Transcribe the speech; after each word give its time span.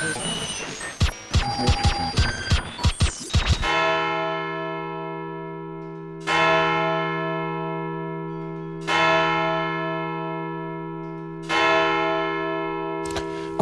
Guten 0.00 0.12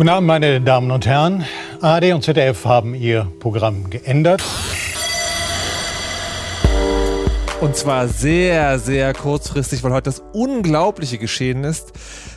Abend, 0.08 0.28
meine 0.28 0.60
Damen 0.60 0.92
und 0.92 1.06
Herren. 1.06 1.44
ARD 1.80 2.12
und 2.12 2.22
ZDF 2.22 2.64
haben 2.64 2.94
ihr 2.94 3.26
Programm 3.40 3.90
geändert. 3.90 4.44
Und 7.60 7.74
zwar 7.74 8.06
sehr, 8.06 8.78
sehr 8.78 9.12
kurzfristig, 9.12 9.82
weil 9.82 9.92
heute 9.92 10.04
das 10.04 10.22
Unglaubliche 10.32 11.18
geschehen 11.18 11.64
ist. 11.64 11.92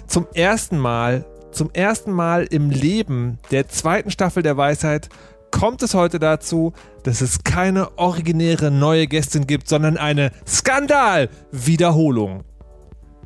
Zum 0.08 0.26
ersten 0.34 0.80
Mal, 0.80 1.24
zum 1.52 1.72
ersten 1.72 2.12
Mal 2.12 2.46
im 2.46 2.70
Leben 2.70 3.40
der 3.52 3.68
zweiten 3.68 4.12
Staffel 4.12 4.44
der 4.44 4.58
Weisheit 4.58 5.10
kommt 5.52 5.84
es 5.84 5.94
heute 5.94 6.18
dazu, 6.20 6.74
dass 7.04 7.22
es 7.22 7.44
keine 7.44 7.98
originäre 7.98 8.72
neue 8.72 9.08
Gästin 9.08 9.48
gibt, 9.48 9.68
sondern 9.68 9.98
eine 9.98 10.32
Skandal-Wiederholung. 10.48 12.44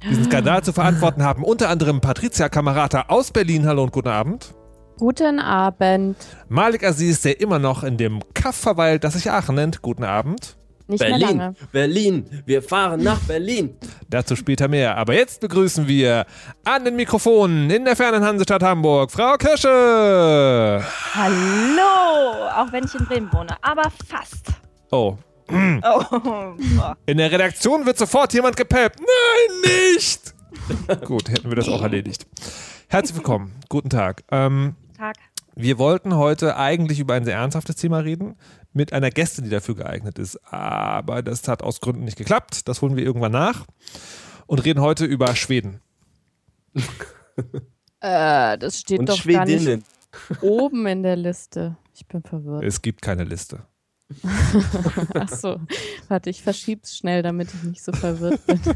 Diesen 0.10 0.26
Skandal 0.26 0.64
zu 0.64 0.74
verantworten 0.74 1.24
haben 1.24 1.44
unter 1.44 1.70
anderem 1.70 2.02
Patricia 2.02 2.50
Kamerata 2.50 3.06
aus 3.08 3.32
Berlin. 3.32 3.66
Hallo 3.66 3.84
und 3.84 3.92
guten 3.92 4.10
Abend. 4.10 4.54
Guten 4.98 5.40
Abend. 5.40 6.16
Malik 6.48 6.84
Aziz, 6.86 7.22
der 7.22 7.42
immer 7.42 7.60
noch 7.60 7.84
in 7.84 7.98
dem 7.98 8.20
Kaff 8.34 8.56
verweilt, 8.56 9.04
das 9.04 9.14
sich 9.14 9.30
Aachen 9.30 9.56
nennt. 9.56 9.82
Guten 9.82 10.04
Abend. 10.04 10.58
Nicht 10.88 11.00
mehr 11.02 11.10
Berlin, 11.18 11.38
lange. 11.38 11.56
Berlin, 11.72 12.26
wir 12.46 12.62
fahren 12.62 13.02
nach 13.02 13.20
Berlin. 13.22 13.76
Dazu 14.10 14.36
später 14.36 14.68
mehr. 14.68 14.98
Aber 14.98 15.14
jetzt 15.16 15.42
begrüßen 15.42 15.88
wir 15.88 16.26
an 16.64 16.86
den 16.86 16.96
Mikrofonen 16.96 17.70
in 17.72 17.86
der 17.86 17.96
fernen 17.96 18.24
Hansestadt 18.24 18.62
Hamburg 18.62 19.12
Frau 19.12 19.36
Kirsche. 19.38 20.84
Hallo, 21.14 22.50
auch 22.56 22.72
wenn 22.72 22.84
ich 22.84 22.94
in 22.94 23.06
Bremen 23.06 23.34
wohne, 23.34 23.56
aber 23.62 23.90
fast. 24.08 24.46
Oh. 24.92 25.18
Oh, 25.52 26.56
In 27.06 27.18
der 27.18 27.32
Redaktion 27.32 27.86
wird 27.86 27.98
sofort 28.00 28.34
jemand 28.34 28.58
gepeppt. 28.58 29.00
Nein, 29.00 29.72
nicht! 29.94 30.34
Gut, 31.06 31.30
hätten 31.30 31.50
wir 31.50 31.56
das 31.56 31.70
auch 31.70 31.84
erledigt. 31.84 32.26
Herzlich 32.88 33.16
willkommen. 33.16 33.54
Guten 33.70 33.90
Tag. 33.90 34.24
Ähm, 34.32 34.76
Tag. 34.98 35.16
Wir 35.56 35.78
wollten 35.78 36.16
heute 36.16 36.58
eigentlich 36.58 37.00
über 37.00 37.14
ein 37.14 37.26
sehr 37.26 37.38
ernsthaftes 37.38 37.76
Thema 37.78 38.00
reden, 38.00 38.36
mit 38.74 38.92
einer 38.94 39.10
Gästin, 39.10 39.46
die 39.46 39.50
dafür 39.50 39.76
geeignet 39.76 40.20
ist. 40.20 40.38
Aber 40.52 41.22
das 41.24 41.48
hat 41.48 41.64
aus 41.64 41.80
Gründen 41.80 42.04
nicht 42.04 42.18
geklappt. 42.18 42.68
Das 42.68 42.82
holen 42.82 42.96
wir 42.96 43.04
irgendwann 43.04 43.32
nach. 43.32 43.66
Und 44.48 44.64
reden 44.66 44.82
heute 44.82 45.06
über 45.06 45.36
Schweden. 45.36 45.82
Äh, 48.02 48.58
das 48.60 48.82
steht 48.82 49.00
Und 49.00 49.10
doch 49.10 49.26
gar 49.26 49.46
nicht 49.46 49.64
Schwedinnen. 49.64 49.84
oben 50.42 50.86
in 50.86 51.02
der 51.02 51.16
Liste. 51.16 51.76
Ich 51.96 52.06
bin 52.08 52.22
verwirrt. 52.22 52.64
Es 52.64 52.82
gibt 52.82 53.02
keine 53.02 53.24
Liste. 53.24 53.64
Ach 55.16 55.30
so. 55.30 55.60
Warte, 56.08 56.30
ich 56.30 56.44
verschieb's 56.44 56.98
schnell, 56.98 57.24
damit 57.24 57.50
ich 57.54 57.64
nicht 57.64 57.84
so 57.84 57.92
verwirrt 57.92 58.46
bin. 58.46 58.60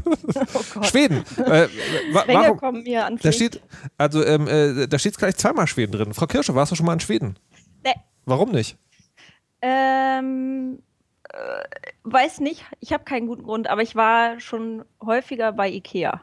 Oh 0.54 0.62
Gott. 0.74 0.86
Schweden. 0.86 1.24
Äh, 1.38 1.68
warum? 2.12 2.56
kommen 2.56 2.82
mir 2.82 3.06
an. 3.06 3.18
Da 3.22 3.32
steht, 3.32 3.60
also 3.98 4.24
ähm, 4.24 4.48
äh, 4.48 4.86
da 4.86 4.98
steht 4.98 5.16
gleich 5.18 5.36
zweimal 5.36 5.66
Schweden 5.66 5.92
drin. 5.92 6.14
Frau 6.14 6.26
Kirsche, 6.26 6.54
warst 6.54 6.72
du 6.72 6.76
schon 6.76 6.86
mal 6.86 6.94
in 6.94 7.00
Schweden? 7.00 7.38
Nee. 7.84 7.94
Warum 8.24 8.50
nicht? 8.50 8.76
Ähm, 9.62 10.82
äh, 11.28 11.36
weiß 12.04 12.40
nicht, 12.40 12.64
ich 12.80 12.92
habe 12.92 13.04
keinen 13.04 13.26
guten 13.26 13.42
Grund, 13.44 13.68
aber 13.68 13.82
ich 13.82 13.94
war 13.94 14.40
schon 14.40 14.84
häufiger 15.04 15.52
bei 15.52 15.68
Ikea. 15.70 16.20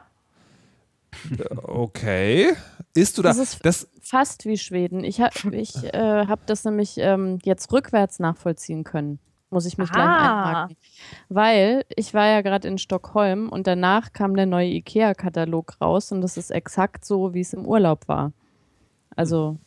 Okay. 1.62 2.54
Ist 2.98 3.18
du 3.18 3.22
da? 3.22 3.28
Das 3.30 3.38
ist- 3.38 3.64
Das, 3.64 3.88
Fast 4.00 4.44
wie 4.46 4.56
Schweden. 4.58 5.04
Ich 5.04 5.20
habe 5.20 5.54
ich, 5.56 5.74
äh, 5.92 6.26
hab 6.26 6.46
das 6.46 6.64
nämlich 6.64 6.94
ähm, 6.98 7.38
jetzt 7.44 7.72
rückwärts 7.72 8.18
nachvollziehen 8.18 8.84
können. 8.84 9.18
Muss 9.50 9.64
ich 9.66 9.78
mich 9.78 9.90
gleich 9.90 10.04
Ah. 10.06 10.48
einhaken. 10.50 10.76
Weil 11.28 11.84
ich 11.96 12.12
war 12.14 12.26
ja 12.26 12.40
gerade 12.42 12.68
in 12.68 12.76
Stockholm 12.78 13.48
und 13.48 13.66
danach 13.66 14.12
kam 14.12 14.34
der 14.36 14.44
neue 14.46 14.68
IKEA-Katalog 14.68 15.80
raus 15.80 16.12
und 16.12 16.20
das 16.20 16.36
ist 16.36 16.50
exakt 16.50 17.04
so, 17.04 17.32
wie 17.34 17.40
es 17.40 17.52
im 17.54 17.64
Urlaub 17.66 18.08
war. 18.08 18.32
Also, 19.16 19.58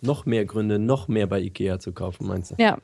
Noch 0.00 0.26
mehr 0.26 0.44
Gründe, 0.46 0.78
noch 0.78 1.08
mehr 1.08 1.26
bei 1.26 1.40
Ikea 1.40 1.78
zu 1.80 1.92
kaufen, 1.92 2.26
meinst 2.26 2.52
du? 2.52 2.54
ja. 2.58 2.78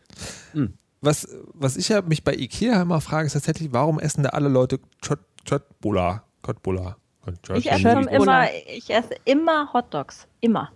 was, 1.01 1.29
was 1.55 1.77
ich 1.77 1.89
ja 1.89 2.03
mich 2.03 2.25
bei 2.25 2.35
Ikea 2.35 2.83
immer 2.83 3.01
frage, 3.01 3.27
ist 3.27 3.35
tatsächlich, 3.35 3.73
warum 3.73 3.99
essen 4.01 4.23
da 4.25 4.31
alle 4.31 4.49
Leute 4.49 4.81
Chot- 5.03 5.21
Chotbula? 5.49 6.25
Ich 7.55 7.71
esse, 7.71 7.81
schon 7.81 8.09
immer, 8.09 8.49
ich 8.67 8.91
esse 8.91 9.15
immer 9.25 9.73
Hotdogs. 9.73 10.27
Immer. 10.41 10.71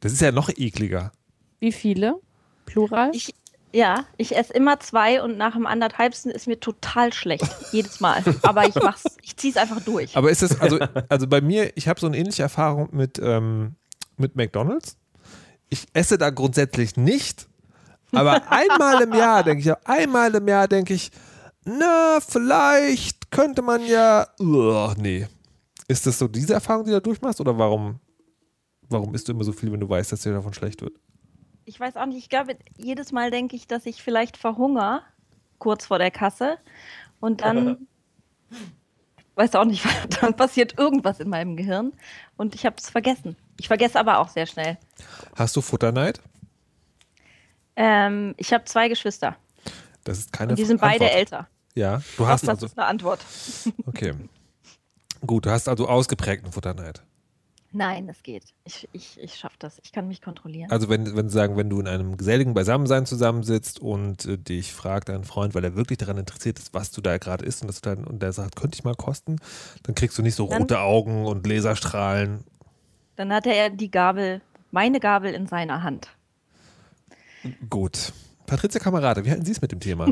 Das 0.00 0.12
ist 0.12 0.20
ja 0.20 0.32
noch 0.32 0.48
ekliger. 0.48 1.12
Wie 1.60 1.72
viele? 1.72 2.20
Plural? 2.66 3.10
Ich, 3.14 3.34
ja, 3.72 4.04
ich 4.16 4.36
esse 4.36 4.52
immer 4.52 4.80
zwei 4.80 5.22
und 5.22 5.36
nach 5.36 5.54
dem 5.54 5.66
anderthalbsten 5.66 6.30
ist 6.30 6.46
mir 6.46 6.60
total 6.60 7.12
schlecht. 7.12 7.48
Jedes 7.72 8.00
Mal. 8.00 8.22
Aber 8.42 8.66
ich 8.66 8.74
mach's, 8.76 9.04
ich 9.22 9.36
zieh's 9.36 9.56
einfach 9.56 9.80
durch. 9.80 10.16
Aber 10.16 10.30
ist 10.30 10.42
das, 10.42 10.60
also, 10.60 10.78
also 11.08 11.26
bei 11.26 11.40
mir, 11.40 11.76
ich 11.76 11.88
habe 11.88 12.00
so 12.00 12.06
eine 12.06 12.16
ähnliche 12.16 12.42
Erfahrung 12.42 12.88
mit, 12.92 13.18
ähm, 13.22 13.74
mit 14.16 14.36
McDonalds. 14.36 14.96
Ich 15.70 15.86
esse 15.92 16.16
da 16.16 16.30
grundsätzlich 16.30 16.96
nicht, 16.96 17.46
aber 18.12 18.42
einmal 18.50 19.02
im 19.02 19.12
Jahr 19.12 19.44
denke 19.44 19.68
ich, 19.68 19.88
einmal 19.88 20.34
im 20.34 20.48
Jahr 20.48 20.66
denke 20.66 20.94
ich, 20.94 21.10
na, 21.64 22.18
vielleicht 22.26 23.30
könnte 23.30 23.60
man 23.60 23.84
ja, 23.84 24.26
Uah, 24.40 24.94
nee. 24.96 25.26
Ist 25.88 26.06
das 26.06 26.18
so 26.18 26.28
diese 26.28 26.52
Erfahrung, 26.52 26.84
die 26.84 26.90
du 26.90 26.96
da 26.96 27.00
durchmachst 27.00 27.40
oder 27.40 27.56
warum, 27.56 27.98
warum 28.88 29.14
isst 29.14 29.26
du 29.26 29.32
immer 29.32 29.44
so 29.44 29.52
viel, 29.52 29.72
wenn 29.72 29.80
du 29.80 29.88
weißt, 29.88 30.12
dass 30.12 30.20
dir 30.20 30.34
davon 30.34 30.52
schlecht 30.52 30.82
wird? 30.82 30.94
Ich 31.64 31.80
weiß 31.80 31.96
auch 31.96 32.06
nicht, 32.06 32.18
ich 32.18 32.28
glaube, 32.28 32.56
jedes 32.76 33.10
Mal 33.10 33.30
denke 33.30 33.56
ich, 33.56 33.66
dass 33.66 33.86
ich 33.86 34.02
vielleicht 34.02 34.36
verhungere, 34.36 35.02
kurz 35.58 35.86
vor 35.86 35.98
der 35.98 36.10
Kasse. 36.10 36.58
Und 37.20 37.40
dann, 37.40 37.88
weiß 39.34 39.54
auch 39.54 39.64
nicht, 39.64 39.84
dann 40.20 40.36
passiert 40.36 40.78
irgendwas 40.78 41.20
in 41.20 41.30
meinem 41.30 41.56
Gehirn 41.56 41.92
und 42.36 42.54
ich 42.54 42.66
habe 42.66 42.76
es 42.78 42.90
vergessen. 42.90 43.36
Ich 43.58 43.68
vergesse 43.68 43.98
aber 43.98 44.18
auch 44.18 44.28
sehr 44.28 44.46
schnell. 44.46 44.76
Hast 45.36 45.56
du 45.56 45.62
Futterneid? 45.62 46.20
Ähm, 47.76 48.34
ich 48.36 48.52
habe 48.52 48.64
zwei 48.64 48.88
Geschwister 48.88 49.36
Das 50.04 50.18
ist 50.18 50.32
keine 50.32 50.50
und 50.50 50.58
die 50.58 50.64
sind 50.64 50.80
beide 50.80 51.04
Antwort. 51.04 51.18
älter. 51.18 51.48
Ja, 51.74 52.02
du 52.16 52.26
hast 52.26 52.42
das 52.42 52.50
also, 52.50 52.66
ist 52.66 52.78
eine 52.78 52.88
Antwort. 52.88 53.20
okay. 53.86 54.12
Gut, 55.26 55.46
du 55.46 55.50
hast 55.50 55.68
also 55.68 55.88
ausgeprägten 55.88 56.52
Futterneid. 56.52 57.02
Nein, 57.70 58.06
das 58.06 58.22
geht. 58.22 58.44
Ich, 58.64 58.88
ich, 58.92 59.20
ich 59.20 59.34
schaffe 59.34 59.56
das. 59.58 59.78
Ich 59.84 59.92
kann 59.92 60.08
mich 60.08 60.22
kontrollieren. 60.22 60.70
Also 60.70 60.88
wenn, 60.88 61.14
wenn 61.14 61.28
Sie 61.28 61.34
sagen, 61.34 61.58
wenn 61.58 61.68
du 61.68 61.80
in 61.80 61.86
einem 61.86 62.16
geselligen 62.16 62.54
Beisammensein 62.54 63.04
zusammensitzt 63.04 63.78
und 63.80 64.24
äh, 64.24 64.38
dich 64.38 64.72
fragt 64.72 65.10
ein 65.10 65.24
Freund, 65.24 65.54
weil 65.54 65.64
er 65.64 65.76
wirklich 65.76 65.98
daran 65.98 66.16
interessiert 66.16 66.58
ist, 66.58 66.72
was 66.72 66.92
du 66.92 67.02
da 67.02 67.18
gerade 67.18 67.44
isst 67.44 67.62
und, 67.62 67.84
dann, 67.86 68.04
und 68.04 68.22
der 68.22 68.32
sagt, 68.32 68.56
könnte 68.56 68.76
ich 68.76 68.84
mal 68.84 68.94
kosten, 68.94 69.36
dann 69.82 69.94
kriegst 69.94 70.16
du 70.16 70.22
nicht 70.22 70.34
so 70.34 70.48
Dann- 70.48 70.62
rote 70.62 70.80
Augen 70.80 71.26
und 71.26 71.46
Laserstrahlen. 71.46 72.42
Dann 73.16 73.32
hatte 73.32 73.52
er 73.52 73.68
die 73.68 73.90
Gabel, 73.90 74.40
meine 74.70 74.98
Gabel 74.98 75.34
in 75.34 75.46
seiner 75.46 75.82
Hand. 75.82 76.08
Gut. 77.68 78.12
Patricia 78.46 78.80
Kamerade, 78.80 79.24
wie 79.26 79.30
halten 79.30 79.44
Sie 79.44 79.52
es 79.52 79.60
mit 79.60 79.72
dem 79.72 79.80
Thema? 79.80 80.08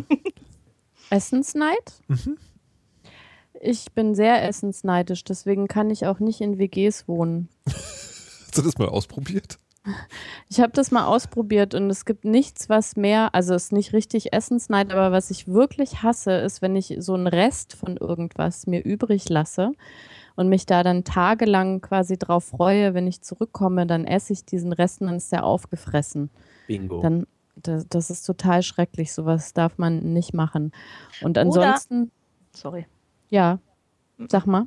Essensneid? 1.10 1.94
Mhm. 2.08 2.36
Ich 3.60 3.92
bin 3.92 4.14
sehr 4.14 4.46
essensneidisch, 4.46 5.24
deswegen 5.24 5.68
kann 5.68 5.90
ich 5.90 6.06
auch 6.06 6.18
nicht 6.18 6.40
in 6.40 6.58
WGs 6.58 7.08
wohnen. 7.08 7.48
Hast 7.66 8.56
du 8.56 8.62
das 8.62 8.78
mal 8.78 8.88
ausprobiert? 8.88 9.58
Ich 10.48 10.60
habe 10.60 10.72
das 10.72 10.90
mal 10.90 11.06
ausprobiert 11.06 11.74
und 11.74 11.88
es 11.90 12.04
gibt 12.04 12.24
nichts, 12.24 12.68
was 12.68 12.96
mehr, 12.96 13.34
also 13.34 13.54
es 13.54 13.66
ist 13.66 13.72
nicht 13.72 13.92
richtig 13.92 14.32
Essensneid, 14.32 14.92
aber 14.92 15.12
was 15.12 15.30
ich 15.30 15.46
wirklich 15.46 16.02
hasse, 16.02 16.32
ist, 16.32 16.60
wenn 16.60 16.74
ich 16.74 16.96
so 16.98 17.14
einen 17.14 17.28
Rest 17.28 17.74
von 17.74 17.96
irgendwas 17.96 18.66
mir 18.66 18.84
übrig 18.84 19.28
lasse 19.28 19.70
und 20.34 20.48
mich 20.48 20.66
da 20.66 20.82
dann 20.82 21.04
tagelang 21.04 21.80
quasi 21.80 22.18
drauf 22.18 22.44
freue, 22.44 22.94
wenn 22.94 23.06
ich 23.06 23.22
zurückkomme, 23.22 23.86
dann 23.86 24.06
esse 24.06 24.32
ich 24.32 24.44
diesen 24.44 24.72
Rest 24.72 25.00
und 25.00 25.06
dann 25.06 25.16
ist 25.16 25.30
der 25.30 25.44
aufgefressen. 25.44 26.30
Bingo. 26.66 27.00
Dann, 27.00 27.26
das, 27.54 27.86
das 27.88 28.10
ist 28.10 28.24
total 28.24 28.64
schrecklich, 28.64 29.12
sowas 29.12 29.52
darf 29.52 29.78
man 29.78 30.12
nicht 30.12 30.34
machen. 30.34 30.72
Und 31.22 31.38
ansonsten, 31.38 32.10
Sorry. 32.56 32.86
Ja, 33.28 33.58
sag 34.28 34.46
mal. 34.46 34.66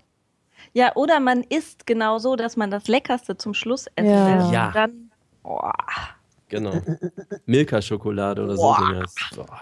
Ja, 0.73 0.95
oder 0.95 1.19
man 1.19 1.43
isst 1.43 1.85
genau 1.87 2.19
so, 2.19 2.35
dass 2.35 2.57
man 2.57 2.69
das 2.69 2.87
Leckerste 2.87 3.37
zum 3.37 3.53
Schluss 3.53 3.87
essen 3.95 4.09
Ja. 4.09 4.25
will. 4.47 4.53
Ja. 4.53 4.67
Und 4.67 4.75
dann, 4.75 5.11
oh, 5.43 5.59
Genau. 6.49 6.73
Milka-Schokolade 7.45 8.43
oder 8.43 8.55
so. 8.57 8.63
Boah. 8.63 9.03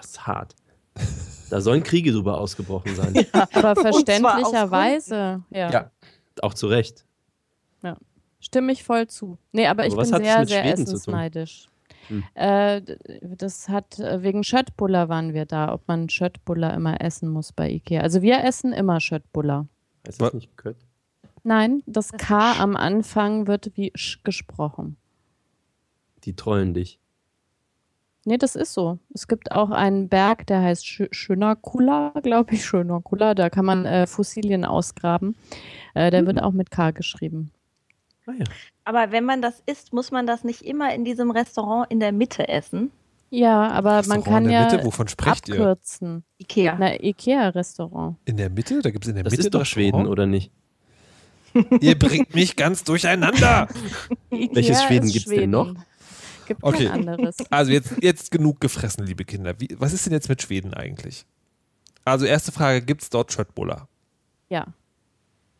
Ist- 0.00 0.26
hart. 0.26 0.54
Da 1.50 1.60
sollen 1.60 1.82
Kriege 1.82 2.10
drüber 2.12 2.38
ausgebrochen 2.40 2.94
sein. 2.96 3.14
Aber 3.52 3.72
aus 3.72 3.80
verständlicherweise, 3.80 5.42
ja. 5.50 5.70
Ja. 5.70 5.90
Auch 6.42 6.54
zu 6.54 6.66
Recht. 6.66 7.04
Stimme 8.40 8.70
ich 8.70 8.84
voll 8.84 9.08
zu. 9.08 9.36
Nee, 9.50 9.66
aber, 9.66 9.84
ich 9.84 9.96
was 9.96 10.12
bin 10.12 10.22
sehr, 10.22 10.38
mit 10.38 10.48
sehr 10.48 10.62
Schweden 10.62 10.76
zu 10.86 10.92
tun? 10.92 10.94
essensneidisch. 10.94 11.68
Hm. 12.08 12.24
Äh, 12.34 12.82
das 13.22 13.68
hat 13.68 13.98
äh, 13.98 14.22
wegen 14.22 14.44
Schöttbuller 14.44 15.08
waren 15.08 15.34
wir 15.34 15.46
da, 15.46 15.72
ob 15.72 15.86
man 15.88 16.08
Schöttbuller 16.08 16.74
immer 16.74 17.00
essen 17.00 17.28
muss 17.28 17.52
bei 17.52 17.70
Ikea. 17.70 18.00
Also 18.02 18.22
wir 18.22 18.42
essen 18.44 18.72
immer 18.72 19.00
Schöttbuller. 19.00 19.66
Wa- 20.04 20.24
das 20.24 20.34
nicht 20.34 20.56
Kött? 20.56 20.76
Nein, 21.44 21.82
das 21.86 22.12
K 22.12 22.52
am 22.60 22.76
Anfang 22.76 23.46
wird 23.46 23.70
wie 23.76 23.92
Sch 23.94 24.22
gesprochen. 24.24 24.96
die 26.24 26.34
trollen 26.34 26.74
dich. 26.74 26.98
Nee, 28.24 28.36
das 28.36 28.56
ist 28.56 28.74
so. 28.74 28.98
Es 29.14 29.26
gibt 29.28 29.52
auch 29.52 29.70
einen 29.70 30.08
Berg, 30.08 30.46
der 30.48 30.60
heißt 30.60 30.84
Sch 30.86 31.02
Schönakula, 31.12 32.12
glaube 32.22 32.54
ich, 32.54 32.64
Schönakula. 32.66 33.34
Da 33.34 33.48
kann 33.48 33.64
man 33.64 33.86
äh, 33.86 34.06
Fossilien 34.06 34.64
ausgraben. 34.66 35.36
Äh, 35.94 36.10
der 36.10 36.26
wird 36.26 36.42
auch 36.42 36.52
mit 36.52 36.70
K 36.70 36.90
geschrieben. 36.90 37.52
Ah 38.26 38.32
ja. 38.38 38.44
Aber 38.88 39.12
wenn 39.12 39.24
man 39.26 39.42
das 39.42 39.62
isst, 39.66 39.92
muss 39.92 40.10
man 40.12 40.26
das 40.26 40.44
nicht 40.44 40.62
immer 40.62 40.94
in 40.94 41.04
diesem 41.04 41.30
Restaurant 41.30 41.90
in 41.90 42.00
der 42.00 42.10
Mitte 42.10 42.48
essen. 42.48 42.90
Ja, 43.28 43.68
aber 43.70 43.90
man 43.90 43.96
Restaurant 43.98 44.24
kann 44.24 44.44
in 44.44 44.48
der 44.50 44.60
ja 44.62 44.70
Mitte, 44.72 44.84
wovon 44.86 45.08
sprecht 45.08 45.46
ihr? 45.48 45.56
abkürzen. 45.56 46.24
Ikea. 46.38 46.76
Na, 46.78 46.94
Ikea-Restaurant. 46.98 48.16
In 48.24 48.38
der 48.38 48.48
Mitte? 48.48 48.80
Da 48.80 48.90
gibt 48.90 49.04
es 49.04 49.10
in 49.10 49.16
der 49.16 49.24
Das 49.24 49.32
Mitte 49.32 49.42
ist 49.48 49.54
doch 49.54 49.66
Schweden, 49.66 50.06
oder 50.06 50.24
nicht? 50.26 50.50
Ihr 51.82 51.98
bringt 51.98 52.34
mich 52.34 52.56
ganz 52.56 52.82
durcheinander. 52.82 53.68
Ikea 54.30 54.86
Schweden 54.86 55.06
ist 55.08 55.12
gibt's 55.12 55.28
denn 55.28 55.50
noch? 55.50 55.74
Gibt 56.46 56.64
Okay. 56.64 56.86
kein 56.86 57.06
anderes. 57.10 57.36
Also 57.50 57.70
jetzt, 57.72 57.92
jetzt 58.02 58.30
genug 58.30 58.58
gefressen, 58.62 59.04
liebe 59.04 59.26
Kinder. 59.26 59.60
Wie, 59.60 59.68
was 59.78 59.92
ist 59.92 60.06
denn 60.06 60.14
jetzt 60.14 60.30
mit 60.30 60.40
Schweden 60.40 60.72
eigentlich? 60.72 61.26
Also 62.06 62.24
erste 62.24 62.52
Frage, 62.52 62.80
gibt 62.80 63.02
es 63.02 63.10
dort 63.10 63.30
Schöttbuller? 63.34 63.86
Ja. 64.48 64.68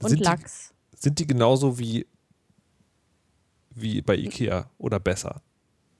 Und 0.03 0.09
Sind 0.09 0.21
die- 0.21 0.25
Lachs. 0.25 0.73
Sind 0.97 1.19
die 1.19 1.27
genauso 1.27 1.79
wie, 1.79 2.07
wie 3.81 4.01
bei 4.03 4.17
Ikea 4.17 4.71
oder 4.79 4.99
besser? 5.01 5.43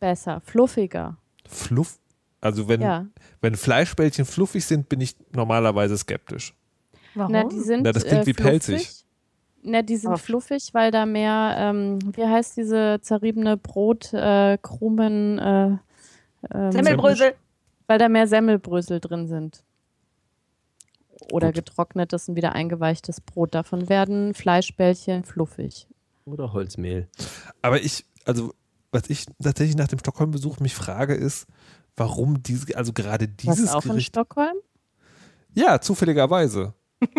Besser, 0.01 0.41
fluffiger. 0.41 1.17
Fluff? 1.49 1.99
Also 2.41 2.69
wenn, 2.69 2.81
Ja. 2.81 3.07
wenn 3.41 3.57
Fleischbällchen 3.57 4.25
fluffig 4.25 4.65
sind, 4.65 4.89
bin 4.89 5.01
ich 5.01 5.17
normalerweise 5.33 5.97
skeptisch. 5.99 6.55
Warum? 7.15 7.33
Na, 7.33 7.45
die 7.45 7.59
sind 7.61 7.83
Na, 7.83 7.91
das 7.93 8.05
klingt 8.05 8.23
äh, 8.23 8.27
wie 8.27 8.35
fluffig. 8.35 8.51
pelzig. 8.67 9.05
Na, 9.63 9.83
die 9.83 9.97
sind 9.97 10.13
f- 10.13 10.23
fluffig, 10.23 10.69
weil 10.73 10.93
da 10.93 11.05
mehr, 11.05 11.55
ähm, 11.59 11.99
wie 12.15 12.25
heißt 12.25 12.57
diese 12.57 13.01
zerriebene 13.03 13.57
Brot, 13.57 14.13
äh, 14.13 14.57
Krumen, 14.63 15.39
äh, 15.41 15.77
ähm, 16.55 16.71
Semmelbrösel. 16.73 17.35
weil 17.89 17.99
da 17.99 18.09
mehr 18.09 18.29
Semmelbrösel 18.29 19.01
drin 19.01 19.27
sind. 19.27 19.65
Oder 21.33 21.49
Gut. 21.49 21.57
getrocknetes 21.57 22.29
und 22.29 22.37
wieder 22.37 22.53
eingeweichtes 22.53 23.21
Brot. 23.21 23.55
Davon 23.55 23.89
werden 23.89 24.33
Fleischbällchen 24.35 25.25
fluffig. 25.25 25.89
Oder 26.29 26.53
Holzmehl. 26.53 27.09
Aber 27.63 27.81
ich, 27.81 28.05
also 28.25 28.55
was 28.91 29.05
ich 29.09 29.27
tatsächlich 29.43 29.77
nach 29.77 29.89
dem 29.89 29.99
Stockholm-Besuch 29.99 30.61
mich 30.61 30.75
frage, 30.75 31.15
ist, 31.15 31.47
warum 31.97 32.43
diese, 32.43 32.77
also 32.77 32.93
gerade 32.93 33.29
dieses 33.29 33.65
Was 33.65 33.75
auch 33.75 33.85
in 33.85 33.91
Gericht. 33.93 34.09
Stockholm? 34.09 34.57
Ja, 35.55 35.81
zufälligerweise. 35.81 36.75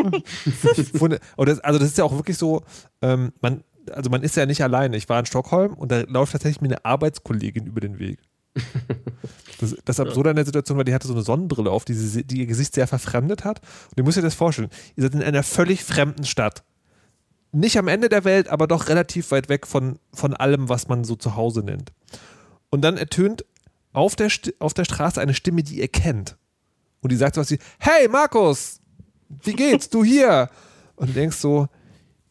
Das, 1.37 1.59
also 1.61 1.79
das 1.79 1.87
ist 1.89 1.97
ja 1.97 2.03
auch 2.03 2.11
wirklich 2.11 2.37
so, 2.37 2.63
ähm, 3.01 3.31
man, 3.41 3.63
also 3.91 4.09
man 4.09 4.23
ist 4.23 4.35
ja 4.35 4.45
nicht 4.45 4.61
alleine. 4.61 4.97
Ich 4.97 5.07
war 5.07 5.19
in 5.19 5.25
Stockholm 5.25 5.73
und 5.73 5.91
da 5.91 6.01
läuft 6.01 6.33
tatsächlich 6.33 6.61
mir 6.61 6.67
eine 6.67 6.85
Arbeitskollegin 6.85 7.65
über 7.65 7.79
den 7.79 7.97
Weg. 7.97 8.19
Das, 9.59 9.75
das 9.85 9.99
Absurde 9.99 10.31
an 10.31 10.35
der 10.35 10.45
Situation 10.45 10.77
war, 10.77 10.83
die 10.83 10.93
hatte 10.93 11.07
so 11.07 11.13
eine 11.13 11.23
Sonnenbrille 11.23 11.71
auf, 11.71 11.85
die, 11.85 11.93
sie, 11.93 12.23
die 12.23 12.41
ihr 12.41 12.45
Gesicht 12.45 12.73
sehr 12.73 12.87
verfremdet 12.87 13.45
hat. 13.45 13.61
Und 13.89 13.97
ihr 13.97 14.03
müsst 14.03 14.17
euch 14.17 14.23
das 14.23 14.35
vorstellen, 14.35 14.69
ihr 14.95 15.03
seid 15.03 15.13
in 15.13 15.23
einer 15.23 15.43
völlig 15.43 15.83
fremden 15.83 16.25
Stadt. 16.25 16.63
Nicht 17.51 17.77
am 17.77 17.87
Ende 17.87 18.09
der 18.09 18.23
Welt, 18.25 18.47
aber 18.47 18.67
doch 18.67 18.89
relativ 18.89 19.31
weit 19.31 19.49
weg 19.49 19.65
von, 19.65 19.97
von 20.13 20.33
allem, 20.33 20.69
was 20.69 20.87
man 20.87 21.03
so 21.03 21.15
zu 21.15 21.35
Hause 21.35 21.61
nennt. 21.61 21.91
Und 22.69 22.81
dann 22.81 22.97
ertönt 22.97 23.43
auf 23.91 24.15
der, 24.15 24.29
auf 24.59 24.73
der 24.73 24.85
Straße 24.85 25.19
eine 25.19 25.33
Stimme, 25.33 25.63
die 25.63 25.79
ihr 25.79 25.87
kennt. 25.87 26.37
Und 27.01 27.11
die 27.11 27.15
sagt 27.15 27.35
so 27.35 27.41
was 27.41 27.51
wie, 27.51 27.59
hey 27.79 28.07
Markus, 28.07 28.79
wie 29.43 29.53
geht's, 29.53 29.89
du 29.89 30.03
hier? 30.03 30.49
Und 30.95 31.09
du 31.09 31.13
denkst 31.13 31.37
so, 31.37 31.67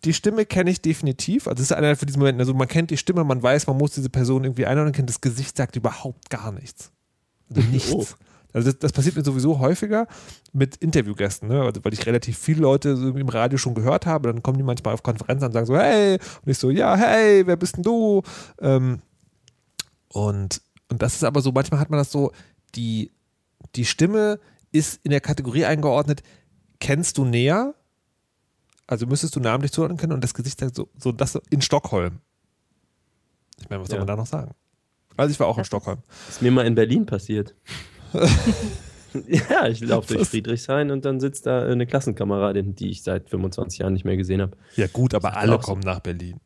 die 0.04 0.12
Stimme 0.12 0.46
kenne 0.46 0.70
ich 0.70 0.80
definitiv. 0.80 1.48
Also 1.48 1.56
das 1.56 1.70
ist 1.70 1.72
einer 1.72 1.96
von 1.96 2.06
diesen 2.06 2.20
Momenten, 2.20 2.40
also 2.40 2.54
man 2.54 2.68
kennt 2.68 2.90
die 2.90 2.96
Stimme, 2.96 3.24
man 3.24 3.42
weiß, 3.42 3.66
man 3.66 3.76
muss 3.76 3.92
diese 3.92 4.10
Person 4.10 4.44
irgendwie 4.44 4.66
einordnen, 4.66 4.92
kennt 4.92 5.08
das 5.08 5.20
Gesicht, 5.20 5.56
sagt 5.56 5.74
überhaupt 5.76 6.30
gar 6.30 6.52
nichts. 6.52 6.92
Also 7.50 7.62
nichts. 7.68 7.92
Oh. 7.92 8.06
Also 8.52 8.70
das, 8.70 8.78
das 8.78 8.92
passiert 8.92 9.14
mir 9.16 9.24
sowieso 9.24 9.58
häufiger 9.58 10.06
mit 10.52 10.76
Interviewgästen, 10.76 11.48
ne? 11.48 11.62
also 11.62 11.84
weil 11.84 11.92
ich 11.92 12.06
relativ 12.06 12.38
viele 12.38 12.62
Leute 12.62 12.96
so 12.96 13.08
im 13.10 13.28
Radio 13.28 13.58
schon 13.58 13.74
gehört 13.74 14.06
habe, 14.06 14.32
dann 14.32 14.42
kommen 14.42 14.56
die 14.56 14.64
manchmal 14.64 14.94
auf 14.94 15.02
Konferenzen 15.02 15.44
und 15.44 15.52
sagen 15.52 15.66
so, 15.66 15.76
hey, 15.76 16.14
und 16.44 16.50
ich 16.50 16.56
so, 16.58 16.70
ja, 16.70 16.96
hey, 16.96 17.46
wer 17.46 17.56
bist 17.56 17.76
denn 17.76 17.82
du? 17.82 18.22
Ähm, 18.60 19.00
und, 20.08 20.62
und 20.88 21.02
das 21.02 21.14
ist 21.14 21.24
aber 21.24 21.42
so, 21.42 21.52
manchmal 21.52 21.78
hat 21.80 21.90
man 21.90 21.98
das 21.98 22.10
so, 22.10 22.32
die, 22.74 23.10
die 23.76 23.84
Stimme 23.84 24.40
ist 24.72 25.00
in 25.04 25.10
der 25.10 25.20
Kategorie 25.20 25.64
eingeordnet, 25.66 26.22
kennst 26.80 27.18
du 27.18 27.24
näher? 27.26 27.74
Also 28.86 29.06
müsstest 29.06 29.36
du 29.36 29.40
namentlich 29.40 29.72
zuordnen 29.72 29.98
können 29.98 30.12
und 30.12 30.24
das 30.24 30.32
Gesicht 30.32 30.58
sagt 30.60 30.74
so, 30.74 30.88
so 30.98 31.12
das 31.12 31.38
in 31.50 31.60
Stockholm. 31.60 32.20
Ich 33.60 33.68
meine, 33.68 33.82
was 33.82 33.88
soll 33.88 33.96
Ja. 33.96 34.00
man 34.00 34.06
da 34.06 34.16
noch 34.16 34.26
sagen? 34.26 34.52
Also 35.18 35.32
ich 35.32 35.38
war 35.40 35.46
auch 35.48 35.56
in 35.56 35.60
Das 35.60 35.64
ist- 35.64 35.68
Stockholm. 35.68 35.98
Ist 36.28 36.40
mir 36.40 36.50
mal 36.50 36.66
in 36.66 36.74
Berlin 36.74 37.04
passiert. 37.04 37.54
ja, 39.28 39.66
ich 39.66 39.80
laufe 39.80 40.14
durch 40.14 40.28
Friedrichshain 40.28 40.90
und 40.90 41.04
dann 41.04 41.20
sitzt 41.20 41.46
da 41.46 41.62
eine 41.62 41.86
Klassenkameradin, 41.86 42.74
die 42.74 42.90
ich 42.90 43.02
seit 43.02 43.28
25 43.30 43.78
Jahren 43.80 43.92
nicht 43.92 44.04
mehr 44.04 44.16
gesehen 44.16 44.40
habe. 44.42 44.56
Ja 44.76 44.86
gut, 44.86 45.14
aber 45.14 45.36
alle 45.36 45.52
so. 45.52 45.58
kommen 45.58 45.82
nach 45.82 46.00
Berlin. 46.00 46.40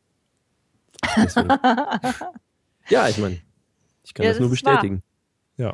Ja, 2.89 3.07
ich 3.07 3.17
meine, 3.17 3.39
ich 4.03 4.13
kann 4.13 4.25
Ja, 4.25 4.31
das 4.31 4.39
nur 4.41 4.49
das 4.49 4.63
wahr. 4.65 4.73
bestätigen. 4.73 5.03
Ja. 5.57 5.73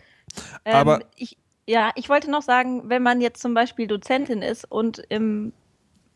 Ähm, 0.64 0.76
Aber- 0.76 1.00
ich, 1.16 1.38
ja, 1.68 1.92
ich 1.96 2.08
wollte 2.10 2.30
noch 2.30 2.44
sagen, 2.44 2.84
wenn 2.88 3.02
man 3.02 3.20
jetzt 3.20 3.42
zum 3.42 3.54
Beispiel 3.56 3.88
Dozentin 3.88 4.42
ist 4.44 4.66
und 4.72 5.00
im, 5.10 5.52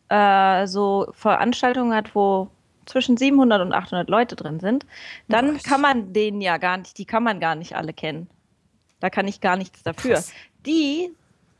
äh, 0.10 0.68
so 0.68 1.08
Veranstaltungen 1.14 1.94
hat, 1.96 2.14
wo 2.14 2.50
zwischen 2.86 3.18
700 3.18 3.62
und 3.62 3.74
800 3.74 4.10
Leute 4.10 4.36
drin 4.36 4.60
sind, 4.60 4.86
dann 5.30 5.58
kann 5.60 5.82
man 5.82 6.14
den 6.14 6.42
ja 6.42 6.58
gar 6.58 6.78
nicht, 6.78 6.98
die 6.98 7.06
kann 7.06 7.24
man 7.24 7.40
gar 7.40 7.56
nicht 7.56 7.76
alle 7.76 7.94
kennen. 7.94 8.28
Da 9.04 9.10
kann 9.10 9.28
ich 9.28 9.42
gar 9.42 9.58
nichts 9.58 9.84
dafür. 9.84 10.14
Krass. 10.14 10.32
Die 10.66 11.12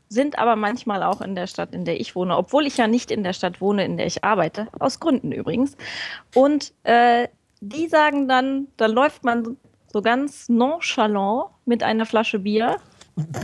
sind 0.08 0.38
aber 0.38 0.56
manchmal 0.56 1.02
auch 1.02 1.20
in 1.20 1.34
der 1.34 1.46
Stadt, 1.46 1.74
in 1.74 1.84
der 1.84 2.00
ich 2.00 2.16
wohne, 2.16 2.38
obwohl 2.38 2.66
ich 2.66 2.78
ja 2.78 2.86
nicht 2.86 3.10
in 3.10 3.22
der 3.22 3.34
Stadt 3.34 3.60
wohne, 3.60 3.84
in 3.84 3.98
der 3.98 4.06
ich 4.06 4.24
arbeite, 4.24 4.68
aus 4.78 4.98
Gründen 4.98 5.30
übrigens. 5.30 5.76
Und 6.34 6.72
äh, 6.84 7.28
die 7.60 7.86
sagen 7.88 8.28
dann, 8.28 8.68
da 8.78 8.86
läuft 8.86 9.24
man 9.24 9.58
so 9.92 10.00
ganz 10.00 10.48
nonchalant 10.48 11.50
mit 11.66 11.82
einer 11.82 12.06
Flasche 12.06 12.38
Bier 12.38 12.78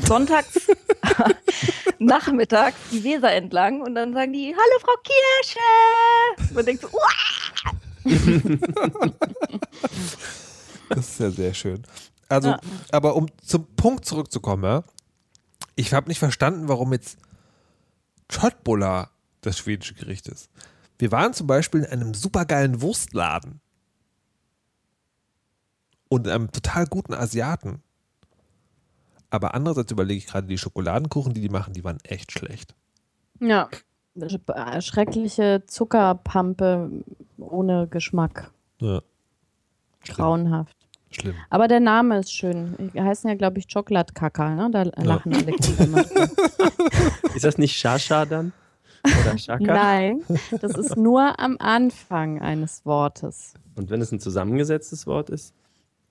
sonntags 0.07 0.67
nachmittags 1.99 2.79
die 2.91 3.05
Weser 3.05 3.33
entlang 3.33 3.83
und 3.83 3.95
dann 3.97 4.15
sagen 4.15 4.33
die, 4.33 4.55
hallo 4.57 4.81
Frau 4.81 4.95
Kirsche. 5.05 6.55
Man 6.55 6.65
denkt 6.65 6.81
so, 6.81 6.89
"Uah." 6.89 7.75
Das 10.89 11.07
ist 11.07 11.21
ja 11.21 11.31
sehr 11.31 11.53
schön. 11.53 11.83
Also, 12.31 12.51
Ja. 12.51 12.61
aber 12.93 13.17
um 13.17 13.27
zum 13.43 13.67
Punkt 13.77 14.05
zurückzukommen, 14.05 14.65
ja, 14.65 14.83
ich 15.77 15.93
habe 15.93 16.09
nicht 16.09 16.19
verstanden, 16.19 16.69
warum 16.69 16.93
jetzt 16.93 17.19
Köttbullar 18.29 19.11
das 19.41 19.59
schwedische 19.59 19.95
Gericht 19.95 20.29
ist. 20.29 20.49
Wir 20.99 21.11
waren 21.13 21.33
zum 21.35 21.47
Beispiel 21.47 21.81
in 21.81 21.87
einem 22.01 22.15
supergeilen 22.15 22.81
Wurstladen 22.83 23.61
und 26.09 26.29
einem 26.29 26.51
total 26.53 26.87
guten 26.87 27.15
Asiaten. 27.15 27.83
Aber 29.31 29.55
andererseits 29.55 29.93
überlege 29.93 30.19
ich 30.19 30.27
gerade, 30.27 30.47
die 30.47 30.59
Schokoladenkuchen, 30.59 31.33
die 31.35 31.41
die 31.41 31.49
machen, 31.49 31.73
die 31.73 31.85
waren 31.85 31.99
echt 32.03 32.33
schlecht. 32.33 32.75
Ja. 33.41 33.69
Sch- 34.17 34.81
Schreckliche 34.83 35.63
Zuckerpampe 35.67 36.91
ohne 37.39 37.87
Geschmack. 37.89 38.51
Ja. 38.81 39.01
Grauenhaft. 40.05 40.77
Schlimm. 41.11 41.35
Aber 41.49 41.67
der 41.69 41.81
Name 41.81 42.19
ist 42.21 42.33
schön. 42.33 42.77
Die 42.95 43.01
heißen 43.01 43.29
ja, 43.29 43.37
glaube 43.37 43.59
ich, 43.59 43.67
Chocolatekacker, 43.73 44.55
ne? 44.55 44.69
Da 44.71 44.85
lachen 45.03 45.35
alle 45.35 45.53
Kinder. 45.53 46.05
Ist 47.35 47.45
das 47.45 47.59
nicht 47.59 47.77
Shasha 47.77 48.25
dann? 48.27 48.53
Oder 49.05 49.39
Shaka? 49.39 49.65
Nein, 49.65 50.21
das 50.61 50.77
ist 50.77 50.97
nur 50.97 51.41
am 51.41 51.57
Anfang 51.59 52.41
eines 52.43 52.85
Wortes. 52.85 53.55
Und 53.75 53.89
wenn 53.89 54.03
es 54.03 54.13
ein 54.13 54.21
zusammengesetztes 54.21 55.07
Wort 55.07 55.31
ist? 55.31 55.55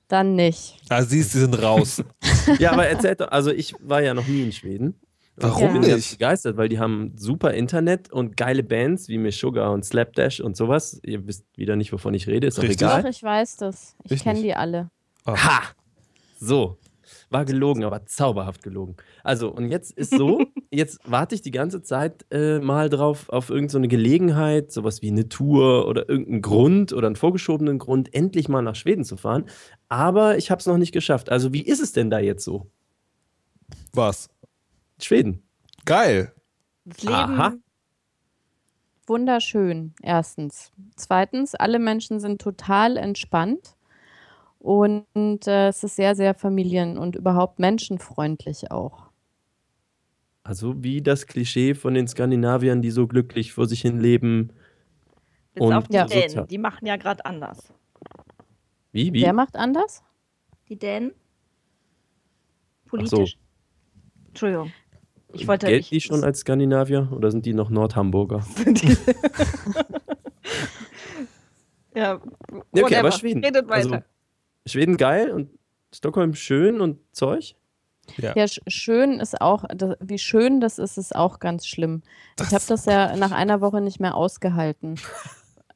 Dann 0.08 0.36
nicht. 0.36 0.82
Ah, 0.90 1.04
siehst, 1.04 1.34
die 1.36 1.40
sind 1.40 1.62
raus. 1.62 2.04
Ja, 2.58 2.72
aber 2.72 2.88
erzählt 2.88 3.22
doch, 3.22 3.30
also 3.32 3.52
ich 3.52 3.76
war 3.80 4.02
ja 4.02 4.16
noch 4.16 4.26
nie 4.26 4.42
in 4.42 4.52
Schweden. 4.52 4.96
Warum 5.42 5.62
Ja. 5.62 5.74
Ich 5.76 5.82
bin 5.82 5.96
nicht? 5.96 6.12
begeistert, 6.20 6.58
weil 6.58 6.70
die 6.70 6.80
haben 6.80 7.14
super 7.18 7.54
Internet 7.54 8.12
und 8.12 8.38
geile 8.38 8.64
Bands 8.64 9.08
wie 9.08 9.18
Meshuggah 9.18 9.70
und 9.70 9.84
Slapdash 9.86 10.40
und 10.40 10.58
sowas. 10.58 11.00
Ihr 11.04 11.26
wisst 11.28 11.46
wieder 11.56 11.76
nicht, 11.76 11.92
wovon 11.94 12.14
ich 12.14 12.28
rede, 12.28 12.48
ist 12.48 12.60
auch 12.60 12.64
Richtig. 12.64 12.82
egal. 12.82 13.04
Doch, 13.04 13.10
ich 13.10 13.24
weiß 13.24 13.58
das. 13.58 13.96
Ich 14.10 14.24
kenne 14.24 14.42
die 14.42 14.54
alle. 14.54 14.90
Ha! 15.26 15.62
So. 16.40 16.78
War 17.32 17.46
gelogen, 17.46 17.84
aber 17.84 18.06
zauberhaft 18.06 18.64
gelogen. 18.64 18.96
Also, 19.24 19.50
und 19.52 19.70
jetzt 19.70 19.92
ist 19.92 20.12
so, 20.16 20.42
jetzt 20.72 21.00
warte 21.06 21.36
ich 21.36 21.42
die 21.42 21.52
ganze 21.52 21.82
Zeit 21.82 22.26
äh, 22.32 22.60
mal 22.60 22.90
drauf 22.90 23.30
auf 23.30 23.50
irgendeine 23.50 23.70
so 23.72 23.78
eine 23.80 23.88
Gelegenheit, 23.88 24.72
sowas 24.72 25.02
wie 25.02 25.10
eine 25.10 25.28
Tour 25.30 25.88
oder 25.88 26.08
irgendeinen 26.10 26.42
Grund 26.42 26.94
oder 26.94 27.08
einen 27.08 27.16
vorgeschobenen 27.16 27.78
Grund, 27.80 28.14
endlich 28.14 28.48
mal 28.50 28.62
nach 28.62 28.76
Schweden 28.76 29.04
zu 29.06 29.16
fahren. 29.18 29.46
Aber 29.90 30.38
ich 30.38 30.50
habe 30.52 30.60
es 30.60 30.66
noch 30.68 30.78
nicht 30.78 30.92
geschafft. 30.92 31.30
Also, 31.32 31.52
wie 31.54 31.62
ist 31.62 31.82
es 31.82 31.94
denn 31.94 32.10
da 32.10 32.20
jetzt 32.20 32.44
so? 32.44 32.68
Was? 33.94 34.30
Schweden. 35.06 35.44
Geil. 35.86 36.34
Das 36.86 37.04
Leben 37.04 37.16
Aha. 37.16 37.54
Wunderschön, 39.08 39.94
erstens. 40.02 40.72
Zweitens, 40.96 41.56
alle 41.56 41.80
Menschen 41.80 42.20
sind 42.20 42.42
total 42.42 42.98
entspannt 42.98 43.76
Und 44.60 45.48
äh, 45.48 45.70
es 45.70 45.84
ist 45.84 45.96
sehr, 45.96 46.16
sehr 46.16 46.34
familien- 46.36 46.98
und 46.98 47.16
überhaupt 47.16 47.60
menschenfreundlich 47.60 48.72
auch. 48.72 49.10
Also 50.44 50.84
wie 50.84 51.02
das 51.02 51.28
Klischee 51.28 51.76
von 51.76 51.94
den 51.94 52.08
Skandinaviern, 52.08 52.82
die 52.82 52.92
so 52.92 53.08
glücklich 53.08 53.54
vor 53.54 53.68
sich 53.68 53.82
hin 53.82 54.00
leben. 54.00 54.52
Bis 55.54 55.64
Und 55.64 55.74
auf 55.74 55.88
die 55.88 55.96
Ja. 55.96 56.06
Dänen, 56.06 56.48
die 56.48 56.58
machen 56.58 56.86
ja 56.88 56.98
gerade 56.98 57.26
anders. 57.26 57.74
Wie, 58.92 59.14
wie? 59.14 59.22
Wer 59.22 59.34
macht 59.34 59.56
anders? 59.56 60.04
Die 60.70 60.78
Dänen? 60.78 61.14
Politisch? 62.86 63.38
Entschuldigung. 64.30 64.74
Ich 65.34 65.48
wollte 65.48 65.68
Gelten 65.68 65.82
ich, 65.82 65.90
die 65.90 66.02
schon 66.02 66.24
als 66.24 66.40
Skandinavier 66.40 67.10
oder 67.12 67.30
sind 67.32 67.46
die 67.46 67.54
noch 67.54 67.70
Nordhamburger? 67.70 68.46
Ja, 71.96 72.16
okay, 72.16 72.26
aber 72.72 72.82
whatever. 72.82 73.12
Schweden. 73.12 73.44
Redet 73.44 73.68
weiter. 73.68 73.92
Also, 73.94 73.98
Schweden 74.66 74.98
geil 74.98 75.32
und 75.32 75.50
Stockholm 75.94 76.36
schön 76.36 76.82
und 76.82 77.00
Zeug? 77.12 77.56
Ja. 78.18 78.34
Ja, 78.36 78.48
sch 78.48 78.62
schön 78.68 79.20
ist 79.20 79.40
auch, 79.40 79.66
das, 79.76 79.96
wie 80.00 80.18
schön 80.18 80.62
das 80.62 80.80
ist, 80.80 80.98
ist 80.98 81.16
auch 81.16 81.40
ganz 81.40 81.68
schlimm. 81.68 82.02
Ich 82.40 82.54
habe 82.54 82.64
das 82.68 82.86
ja 82.86 83.16
nach 83.16 83.32
einer 83.32 83.62
Woche 83.62 83.82
nicht 83.82 84.00
mehr 84.00 84.16
ausgehalten. 84.16 85.00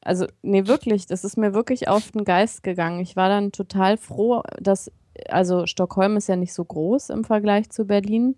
Also, 0.02 0.28
nee, 0.42 0.68
wirklich, 0.68 1.06
das 1.06 1.24
ist 1.24 1.38
mir 1.38 1.54
wirklich 1.54 1.88
auf 1.88 2.12
den 2.12 2.26
Geist 2.26 2.64
gegangen. 2.64 3.00
Ich 3.00 3.16
war 3.16 3.30
dann 3.30 3.52
total 3.52 3.98
froh, 3.98 4.44
dass, 4.60 4.92
also 5.30 5.66
Stockholm 5.66 6.18
ist 6.18 6.28
ja 6.28 6.36
nicht 6.36 6.54
so 6.54 6.66
groß 6.66 7.10
im 7.10 7.24
Vergleich 7.24 7.70
zu 7.70 7.86
Berlin 7.86 8.36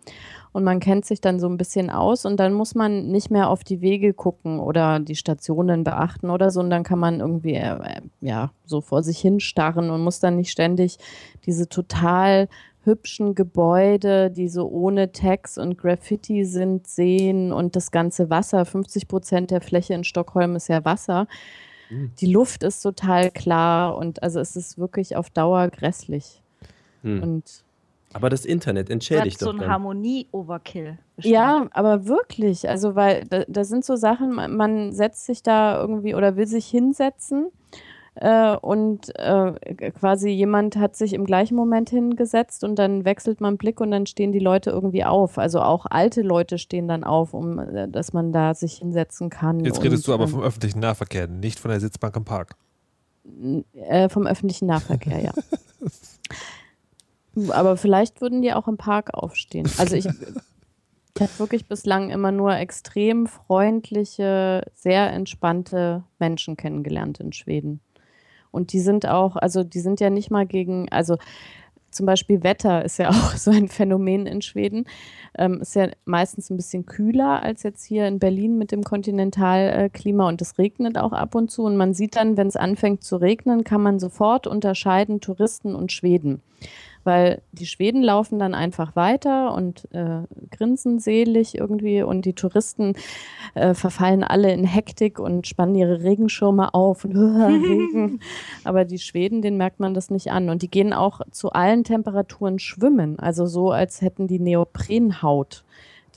und 0.52 0.64
man 0.64 0.80
kennt 0.80 1.06
sich 1.06 1.22
dann 1.22 1.40
so 1.40 1.48
ein 1.48 1.58
bisschen 1.58 1.90
aus 1.90 2.26
und 2.26 2.38
dann 2.38 2.54
muss 2.54 2.76
man 2.76 3.08
nicht 3.08 3.32
mehr 3.32 3.50
auf 3.50 3.64
die 3.64 3.82
Wege 3.82 4.14
gucken 4.14 4.60
oder 4.60 5.00
die 5.00 5.16
Stationen 5.16 5.84
beachten 5.84 6.30
oder 6.30 6.52
so 6.52 6.60
und 6.60 6.70
dann 6.70 6.84
kann 6.84 7.00
man 7.00 7.20
irgendwie, 7.20 7.56
äh, 7.56 8.02
ja, 8.22 8.52
so 8.66 8.82
vor 8.82 9.04
sich 9.04 9.20
hin 9.20 9.40
starren 9.40 9.90
und 9.90 10.04
muss 10.04 10.20
dann 10.20 10.36
nicht 10.36 10.52
ständig 10.52 10.98
diese 11.46 11.70
total 11.70 12.48
hübschen 12.84 13.36
Gebäude, 13.36 14.30
die 14.30 14.48
so 14.48 14.70
ohne 14.70 15.12
Tags 15.12 15.58
und 15.58 15.78
Graffiti 15.78 16.46
sind, 16.46 16.88
sehen 16.88 17.52
und 17.52 17.76
das 17.76 17.92
ganze 17.92 18.30
Wasser. 18.30 18.64
50 18.64 19.08
Prozent 19.08 19.52
der 19.52 19.62
Fläche 19.62 19.96
in 19.96 20.04
Stockholm 20.04 20.56
ist 20.56 20.68
ja 20.68 20.86
Wasser. 20.86 21.28
Mhm. 21.90 22.12
Die 22.20 22.32
Luft 22.32 22.64
ist 22.64 22.82
total 22.82 23.32
klar 23.32 23.98
und 23.98 24.22
also 24.24 24.40
es 24.40 24.56
ist 24.56 24.78
wirklich 24.78 25.16
auf 25.16 25.30
Dauer 25.30 25.68
grässlich. 25.70 26.44
Hm. 27.06 27.24
Und 27.24 27.64
Aber 28.14 28.30
das 28.30 28.46
Internet 28.46 28.90
entschädigt 28.90 29.36
hast 29.36 29.40
so 29.40 29.46
doch 29.48 29.54
ein 29.54 29.60
dann. 29.62 29.70
Harmonie-Overkill. 29.70 30.98
bestimmt. 31.16 31.34
ja, 31.34 31.68
aber 31.72 32.08
wirklich, 32.08 32.68
also 32.68 32.96
weil 32.96 33.24
da, 33.26 33.44
da 33.48 33.64
sind 33.64 33.86
so 33.86 33.96
Sachen, 33.96 34.34
man, 34.34 34.56
man 34.56 34.92
setzt 34.92 35.26
sich 35.26 35.44
da 35.44 35.80
irgendwie 35.80 36.16
oder 36.16 36.36
will 36.36 36.48
sich 36.48 36.66
hinsetzen 36.68 37.52
äh, 38.16 38.56
und 38.56 39.14
äh, 39.20 39.92
quasi 39.92 40.30
jemand 40.30 40.78
hat 40.78 40.96
sich 40.96 41.14
im 41.14 41.26
gleichen 41.26 41.56
Moment 41.56 41.90
hingesetzt 41.90 42.64
und 42.64 42.80
dann 42.80 43.04
wechselt 43.04 43.42
man 43.42 43.58
Blick 43.58 43.82
und 43.82 43.92
dann 43.92 44.06
stehen 44.06 44.32
die 44.32 44.40
Leute 44.40 44.70
irgendwie 44.70 45.04
auf. 45.04 45.38
Also 45.38 45.60
auch 45.60 45.86
alte 45.90 46.22
Leute 46.22 46.58
stehen 46.58 46.88
dann 46.88 47.04
auf, 47.04 47.34
um 47.34 47.60
äh, 47.60 47.90
dass 47.90 48.14
man 48.14 48.32
da 48.32 48.54
sich 48.54 48.78
hinsetzen 48.78 49.30
kann. 49.30 49.60
Jetzt 49.66 49.84
redest 49.84 50.08
und, 50.08 50.08
du 50.08 50.14
aber 50.14 50.24
ähm, 50.24 50.30
vom 50.30 50.42
öffentlichen 50.42 50.80
Nahverkehr, 50.80 51.28
nicht 51.28 51.60
von 51.60 51.72
der 51.72 51.82
Sitzbank 51.82 52.16
im 52.16 52.24
Park. 52.24 52.56
Äh, 53.74 54.08
vom 54.08 54.28
öffentlichen 54.28 54.68
Nahverkehr, 54.68 55.22
ja. 55.22 55.32
Aber 57.50 57.78
vielleicht 57.78 58.22
würden 58.22 58.42
die 58.42 58.54
auch 58.54 58.68
im 58.68 58.78
Park 58.78 59.14
aufstehen. 59.14 59.70
Also 59.78 59.96
ich, 59.96 60.06
ich 61.16 61.22
habe 61.22 61.40
wirklich 61.40 61.68
bislang 61.68 62.10
immer 62.10 62.32
nur 62.32 62.56
extrem 62.56 63.28
freundliche, 63.28 64.64
sehr 64.74 65.12
entspannte 65.12 66.04
Menschen 66.20 66.58
kennengelernt 66.58 67.20
in 67.20 67.34
Schweden. 67.34 67.82
Und 68.52 68.72
die 68.72 68.80
sind 68.80 69.08
auch, 69.08 69.36
also 69.36 69.64
die 69.64 69.82
sind 69.82 70.00
ja 70.00 70.10
nicht 70.10 70.32
mal 70.32 70.46
gegen, 70.46 70.90
also 70.90 71.18
zum 71.96 72.06
Beispiel 72.06 72.44
Wetter 72.44 72.84
ist 72.84 73.00
ja 73.00 73.10
auch 73.10 73.36
so 73.36 73.52
ein 73.52 73.68
Phänomen 73.68 74.28
in 74.28 74.42
Schweden. 74.42 74.86
Ähm, 75.38 75.62
ist 75.62 75.76
ja 75.76 75.90
meistens 76.04 76.50
ein 76.50 76.58
bisschen 76.58 76.86
kühler 76.86 77.42
als 77.42 77.64
jetzt 77.64 77.84
hier 77.86 78.08
in 78.08 78.20
Berlin 78.20 78.58
mit 78.58 78.72
dem 78.72 78.84
Kontinentalklima 78.84 80.28
und 80.28 80.42
es 80.42 80.58
regnet 80.58 80.98
auch 80.98 81.14
ab 81.14 81.36
und 81.36 81.50
zu. 81.50 81.64
Und 81.64 81.78
man 81.78 81.94
sieht 81.94 82.18
dann, 82.18 82.38
wenn 82.38 82.48
es 82.48 82.56
anfängt 82.56 83.04
zu 83.04 83.16
regnen, 83.16 83.64
kann 83.64 83.82
man 83.82 84.00
sofort 84.00 84.46
unterscheiden 84.46 85.22
Touristen 85.22 85.74
und 85.74 85.92
Schweden. 85.92 86.42
Weil 87.06 87.42
die 87.54 87.68
Schweden 87.68 88.04
laufen 88.04 88.40
dann 88.40 88.54
einfach 88.54 88.96
weiter 88.96 89.54
und 89.54 89.88
äh, 89.94 90.24
grinsen 90.52 91.00
selig 91.00 91.58
irgendwie 91.58 92.02
und 92.02 92.26
die 92.26 92.34
Touristen 92.34 92.94
äh, 93.54 93.74
verfallen 93.74 94.24
alle 94.24 94.52
in 94.52 94.66
Hektik 94.66 95.20
und 95.20 95.48
spannen 95.48 95.76
ihre 95.76 96.04
Regenschirme 96.04 96.74
auf 96.74 97.06
und 97.06 97.16
Regen. 97.16 98.20
Aber 98.64 98.86
die 98.86 99.00
Schweden, 99.00 99.42
denen 99.42 99.58
merkt 99.58 99.80
man 99.80 99.94
das 99.94 100.10
nicht 100.10 100.32
an. 100.32 100.50
Und 100.50 100.62
die 100.62 100.70
gehen 100.70 100.94
auch 100.94 101.22
zu 101.32 101.52
allen 101.52 101.84
Temperaturen 101.84 102.60
schwimmen. 102.60 103.20
Also 103.20 103.46
so, 103.46 103.72
als 103.72 104.02
hätten 104.02 104.28
die 104.28 104.40
Neoprenhaut. 104.40 105.64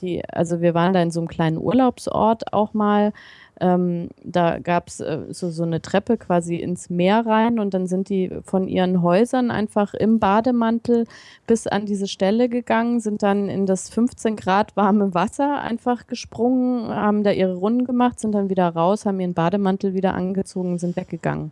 Die, 0.01 0.23
also 0.27 0.61
wir 0.61 0.73
waren 0.73 0.93
da 0.93 1.01
in 1.01 1.11
so 1.11 1.19
einem 1.19 1.27
kleinen 1.27 1.57
Urlaubsort 1.57 2.51
auch 2.51 2.73
mal. 2.73 3.13
Ähm, 3.61 4.09
da 4.23 4.59
gab 4.59 4.87
es 4.87 5.01
äh, 5.01 5.25
so, 5.31 5.49
so 5.49 5.63
eine 5.63 5.81
Treppe 5.81 6.17
quasi 6.17 6.55
ins 6.55 6.89
Meer 6.89 7.25
rein 7.25 7.59
und 7.59 7.73
dann 7.73 7.87
sind 7.87 8.07
die 8.09 8.31
von 8.43 8.67
ihren 8.67 9.01
Häusern 9.01 9.51
einfach 9.51 9.93
im 9.93 10.19
Bademantel 10.19 11.05
bis 11.45 11.67
an 11.67 11.85
diese 11.85 12.07
Stelle 12.07 12.47
gegangen, 12.47 13.01
sind 13.01 13.21
dann 13.21 13.49
in 13.49 13.65
das 13.65 13.89
15 13.89 14.37
Grad 14.37 14.77
warme 14.77 15.13
Wasser 15.13 15.61
einfach 15.61 16.07
gesprungen, 16.07 16.89
haben 16.89 17.23
da 17.23 17.31
ihre 17.31 17.55
Runden 17.55 17.85
gemacht, 17.85 18.19
sind 18.19 18.31
dann 18.33 18.49
wieder 18.49 18.69
raus, 18.69 19.05
haben 19.05 19.19
ihren 19.19 19.33
Bademantel 19.33 19.93
wieder 19.93 20.13
angezogen, 20.13 20.77
sind 20.77 20.95
weggegangen. 20.95 21.51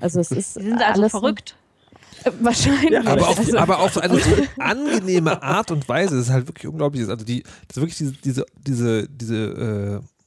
Also 0.00 0.20
es 0.20 0.30
ist 0.32 0.56
Die 0.56 0.64
sind 0.64 0.82
also 0.82 1.02
alles 1.02 1.10
verrückt. 1.12 1.56
Äh, 2.24 2.32
wahrscheinlich. 2.40 2.98
Aber 2.98 3.28
auf, 3.28 3.38
also, 3.38 3.58
aber 3.58 3.78
auf 3.78 3.92
so 3.92 4.00
eine 4.00 4.18
so 4.18 4.30
angenehme 4.58 5.42
Art 5.42 5.70
und 5.70 5.88
Weise. 5.88 6.16
Das 6.16 6.26
ist 6.26 6.32
halt 6.32 6.48
wirklich 6.48 6.66
unglaublich. 6.66 7.08
Also 7.08 7.24
die, 7.24 7.42
das 7.42 7.76
ist 7.76 7.80
wirklich 7.82 7.96
diese, 7.96 8.12
diese, 8.12 8.46
diese, 8.66 9.08
diese 9.08 10.02
äh, 10.02 10.17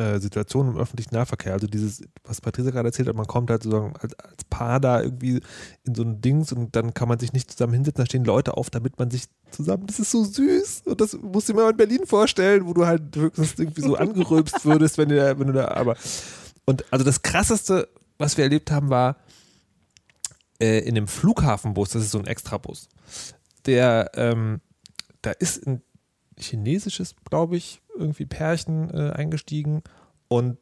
äh, 0.00 0.18
Situation 0.18 0.68
im 0.68 0.78
öffentlichen 0.78 1.14
Nahverkehr. 1.14 1.52
Also 1.52 1.66
dieses, 1.66 2.02
was 2.24 2.40
Patricia 2.40 2.70
gerade 2.70 2.88
erzählt 2.88 3.08
hat, 3.08 3.16
man 3.16 3.26
kommt 3.26 3.50
halt 3.50 3.62
sozusagen 3.62 3.94
als, 3.98 4.18
als 4.18 4.44
Paar 4.44 4.80
da 4.80 5.02
irgendwie 5.02 5.40
in 5.84 5.94
so 5.94 6.02
ein 6.02 6.20
Dings 6.20 6.52
und 6.52 6.74
dann 6.74 6.94
kann 6.94 7.08
man 7.08 7.18
sich 7.18 7.32
nicht 7.32 7.50
zusammen 7.50 7.74
hinsetzen, 7.74 8.02
da 8.02 8.06
stehen 8.06 8.24
Leute 8.24 8.56
auf, 8.56 8.70
damit 8.70 8.98
man 8.98 9.10
sich 9.10 9.24
zusammen, 9.50 9.86
das 9.86 10.00
ist 10.00 10.10
so 10.10 10.24
süß. 10.24 10.82
Und 10.86 11.00
das 11.00 11.16
musst 11.20 11.48
du 11.48 11.52
dir 11.52 11.60
mal 11.60 11.70
in 11.70 11.76
Berlin 11.76 12.06
vorstellen, 12.06 12.66
wo 12.66 12.72
du 12.72 12.86
halt 12.86 13.14
höchstens 13.14 13.58
irgendwie 13.58 13.82
so 13.82 13.96
angerülpst 13.96 14.64
würdest, 14.64 14.96
wenn 14.96 15.10
du 15.10 15.16
da, 15.16 15.38
wenn 15.38 15.48
du 15.48 15.52
da, 15.52 15.68
aber. 15.68 15.96
Und 16.64 16.90
also 16.90 17.04
das 17.04 17.22
krasseste, 17.22 17.88
was 18.18 18.36
wir 18.36 18.44
erlebt 18.44 18.70
haben, 18.70 18.88
war, 18.88 19.16
äh, 20.60 20.78
in 20.80 20.94
dem 20.94 21.08
Flughafenbus, 21.08 21.90
das 21.90 22.02
ist 22.04 22.12
so 22.12 22.18
ein 22.18 22.26
Extrabus, 22.26 22.88
der, 23.66 24.10
ähm, 24.14 24.60
da 25.22 25.32
ist 25.32 25.66
ein 25.66 25.82
chinesisches, 26.38 27.14
glaube 27.28 27.56
ich, 27.56 27.82
irgendwie 28.00 28.26
Pärchen 28.26 28.90
äh, 28.92 29.10
eingestiegen 29.12 29.82
und 30.28 30.56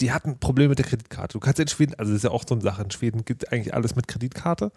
die 0.00 0.12
hatten 0.12 0.38
Probleme 0.38 0.68
mit 0.68 0.78
der 0.78 0.84
Kreditkarte. 0.84 1.32
Du 1.32 1.40
kannst 1.40 1.58
in 1.58 1.68
Schweden, 1.68 1.94
also 1.94 2.12
das 2.12 2.18
ist 2.18 2.24
ja 2.24 2.30
auch 2.30 2.44
so 2.46 2.54
eine 2.54 2.60
Sache, 2.62 2.82
in 2.82 2.90
Schweden 2.90 3.24
gibt 3.24 3.50
eigentlich 3.50 3.72
alles 3.72 3.96
mit 3.96 4.06
Kreditkarte 4.06 4.70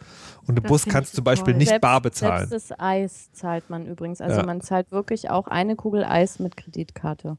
und 0.47 0.57
im 0.57 0.63
Bus 0.63 0.85
kannst 0.85 1.09
ich 1.09 1.11
du 1.11 1.15
zum 1.17 1.23
Beispiel 1.25 1.53
toll. 1.53 1.57
nicht 1.59 1.67
selbst, 1.67 1.81
bar 1.81 2.01
bezahlen. 2.01 2.47
Selbst 2.47 2.71
das 2.71 2.79
Eis 2.79 3.29
zahlt 3.33 3.69
man 3.69 3.85
übrigens. 3.85 4.21
Also 4.21 4.37
Ja. 4.37 4.45
man 4.45 4.61
zahlt 4.61 4.91
wirklich 4.93 5.29
auch 5.29 5.47
eine 5.47 5.75
Kugel 5.75 6.05
Eis 6.05 6.39
mit 6.39 6.55
Kreditkarte. 6.55 7.37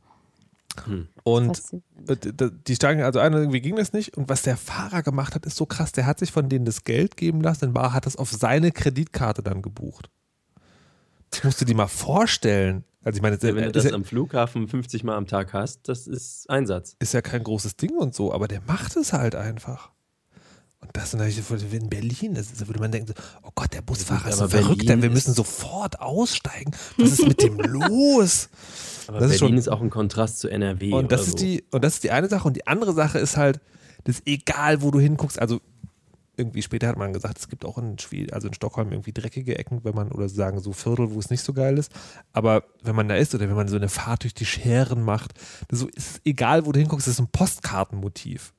Und 1.25 1.47
Faszinierend. 1.57 2.11
äh, 2.11 2.17
d- 2.17 2.33
d- 2.33 2.51
die 2.67 2.75
steigen 2.75 3.03
also 3.03 3.19
ein, 3.19 3.35
und 3.35 3.41
irgendwie 3.41 3.61
ging 3.61 3.77
das 3.77 3.93
nicht. 3.93 4.17
Und 4.17 4.29
was 4.29 4.43
der 4.43 4.57
Fahrer 4.57 5.03
gemacht 5.03 5.35
hat, 5.35 5.45
ist 5.45 5.57
so 5.57 5.67
krass. 5.67 5.91
Der 5.93 6.07
hat 6.07 6.19
sich 6.21 6.31
von 6.33 6.49
denen 6.49 6.65
das 6.65 6.85
Geld 6.85 7.17
geben 7.17 7.41
lassen, 7.41 7.65
in 7.67 7.73
Bar 7.73 7.93
hat 7.93 8.07
das 8.07 8.17
auf 8.17 8.31
seine 8.31 8.71
Kreditkarte 8.73 9.43
dann 9.43 9.63
gebucht. 9.63 10.11
Das 11.31 11.45
musst 11.45 11.61
du 11.61 11.65
dir 11.65 11.75
mal 11.75 11.87
vorstellen. 11.89 12.85
Also 13.03 13.17
ich 13.17 13.23
meine, 13.23 13.37
Ja, 13.37 13.43
wenn 13.43 13.55
du 13.57 13.69
ist, 13.69 13.77
das 13.77 13.85
ja, 13.85 13.93
am 13.93 14.05
Flughafen 14.05 14.69
50 14.69 15.05
Mal 15.05 15.17
am 15.17 15.27
Tag 15.27 15.53
hast, 15.55 15.89
das 15.89 16.07
ist 16.07 16.49
Einsatz. 16.51 16.97
ist 16.99 17.15
ja 17.15 17.23
kein 17.23 17.43
großes 17.43 17.77
Ding 17.77 17.97
und 17.97 18.15
so, 18.15 18.33
aber 18.33 18.47
der 18.49 18.61
macht 18.67 18.97
es 18.97 19.13
halt 19.13 19.35
einfach. 19.35 19.91
Und 20.83 20.91
das 20.95 21.05
ist 21.09 21.15
natürlich 21.15 21.43
so, 21.45 21.55
in 21.57 21.89
Berlin, 21.91 22.35
das 22.35 22.47
ist, 22.53 22.61
da 22.61 22.67
würde 22.67 22.81
man 22.81 22.91
denken, 22.91 23.09
so, 23.09 23.15
oh 23.43 23.51
Gott, 23.55 23.73
der 23.75 23.83
Busfahrer 23.83 24.29
ist 24.31 24.39
so 24.39 24.49
verrückt, 24.49 24.87
Berlin 24.87 25.03
wir 25.03 25.09
ist- 25.11 25.15
müssen 25.15 25.35
sofort 25.35 26.01
aussteigen. 26.01 26.73
Was 26.99 27.13
ist 27.13 27.27
mit 27.27 27.43
dem 27.43 27.59
los? 27.61 28.49
Aber 29.07 29.19
Das 29.21 29.31
ist 29.33 29.41
Berlin 29.41 29.55
schon- 29.55 29.59
ist 29.59 29.69
auch 29.69 29.81
ein 29.83 29.91
Kontrast 29.91 30.39
zu 30.41 30.49
NRW. 30.49 30.93
Und 30.93 31.13
das 31.13 31.21
oder 31.23 31.29
ist 31.29 31.39
so. 31.39 31.45
die, 31.45 31.65
und 31.71 31.85
das 31.85 31.95
ist 31.95 32.05
die 32.05 32.11
eine 32.11 32.29
Sache. 32.29 32.47
Und 32.49 32.57
die 32.57 32.67
andere 32.67 32.93
Sache 32.95 33.19
ist 33.19 33.37
halt, 33.37 33.61
das 34.05 34.17
ist 34.17 34.27
egal, 34.27 34.81
wo 34.83 34.91
du 34.91 35.01
hinguckst. 35.01 35.39
Also 35.39 35.61
irgendwie 36.41 36.63
später 36.63 36.89
hat 36.89 36.97
man 36.97 37.13
gesagt, 37.13 37.39
es 37.39 37.49
gibt 37.49 37.65
auch 37.65 37.79
in 37.79 37.99
Schweden, 37.99 38.33
also 38.33 38.49
in 38.49 38.55
Stockholm 38.55 38.91
irgendwie 38.91 39.13
dreckige 39.13 39.59
Ecken, 39.59 39.85
wenn 39.85 39.95
man, 39.95 40.11
oder 40.11 40.29
sagen 40.29 40.59
so 40.61 40.73
Viertel, 40.73 41.13
wo 41.13 41.19
es 41.19 41.31
nicht 41.31 41.43
so 41.43 41.53
geil 41.53 41.79
ist. 41.79 41.93
Aber 42.33 42.65
wenn 42.83 42.97
man 42.97 43.09
da 43.09 43.15
ist 43.15 43.35
oder 43.35 43.49
wenn 43.49 43.57
man 43.57 43.69
so 43.69 43.77
eine 43.77 43.89
Fahrt 43.89 44.25
durch 44.25 44.35
die 44.35 44.47
Scheren 44.47 45.03
macht, 45.03 45.33
so 45.71 45.87
ist 45.89 45.99
es 45.99 46.21
egal, 46.25 46.67
wo 46.67 46.73
du 46.73 46.81
hinguckst, 46.81 47.07
das 47.07 47.15
ist 47.15 47.21
ein 47.21 47.29
Postkartenmotiv. 47.29 48.53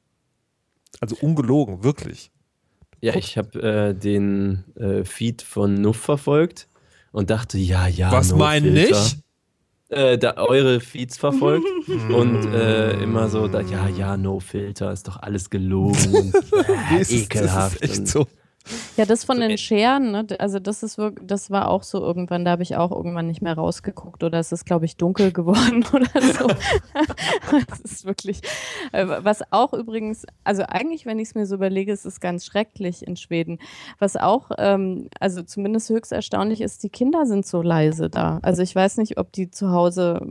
Also 1.00 1.16
ungelogen, 1.22 1.84
wirklich. 1.84 2.32
Ja, 3.02 3.16
ich 3.16 3.38
habe 3.38 3.62
äh, 3.62 3.94
den 3.96 4.64
äh, 4.76 5.04
Feed 5.04 5.42
von 5.42 5.74
Nuff 5.74 5.98
verfolgt 5.98 6.68
und 7.12 7.30
dachte, 7.30 7.58
ja, 7.58 7.88
ja. 7.88 8.12
Was 8.12 8.30
no 8.30 8.38
mein 8.38 8.64
Filter. 8.64 9.00
nicht? 9.00 9.18
Äh, 9.92 10.18
da 10.18 10.38
eure 10.38 10.80
Feeds 10.80 11.18
verfolgt 11.18 11.66
und 12.16 12.46
äh, 12.54 12.94
immer 13.04 13.28
so, 13.28 13.50
da, 13.50 13.60
ja, 13.60 13.90
ja, 13.90 14.16
no 14.16 14.40
filter, 14.40 14.94
ist 14.94 15.06
doch 15.10 15.22
alles 15.22 15.50
gelogen 15.50 16.16
und 16.16 16.34
äh, 16.90 17.02
ekelhaft. 17.02 17.82
Das 17.82 17.90
ist 17.90 18.00
echt 18.00 18.08
so. 18.08 18.26
Ja, 18.98 19.06
das 19.06 19.24
von 19.24 19.38
So, 19.38 19.42
den 19.42 19.52
äh, 19.52 19.58
Scheren, 19.58 20.12
ne? 20.12 20.28
also 20.40 20.60
das 20.60 20.84
ist 20.84 20.98
wirklich, 20.98 21.26
das 21.26 21.50
war 21.50 21.70
auch 21.70 21.84
so 21.84 22.02
irgendwann, 22.02 22.44
da 22.44 22.52
habe 22.52 22.64
ich 22.64 22.76
auch 22.76 22.92
irgendwann 22.92 23.28
nicht 23.28 23.42
mehr 23.42 23.54
rausgeguckt 23.54 24.24
oder 24.24 24.40
es 24.40 24.52
ist, 24.52 24.66
glaube 24.66 24.86
ich, 24.86 24.98
dunkel 24.98 25.32
geworden 25.34 25.86
oder 25.94 26.22
so. 26.22 26.48
das 27.70 27.80
ist 27.80 28.06
wirklich, 28.06 28.42
äh, 28.92 29.06
was 29.08 29.42
auch 29.52 29.74
übrigens, 29.74 30.26
also 30.44 30.64
eigentlich, 30.64 31.06
wenn 31.06 31.20
ich 31.20 31.30
es 31.30 31.36
mir 31.36 31.46
so 31.46 31.56
überlege, 31.56 31.94
ist 31.94 32.06
es 32.06 32.20
ganz 32.20 32.46
schrecklich 32.46 33.08
in 33.08 33.16
Schweden. 33.16 33.60
Was 34.00 34.18
auch, 34.18 34.52
ähm, 34.58 35.10
also 35.20 35.42
zumindest 35.42 35.90
höchst 35.90 36.12
erstaunlich 36.12 36.60
ist, 36.60 36.84
die 36.84 36.90
Kinder 36.90 37.26
sind 37.26 37.46
so 37.46 37.62
leise 37.62 38.10
da. 38.10 38.40
Also 38.42 38.62
ich 38.62 38.76
weiß 38.76 38.98
nicht, 38.98 39.18
ob 39.18 39.32
die 39.32 39.50
zu 39.50 39.72
Hause, 39.72 40.22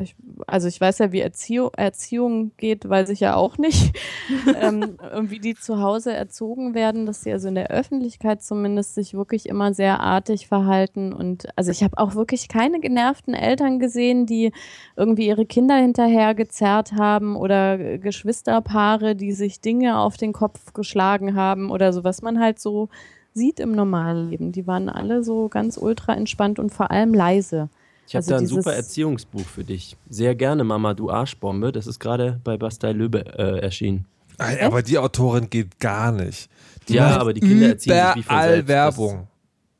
ich, 0.00 0.16
also 0.46 0.66
ich 0.66 0.80
weiß 0.80 0.98
ja, 0.98 1.12
wie 1.12 1.20
Erziehung, 1.20 1.70
Erziehung 1.76 2.50
geht, 2.56 2.88
weiß 2.88 3.10
ich 3.10 3.20
ja 3.20 3.36
auch 3.36 3.56
nicht. 3.56 3.96
ähm, 4.60 4.98
und 5.16 5.30
wie 5.30 5.38
die 5.38 5.54
zu 5.54 5.80
Hause 5.80 6.12
erzogen 6.12 6.74
werden, 6.74 7.06
dass 7.06 7.22
sie 7.22 7.32
also 7.32 7.48
in 7.48 7.54
der 7.54 7.67
Öffentlichkeit 7.70 8.42
zumindest 8.42 8.94
sich 8.94 9.14
wirklich 9.14 9.48
immer 9.48 9.74
sehr 9.74 10.00
artig 10.00 10.48
verhalten. 10.48 11.12
Und 11.12 11.48
also 11.56 11.70
ich 11.70 11.82
habe 11.82 11.98
auch 11.98 12.14
wirklich 12.14 12.48
keine 12.48 12.80
genervten 12.80 13.34
Eltern 13.34 13.78
gesehen, 13.78 14.26
die 14.26 14.52
irgendwie 14.96 15.26
ihre 15.26 15.46
Kinder 15.46 15.76
hinterher 15.76 16.34
gezerrt 16.34 16.92
haben 16.92 17.36
oder 17.36 17.98
Geschwisterpaare, 17.98 19.14
die 19.14 19.32
sich 19.32 19.60
Dinge 19.60 19.98
auf 19.98 20.16
den 20.16 20.32
Kopf 20.32 20.72
geschlagen 20.72 21.34
haben 21.34 21.70
oder 21.70 21.92
so, 21.92 22.04
was 22.04 22.22
man 22.22 22.40
halt 22.40 22.58
so 22.58 22.88
sieht 23.34 23.60
im 23.60 23.72
normalen 23.72 24.30
Leben. 24.30 24.52
Die 24.52 24.66
waren 24.66 24.88
alle 24.88 25.22
so 25.22 25.48
ganz 25.48 25.78
ultra 25.78 26.14
entspannt 26.14 26.58
und 26.58 26.70
vor 26.70 26.90
allem 26.90 27.14
leise. 27.14 27.68
Ich 28.06 28.14
habe 28.14 28.22
Also 28.22 28.30
da 28.30 28.38
ein 28.38 28.46
super 28.46 28.72
Erziehungsbuch 28.72 29.44
für 29.46 29.64
dich. 29.64 29.96
Sehr 30.08 30.34
gerne, 30.34 30.64
Mama, 30.64 30.94
du 30.94 31.10
Arschbombe. 31.10 31.72
Das 31.72 31.86
ist 31.86 31.98
gerade 31.98 32.40
bei 32.42 32.56
Bastei 32.56 32.92
Löbe 32.92 33.24
äh, 33.38 33.60
erschienen. 33.60 34.06
Aber 34.38 34.82
die 34.82 34.98
Autorin 34.98 35.50
geht 35.50 35.80
gar 35.80 36.12
nicht. 36.12 36.48
Die 36.88 36.94
Ja, 36.94 37.18
aber 37.20 37.32
die 37.32 37.40
Kinder 37.40 37.68
erziehen 37.68 37.92
sich 37.92 38.16
wie 38.16 38.22
von 38.22 38.34
überall 38.34 38.48
selbst. 38.50 38.68
Werbung. 38.68 39.28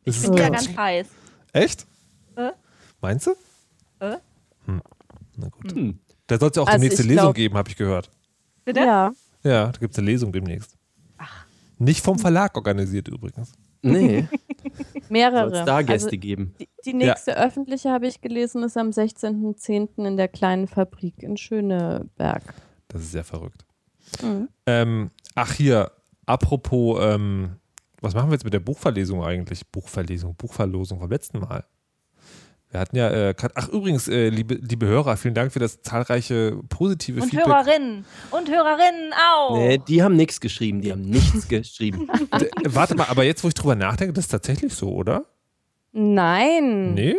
Ich 0.05 0.15
Das 0.17 0.23
bin 0.25 0.33
ist 0.35 0.39
ja 0.41 0.49
ganz- 0.49 0.77
heiß. 0.77 1.07
Echt? 1.53 1.87
Äh? 2.37 2.51
Meinst 3.01 3.27
du? 3.27 3.31
Äh? 4.01 4.17
Hm. 4.67 4.83
Na 5.37 5.49
gut. 5.49 5.73
Hm. 5.73 5.99
Da 6.27 6.39
soll 6.39 6.51
es 6.51 6.57
ja 6.57 6.63
auch 6.63 6.67
Also 6.67 6.79
die 6.79 6.85
nächste 6.85 7.03
ich 7.03 7.09
Lesung 7.09 7.23
glaub- 7.25 7.35
geben, 7.35 7.57
habe 7.57 7.69
ich 7.71 7.77
gehört. 7.77 8.11
Bitte? 8.65 8.81
Ja. 8.81 9.13
Ja, 9.45 9.67
da 9.73 9.79
gibt 9.79 9.93
es 9.95 9.99
eine 9.99 10.07
Lesung 10.11 10.33
demnächst. 10.33 10.77
Nicht 11.79 12.05
vom 12.05 12.19
Verlag 12.19 12.57
organisiert 12.57 13.07
übrigens. 13.09 13.53
Nee, 13.83 14.27
soll 14.29 15.03
Mehrere. 15.09 15.59
es 15.61 15.65
da 15.65 15.83
Gäste 15.83 16.09
Also 16.09 16.19
geben. 16.19 16.55
die, 16.61 16.69
die 16.85 16.93
nächste 16.95 17.37
öffentliche, 17.39 17.91
habe 17.91 18.09
ich 18.09 18.21
gelesen, 18.21 18.65
ist 18.65 18.77
am 18.77 18.89
16.10. 18.91 20.05
in 20.05 20.17
der 20.17 20.27
kleinen 20.27 20.67
Fabrik 20.67 21.23
in 21.23 21.37
Schöneberg. 21.37 22.43
Das 22.89 23.03
ist 23.03 23.13
sehr 23.13 23.23
verrückt. 23.23 23.65
Mhm. 24.21 24.49
Ähm, 24.67 25.11
ach 25.37 25.53
hier, 25.53 25.93
apropos, 26.29 26.99
ähm, 27.03 27.57
was 28.01 28.15
machen 28.15 28.29
wir 28.31 28.35
jetzt 28.35 28.45
mit 28.45 28.55
der 28.55 28.61
Buchverlesung 28.61 29.25
eigentlich? 29.25 29.67
Buchverlesung, 29.69 30.35
Buchverlosung 30.37 31.01
vom 31.01 31.11
letzten 31.11 31.41
Mal. 31.41 31.65
Wir 32.71 32.81
hatten 32.81 32.97
ja, 32.97 33.09
äh, 33.11 33.35
ach 33.55 33.69
übrigens, 33.71 34.09
äh, 34.09 34.29
liebe, 34.29 34.55
liebe 34.57 34.87
Hörer, 34.87 35.17
vielen 35.17 35.33
Dank 35.33 35.53
für 35.53 35.59
das 35.59 35.81
zahlreiche 35.81 36.61
positive 36.69 37.23
Und 37.23 37.31
Feedback. 37.31 37.47
Hörerinnen. 37.47 38.05
Und 38.31 38.51
Hörerinnen 38.51 39.13
auch. 39.33 39.57
Nee, 39.57 39.79
die 39.79 40.03
haben 40.03 40.17
nichts 40.17 40.39
geschrieben, 40.39 40.83
die 40.83 40.93
haben 40.93 41.01
nichts 41.01 41.49
geschrieben. 41.49 42.09
D- 42.39 42.51
Warte 42.67 42.95
mal, 42.95 43.07
aber 43.09 43.25
jetzt, 43.25 43.43
wo 43.43 43.49
ich 43.49 43.55
drüber 43.55 43.75
nachdenke, 43.75 44.13
das 44.13 44.27
ist 44.27 44.31
tatsächlich 44.31 44.75
so, 44.75 44.93
oder? 44.93 45.25
Nein. 45.93 46.93
Nee? 46.95 47.17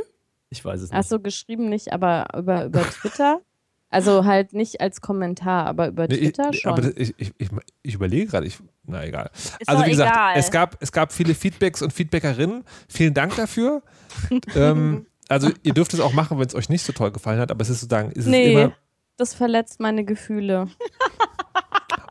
Ich 0.51 0.63
weiß 0.63 0.81
es 0.81 0.91
Ach 0.91 0.97
nicht. 0.97 1.09
so, 1.09 1.19
geschrieben 1.19 1.67
nicht, 1.69 1.91
aber 1.93 2.27
über, 2.37 2.65
über 2.65 2.83
Twitter. 2.83 3.41
Also 3.91 4.25
halt 4.25 4.53
nicht 4.53 4.81
als 4.81 5.01
Kommentar, 5.01 5.65
aber 5.65 5.87
über 5.87 6.07
Nee, 6.07 6.17
Twitter 6.17 6.49
ich, 6.51 6.61
schon. 6.61 6.71
aber 6.73 6.81
das, 6.83 6.93
ich, 6.95 7.13
ich, 7.17 7.33
ich, 7.37 7.49
ich 7.81 7.93
überlege 7.95 8.27
gerade, 8.27 8.45
ich, 8.45 8.59
na 8.85 9.03
egal. 9.03 9.31
Ist 9.33 9.67
also 9.67 9.85
wie 9.85 9.89
gesagt, 9.89 10.11
egal. 10.11 10.33
es 10.37 10.51
gab, 10.51 10.77
es 10.79 10.91
gab 10.91 11.11
viele 11.11 11.33
Feedbacks 11.33 11.81
und 11.81 11.91
Feedbackerinnen. 11.91 12.63
Vielen 12.87 13.13
Dank 13.15 13.35
dafür. 13.35 13.81
ähm, 14.55 15.07
also 15.27 15.49
ihr 15.63 15.73
dürft 15.73 15.93
es 15.93 15.99
auch 15.99 16.13
machen, 16.13 16.37
wenn 16.39 16.47
es 16.47 16.55
euch 16.55 16.69
nicht 16.69 16.83
so 16.83 16.93
toll 16.93 17.11
gefallen 17.11 17.39
hat, 17.39 17.49
aber 17.51 17.61
es 17.61 17.69
ist 17.69 17.81
sozusagen, 17.81 18.11
ist 18.11 18.25
es 18.25 18.27
nee, 18.27 18.51
immer, 18.53 18.73
das 19.17 19.33
verletzt 19.33 19.79
meine 19.79 20.05
Gefühle. 20.05 20.67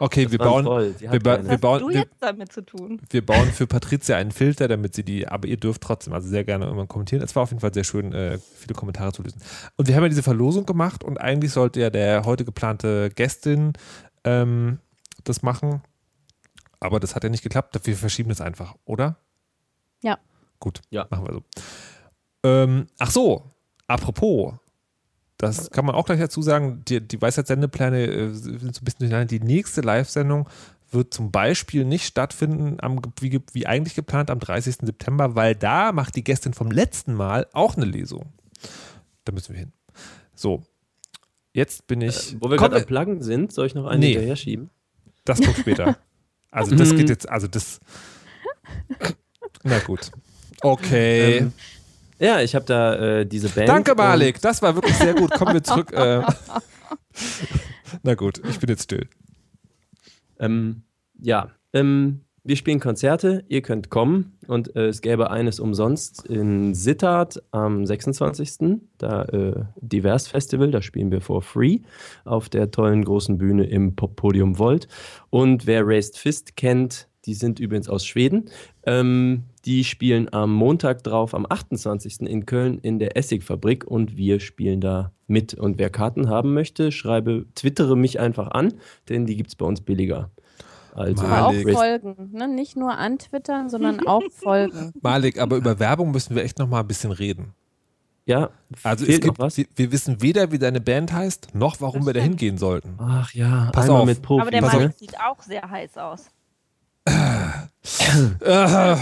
Okay, 0.01 0.31
wir 0.31 0.39
War 0.39 0.63
bauen, 0.63 0.95
wir, 0.99 1.21
ba 1.21 1.43
wir, 1.43 1.49
Was 1.51 1.61
bauen 1.61 1.81
du 1.81 1.89
wir, 1.89 2.01
jetzt 2.01 2.17
damit 2.21 2.53
zu 2.53 2.63
tun? 2.65 3.01
wir 3.11 3.25
bauen 3.25 3.51
für 3.53 3.67
Patricia 3.67 4.17
einen 4.17 4.31
Filter, 4.33 4.69
damit 4.69 4.95
sie 4.95 5.03
die, 5.05 5.27
aber 5.29 5.47
ihr 5.49 5.57
dürft 5.57 5.83
trotzdem, 5.83 6.13
also 6.13 6.29
sehr 6.29 6.45
gerne 6.45 6.67
immer 6.69 6.87
kommentieren. 6.87 7.23
Es 7.23 7.35
war 7.37 7.43
auf 7.43 7.51
jeden 7.51 7.61
Fall 7.61 7.75
sehr 7.75 7.85
schön, 7.85 8.13
äh, 8.13 8.39
viele 8.57 8.75
Kommentare 8.75 9.13
zu 9.13 9.23
lesen. 9.23 9.41
Und 9.77 9.89
wir 9.89 9.97
haben 9.97 10.03
ja 10.03 10.09
diese 10.09 10.23
Verlosung 10.23 10.67
gemacht 10.67 11.05
und 11.05 11.21
eigentlich 11.21 11.53
sollte 11.53 11.81
ja 11.81 11.91
der 11.91 12.25
heute 12.25 12.45
geplante 12.45 13.11
Gästin 13.11 13.73
ähm, 14.25 14.79
das 15.25 15.43
machen, 15.43 15.83
aber 16.81 17.01
das 17.01 17.15
hat 17.15 17.25
ja 17.25 17.31
nicht 17.31 17.43
geklappt. 17.43 17.79
Wir 17.85 17.97
verschieben 17.97 18.29
das 18.29 18.41
einfach, 18.41 18.75
oder? 18.85 19.17
Ja. 20.03 20.19
Gut, 20.61 20.81
Ja. 20.91 21.07
machen 21.11 21.27
wir 21.27 21.35
so. 21.35 21.43
Ähm, 22.45 22.87
ach 22.99 23.11
so, 23.11 23.45
apropos, 23.89 24.55
das 25.39 25.71
kann 25.71 25.87
man 25.87 25.95
auch 25.95 26.05
gleich 26.05 26.19
dazu 26.19 26.43
sagen, 26.43 26.83
die, 26.89 27.01
die 27.01 27.21
Weisheitssendepläne 27.23 28.07
äh, 28.07 28.33
sind 28.33 28.75
so 28.75 28.81
ein 28.81 28.85
bisschen 28.85 28.99
durcheinander. 28.99 29.27
Die 29.27 29.41
nächste 29.41 29.81
Live-Sendung 29.81 30.49
wird 30.91 31.15
zum 31.15 31.31
Beispiel 31.31 31.85
nicht 31.85 32.07
stattfinden, 32.07 32.79
am, 32.81 33.01
wie, 33.21 33.41
wie 33.53 33.67
eigentlich 33.67 33.95
geplant, 33.95 34.31
am 34.31 34.41
30. 34.41 34.77
September, 34.83 35.35
weil 35.37 35.55
da 35.55 35.93
macht 35.93 36.17
die 36.17 36.25
Gästin 36.25 36.55
vom 36.55 36.71
letzten 36.71 37.15
Mal 37.15 37.47
auch 37.53 37.77
eine 37.77 37.87
Lesung. 37.87 38.33
Da 39.25 39.33
müssen 39.33 39.53
wir 39.55 39.61
hin. 39.61 39.73
So, 40.35 40.63
jetzt 41.53 41.87
bin 41.87 42.01
ich. 42.01 42.37
Wo 42.41 42.51
wir 42.51 42.57
gerade 42.57 42.77
am 42.77 42.85
Pluggen 42.87 43.23
sind, 43.23 43.53
soll 43.53 43.67
ich 43.67 43.75
noch 43.75 43.87
einen 43.87 44.01
Nee. 44.01 44.13
hinterher 44.13 44.37
schieben? 44.37 44.71
das 45.25 45.41
kommt 45.43 45.59
später. 45.59 45.99
Also 46.51 46.75
das 46.75 46.91
geht 46.97 47.11
jetzt, 47.11 47.29
also 47.29 47.47
das. 47.47 47.81
Na 49.63 49.79
gut. 49.81 50.11
Okay. 50.63 51.39
Ähm, 51.39 51.53
ja, 52.19 52.41
ich 52.41 52.55
habe 52.55 52.65
da 52.65 52.95
äh, 52.95 53.27
diese 53.27 53.49
Band. 53.49 53.69
Danke, 53.69 53.95
Malik. 53.95 54.41
Das 54.41 54.63
war 54.63 54.75
wirklich 54.75 54.97
sehr 54.97 55.15
gut. 55.15 55.31
Kommen 55.33 55.55
wir 55.55 55.63
zurück. 55.63 55.93
Äh. 55.93 56.23
Na 58.03 58.15
gut, 58.15 58.41
ich 58.49 58.59
bin 58.59 58.69
jetzt 58.69 58.85
still. 58.85 59.09
Ähm, 60.39 60.83
ja, 61.21 61.51
ähm, 61.73 62.21
wir 62.45 62.57
spielen 62.57 62.81
Konzerte, 62.81 63.45
ihr 63.49 63.61
könnt 63.61 63.91
kommen 63.91 64.39
und 64.47 64.75
äh, 64.75 64.87
es 64.87 65.03
gäbe 65.03 65.31
eines 65.31 65.61
umsonst 65.61 66.25
in 66.25 66.75
Sittard 66.75 67.43
am 67.51 67.85
26. 67.85 68.81
Da 68.97 69.25
äh, 69.25 69.65
Divers 69.81 70.29
Festival, 70.29 70.71
da 70.71 70.81
spielen 70.81 71.11
wir 71.11 71.21
for 71.21 71.43
free 71.43 71.81
auf 72.25 72.49
der 72.49 72.71
tollen 72.71 73.05
großen 73.05 73.37
Bühne 73.37 73.65
im 73.65 73.97
Podium 73.97 74.59
Volt. 74.59 74.89
Und 75.29 75.67
wer 75.67 75.87
Raised 75.87 76.17
Fist 76.17 76.57
kennt, 76.57 77.09
die 77.27 77.35
sind 77.35 77.61
übrigens 77.61 77.89
aus 77.89 78.07
Schweden. 78.07 78.49
Ähm, 78.87 79.45
die 79.61 79.85
spielen 79.85 80.33
am 80.33 80.53
Montag 80.53 81.03
drauf, 81.05 81.35
am 81.35 81.47
28. 81.49 82.21
in 82.23 82.47
Köln 82.47 82.79
in 82.79 82.99
der 82.99 83.17
Essigfabrik 83.17 83.85
und 83.87 84.17
wir 84.17 84.41
spielen 84.41 84.81
da 84.81 85.13
mit. 85.27 85.55
Und 85.55 85.79
wer 85.79 85.91
Karten 85.91 86.29
haben 86.29 86.55
möchte, 86.55 86.93
schreibe, 86.93 87.47
twittere 87.55 87.97
mich 87.97 88.21
einfach 88.21 88.49
an, 88.49 88.75
denn 89.09 89.27
die 89.27 89.37
gibt 89.37 89.49
es 89.51 89.57
bei 89.57 89.67
uns 89.67 89.81
billiger. 89.81 90.31
Also 90.95 91.23
auch 91.25 91.29
Malik. 91.53 91.67
Raised- 91.67 91.77
folgen. 91.77 92.31
Ne? 92.33 92.49
Nicht 92.49 92.77
nur 92.77 92.97
antwittern, 92.97 93.69
sondern 93.71 94.01
auch 94.07 94.23
folgen. 94.33 94.93
Malik, 95.01 95.39
aber 95.41 95.57
über 95.57 95.79
Werbung 95.79 96.11
müssen 96.11 96.35
wir 96.35 96.43
echt 96.43 96.59
noch 96.59 96.69
mal 96.69 96.81
ein 96.81 96.87
bisschen 96.89 97.13
reden. 97.13 97.55
Ja, 98.27 98.51
Also 98.83 99.07
es 99.07 99.21
gibt, 99.21 99.39
noch 99.39 99.47
was. 99.47 99.57
wir, 99.57 99.91
wissen 99.93 100.21
weder, 100.21 100.53
wie 100.53 100.59
deine 100.59 100.83
Band 100.83 101.13
heißt, 101.15 101.55
noch 101.55 101.81
warum 101.81 102.01
Das 102.01 102.07
wir 102.09 102.13
da 102.15 102.21
hingehen 102.21 102.59
sollten. 102.59 102.95
Ach 102.99 103.33
ja, 103.33 103.71
Pass 103.73 103.87
einmal 103.87 104.03
auf. 104.03 104.07
mit 104.07 104.21
Profis. 104.21 104.43
Aber 104.43 104.51
der 104.51 104.65
auf. 104.65 104.93
sieht 104.99 105.19
auch 105.19 105.41
sehr 105.43 105.63
heiß 105.71 105.97
aus. 105.97 106.27
Äh, 108.41 108.95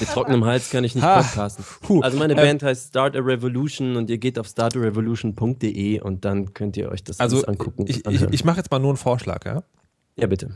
Mit 0.00 0.08
trockenem 0.10 0.44
Hals 0.44 0.70
kann 0.70 0.84
ich 0.84 0.94
nicht 0.94 1.04
podcasten. 1.04 1.64
Also 2.02 2.18
meine 2.18 2.34
Ähm, 2.34 2.40
Band 2.40 2.62
heißt 2.62 2.88
Start 2.88 3.16
a 3.16 3.20
Revolution 3.20 3.96
und 3.96 4.10
ihr 4.10 4.18
geht 4.18 4.38
auf 4.38 4.46
startarevolution.de 4.46 6.00
und 6.00 6.24
dann 6.24 6.52
könnt 6.52 6.76
ihr 6.76 6.90
euch 6.90 7.02
das 7.04 7.20
also 7.20 7.44
angucken. 7.44 7.84
ich, 7.88 8.04
ich, 8.06 8.22
ich 8.22 8.44
mache 8.44 8.58
jetzt 8.58 8.70
mal 8.70 8.78
nur 8.78 8.90
einen 8.90 8.98
Vorschlag, 8.98 9.44
ja? 9.46 9.62
ja, 10.16 10.26
bitte. 10.26 10.50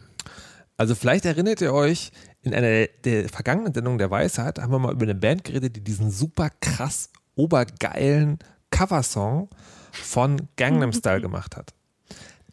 Also 0.77 0.95
vielleicht 0.95 1.25
erinnert 1.25 1.61
ihr 1.61 1.73
euch, 1.73 2.11
in 2.43 2.55
einer 2.55 2.87
der 3.05 3.29
vergangenen 3.29 3.75
Sendungen 3.75 3.99
der 3.99 4.11
Weisheit 4.11 4.59
haben 4.59 4.73
wir 4.73 4.79
mal 4.79 4.93
über 4.93 5.05
eine 5.05 5.15
Band 5.15 5.45
geredet, 5.45 5.77
die 5.77 5.85
diesen 5.85 6.11
super 6.11 6.51
krass 6.61 7.11
obergeilen 7.35 8.39
Coversong 8.71 9.49
von 9.93 10.49
Gangnam 10.57 10.93
Style 10.93 11.21
gemacht 11.23 11.57
hat. 11.57 11.75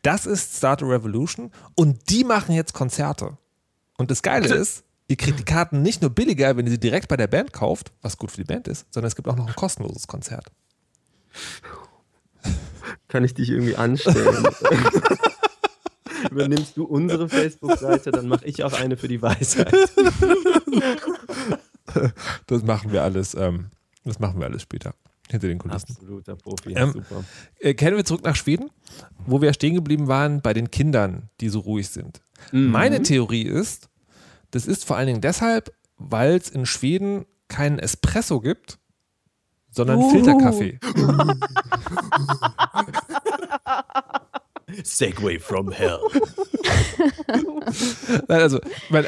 Das 0.01 0.25
ist 0.25 0.57
Start 0.57 0.83
a 0.83 0.85
Revolution 0.85 1.51
und 1.75 2.09
die 2.09 2.23
machen 2.23 2.53
jetzt 2.53 2.73
Konzerte. 2.73 3.37
Und 3.97 4.11
das 4.11 4.21
Geile 4.21 4.53
ist, 4.53 4.83
ihr 5.07 5.15
kriegt 5.17 5.39
die 5.39 5.43
Karten 5.45 5.81
nicht 5.81 6.01
nur 6.01 6.11
billiger, 6.11 6.55
wenn 6.55 6.65
ihr 6.65 6.71
sie 6.71 6.79
direkt 6.79 7.07
bei 7.07 7.17
der 7.17 7.27
Band 7.27 7.51
kauft, 7.53 7.91
was 8.01 8.17
gut 8.17 8.31
für 8.31 8.37
die 8.37 8.43
Band 8.43 8.67
ist, 8.67 8.85
sondern 8.93 9.07
es 9.07 9.15
gibt 9.15 9.27
auch 9.27 9.35
noch 9.35 9.47
ein 9.47 9.55
kostenloses 9.55 10.07
Konzert. 10.07 10.45
Kann 13.07 13.23
ich 13.23 13.33
dich 13.33 13.49
irgendwie 13.49 13.75
anstellen? 13.75 14.45
Übernimmst 16.31 16.75
du 16.77 16.83
unsere 16.83 17.29
Facebook-Seite, 17.29 18.11
dann 18.11 18.27
mache 18.27 18.45
ich 18.45 18.63
auch 18.63 18.73
eine 18.73 18.97
für 18.97 19.07
die 19.07 19.21
Weisheit. 19.21 19.73
Das 22.47 22.63
machen 22.63 22.91
wir 22.91 23.03
alles, 23.03 23.33
ähm, 23.35 23.67
das 24.03 24.19
machen 24.19 24.39
wir 24.39 24.47
alles 24.47 24.61
später. 24.63 24.93
Hinter 25.29 25.47
den 25.47 25.57
Kulissen. 25.57 25.89
Absoluter 25.89 26.35
Profi, 26.35 26.73
Ähm, 26.73 26.91
super. 26.93 27.23
Äh, 27.59 27.73
kehren 27.73 27.97
wir 27.97 28.05
zurück 28.05 28.23
nach 28.23 28.35
Schweden, 28.35 28.69
wo 29.25 29.41
wir 29.41 29.51
stehen 29.53 29.75
geblieben 29.75 30.07
waren 30.07 30.41
bei 30.41 30.53
den 30.53 30.71
Kindern, 30.71 31.29
die 31.41 31.49
so 31.49 31.59
ruhig 31.59 31.89
sind. 31.89 32.21
Mhm. 32.51 32.71
Meine 32.71 33.01
Theorie 33.01 33.43
ist, 33.43 33.89
das 34.51 34.67
ist 34.67 34.85
vor 34.85 34.97
allen 34.97 35.07
Dingen 35.07 35.21
deshalb 35.21 35.71
weil 35.97 36.35
es 36.35 36.49
in 36.49 36.65
Schweden 36.65 37.25
keinen 37.47 37.79
Espresso 37.79 38.39
gibt, 38.39 38.79
sondern 39.69 39.99
Uh. 39.99 40.11
Filterkaffee. 40.11 40.79
Segway 44.83 45.39
from 45.39 45.71
hell. 45.71 45.99
Nein, 48.27 48.41
also, 48.41 48.59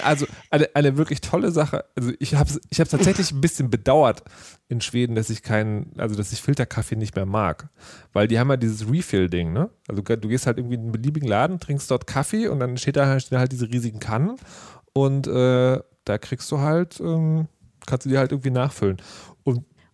also 0.04 0.26
eine, 0.50 0.70
eine 0.74 0.98
wirklich 0.98 1.20
tolle 1.22 1.52
Sache. 1.52 1.84
Also 1.96 2.12
ich 2.20 2.36
habe 2.36 2.50
es 2.50 2.62
ich 2.70 2.80
hab's 2.80 2.92
tatsächlich 2.92 3.32
ein 3.32 3.42
bisschen 3.42 3.70
bedauert 3.70 4.24
in 4.70 4.80
Schweden, 4.80 5.16
dass 5.16 5.30
ich 5.30 5.44
keinen, 5.44 5.94
also 5.98 6.16
dass 6.16 6.32
ich 6.32 6.42
Filterkaffee 6.42 6.96
nicht 6.96 7.16
mehr 7.16 7.26
mag. 7.26 7.70
Weil 8.14 8.28
die 8.28 8.40
haben 8.40 8.50
ja 8.50 8.58
dieses 8.58 8.90
Refill-Ding, 8.90 9.52
ne? 9.52 9.70
Also 9.88 10.02
du 10.02 10.28
gehst 10.30 10.48
halt 10.48 10.58
irgendwie 10.58 10.76
in 10.76 10.84
einen 10.84 10.92
beliebigen 10.92 11.28
Laden, 11.28 11.60
trinkst 11.60 11.92
dort 11.92 12.08
Kaffee 12.08 12.48
und 12.48 12.60
dann 12.60 12.78
steht 12.78 12.96
da, 12.96 13.20
stehen 13.20 13.40
halt 13.40 13.52
diese 13.52 13.70
riesigen 13.70 14.00
Kannen 14.00 14.38
und 14.94 15.28
äh, 15.28 15.80
da 16.06 16.18
kriegst 16.18 16.50
du 16.52 16.60
halt, 16.60 17.00
ähm, 17.02 17.48
kannst 17.86 18.06
du 18.06 18.10
die 18.10 18.18
halt 18.18 18.32
irgendwie 18.32 18.52
nachfüllen. 18.52 18.98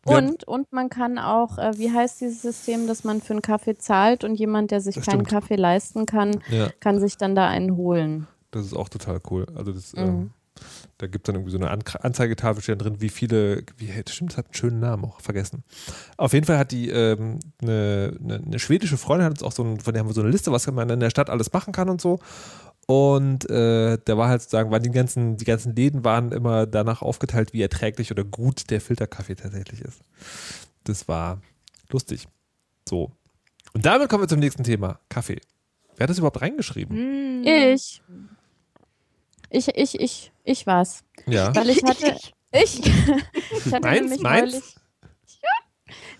Und 0.08 0.16
haben- 0.16 0.36
Und, 0.46 0.72
man 0.72 0.90
kann 0.90 1.18
auch, 1.18 1.58
äh, 1.58 1.78
wie 1.78 1.92
heißt 1.92 2.22
dieses 2.22 2.42
System, 2.42 2.88
dass 2.88 3.04
man 3.04 3.22
für 3.22 3.34
einen 3.34 3.42
Kaffee 3.42 3.78
zahlt 3.78 4.24
und 4.24 4.36
jemand, 4.36 4.72
der 4.72 4.80
sich 4.82 4.96
Das 4.96 5.06
keinen 5.06 5.26
stimmt. 5.26 5.30
Kaffee 5.30 5.56
leisten 5.56 6.06
kann, 6.06 6.40
ja, 6.50 6.70
kann 6.80 7.00
sich 7.00 7.18
dann 7.18 7.36
da 7.36 7.48
einen 7.48 7.76
holen. 7.76 8.28
das 8.52 8.66
ist 8.68 8.74
auch 8.74 8.88
total 8.88 9.20
cool. 9.32 9.46
Also 9.56 9.72
das, 9.74 9.94
Mhm. 9.94 10.00
ähm, 10.02 10.30
da 10.98 11.08
gibt 11.08 11.28
es 11.28 11.34
dann 11.34 11.36
irgendwie 11.36 11.52
so 11.52 11.58
eine 11.58 11.70
An 11.72 11.82
Anzeigetafel 12.02 12.64
steht 12.64 12.82
drin, 12.82 13.02
wie 13.02 13.10
viele, 13.10 13.64
wie, 13.78 13.88
das 14.02 14.14
stimmt, 14.16 14.32
das 14.32 14.38
hat 14.38 14.46
einen 14.46 14.54
schönen 14.54 14.80
Namen 14.80 15.04
auch, 15.04 15.20
vergessen. 15.20 15.64
Auf 16.16 16.32
jeden 16.32 16.46
Fall 16.46 16.58
hat 16.58 16.72
die 16.72 16.88
ähm, 16.90 17.40
eine, 17.62 18.14
eine, 18.24 18.36
eine 18.46 18.60
schwedische 18.60 18.96
Freundin 18.96 19.26
hat 19.26 19.32
uns 19.34 19.44
auch 19.44 19.52
so 19.52 19.64
ein, 19.64 19.82
von 19.82 19.94
der 19.94 20.00
haben 20.02 20.08
wir 20.10 20.14
so 20.14 20.22
eine 20.22 20.30
Liste, 20.30 20.54
was 20.54 20.72
man 20.72 20.90
in 20.90 21.02
der 21.02 21.10
Stadt 21.10 21.30
alles 21.30 21.52
machen 21.52 21.74
kann 21.74 21.90
und 21.90 22.00
so. 22.00 22.20
Und 22.88 23.50
äh, 23.50 23.98
da 24.04 24.18
war 24.18 24.30
halt 24.30 24.42
sozusagen, 24.42 24.70
waren 24.70 24.84
die 24.84 24.92
ganzen, 24.92 25.38
die 25.38 25.46
ganzen 25.46 25.76
Läden 25.76 26.04
waren 26.04 26.32
immer 26.32 26.68
danach 26.68 27.02
aufgeteilt, 27.02 27.52
wie 27.54 27.62
erträglich 27.62 28.12
oder 28.12 28.24
gut 28.24 28.70
der 28.70 28.80
Filterkaffee 28.80 29.36
tatsächlich 29.36 29.82
ist. 29.82 30.02
Das 30.84 31.08
war 31.08 31.42
lustig. 31.90 32.28
So. 32.88 33.12
Und 33.74 33.86
damit 33.86 34.08
kommen 34.10 34.24
wir 34.24 34.28
zum 34.28 34.40
nächsten 34.40 34.64
Thema. 34.64 35.00
Kaffee. 35.10 35.42
Wer 35.96 36.04
hat 36.04 36.10
das 36.10 36.20
überhaupt 36.20 36.42
reingeschrieben? 36.42 37.42
Mm. 37.42 37.48
Ich. 37.48 38.02
Ich, 39.50 39.68
ich, 39.70 40.00
ich, 40.00 40.32
ich 40.44 40.68
war's. 40.68 41.04
Ja. 41.26 41.56
Weil 41.56 41.70
ich 41.70 41.84
hatte. 41.88 42.18
Ich. 42.52 42.82
ich 42.86 43.74
hatte 43.74 43.82
Meins? 43.82 44.20
Meins? 44.20 44.52
neulich. 44.54 44.76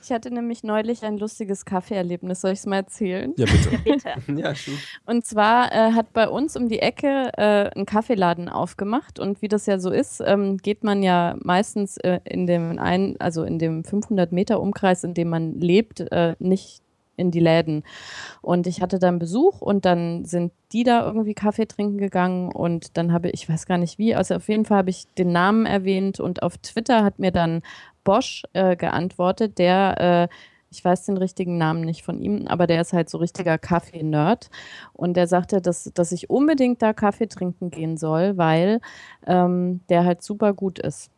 Ich 0.02 0.12
hatte 0.12 0.32
nämlich 0.32 0.64
neulich 0.64 1.04
ein 1.04 1.18
lustiges 1.18 1.66
Kaffeeerlebnis. 1.66 2.42
Soll 2.42 2.52
ich 2.52 2.60
es 2.60 2.66
mal 2.66 2.78
erzählen? 2.78 3.34
Ja, 3.38 3.46
bitte. 3.46 3.78
Bitte. 3.84 4.10
Ja, 4.36 4.54
schon. 4.54 4.74
Und 5.06 5.26
zwar 5.26 5.72
äh, 5.72 5.94
hat 5.94 6.14
bei 6.14 6.28
uns 6.28 6.58
um 6.58 6.68
die 6.68 6.80
Ecke 6.80 7.32
äh, 7.38 7.70
ein 7.76 7.86
Kaffeeladen 7.86 8.50
aufgemacht 8.50 9.20
und 9.20 9.42
wie 9.42 9.48
das 9.48 9.66
ja 9.66 9.80
so 9.80 9.92
ist, 9.92 10.22
ähm, 10.26 10.58
geht 10.58 10.84
man 10.84 11.04
ja 11.04 11.36
meistens 11.42 11.98
äh, 11.98 12.20
in 12.26 12.48
dem 12.48 12.78
ein, 12.80 13.16
also 13.20 13.44
in 13.44 13.60
dem 13.60 13.84
500 13.84 14.32
Meter 14.32 14.60
Umkreis, 14.60 15.04
in 15.04 15.14
dem 15.14 15.30
man 15.30 15.60
lebt, 15.60 16.02
äh, 16.12 16.36
nicht 16.40 16.82
in 17.18 17.32
die 17.32 17.40
Läden. 17.40 17.84
Und 18.42 18.68
ich 18.68 18.82
hatte 18.82 19.00
dann 19.00 19.20
Besuch 19.20 19.62
und 19.62 19.86
dann 19.86 20.26
sind 20.26 20.52
die 20.72 20.84
da 20.84 21.06
irgendwie 21.06 21.34
Kaffee 21.34 21.68
trinken 21.68 21.98
gegangen 21.98 22.52
und 22.52 22.98
dann 22.98 23.14
habe 23.14 23.30
ich, 23.30 23.44
ich 23.44 23.50
weiß 23.50 23.66
gar 23.66 23.78
nicht 23.78 23.98
wie, 23.98 24.16
also 24.16 24.36
auf 24.36 24.48
jeden 24.50 24.66
Fall 24.66 24.80
habe 24.80 24.90
ich 24.90 25.06
den 25.18 25.32
Namen 25.32 25.66
erwähnt 25.66 26.20
und 26.20 26.44
auf 26.44 26.58
Twitter 26.58 27.04
hat 27.04 27.20
mir 27.20 27.32
dann 27.32 27.62
Bosch 28.06 28.44
äh, 28.54 28.78
geantwortet, 28.78 29.58
der, 29.58 30.30
äh, 30.32 30.36
ich 30.72 30.84
weiß 30.84 31.06
den 31.06 31.18
richtigen 31.18 31.58
Namen 31.58 31.82
nicht 31.82 32.04
von 32.04 32.22
ihm, 32.22 32.48
aber 32.48 32.68
der 32.68 32.80
ist 32.80 32.94
halt 32.94 33.10
so 33.10 33.18
richtiger 33.18 33.58
Kaffee-Nerd. 33.58 34.50
Und 34.94 35.16
der 35.18 35.28
sagte, 35.28 35.62
dass, 35.62 35.92
dass 35.94 36.14
ich 36.14 36.30
unbedingt 36.30 36.82
da 36.82 36.94
Kaffee 36.94 37.28
trinken 37.28 37.72
gehen 37.72 37.98
soll, 37.98 38.38
weil 38.38 38.80
ähm, 39.28 39.82
der 39.90 40.06
halt 40.06 40.24
super 40.24 40.54
gut 40.54 40.80
ist. 40.80 41.12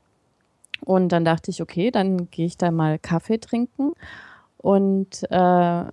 Und 0.86 1.12
dann 1.12 1.26
dachte 1.26 1.52
ich, 1.52 1.62
okay, 1.62 1.92
dann 1.92 2.30
gehe 2.32 2.46
ich 2.46 2.58
da 2.58 2.72
mal 2.72 3.00
Kaffee 3.00 3.40
trinken. 3.40 3.94
Und 4.58 5.24
äh, 5.32 5.84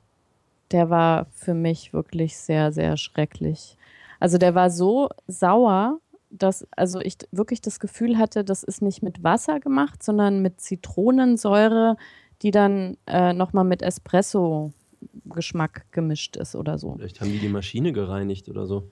der 0.70 0.90
war 0.90 1.26
für 1.32 1.54
mich 1.54 1.92
wirklich 1.92 2.36
sehr, 2.36 2.72
sehr 2.72 2.96
schrecklich. 2.96 3.76
Also 4.20 4.38
der 4.38 4.54
war 4.54 4.70
so 4.70 5.08
sauer, 5.26 6.00
dass 6.36 6.66
also 6.76 7.00
ich 7.00 7.16
wirklich 7.32 7.60
das 7.60 7.80
Gefühl 7.80 8.18
hatte, 8.18 8.44
das 8.44 8.62
ist 8.62 8.82
nicht 8.82 9.02
mit 9.02 9.22
Wasser 9.22 9.60
gemacht, 9.60 10.02
sondern 10.02 10.42
mit 10.42 10.60
Zitronensäure, 10.60 11.96
die 12.42 12.50
dann 12.50 12.96
äh, 13.06 13.32
nochmal 13.32 13.64
mit 13.64 13.82
Espresso-Geschmack 13.82 15.86
gemischt 15.92 16.36
ist 16.36 16.54
oder 16.56 16.78
so. 16.78 16.94
Vielleicht 16.96 17.20
haben 17.20 17.30
die 17.30 17.38
die 17.38 17.48
Maschine 17.48 17.92
gereinigt 17.92 18.48
oder 18.48 18.66
so. 18.66 18.90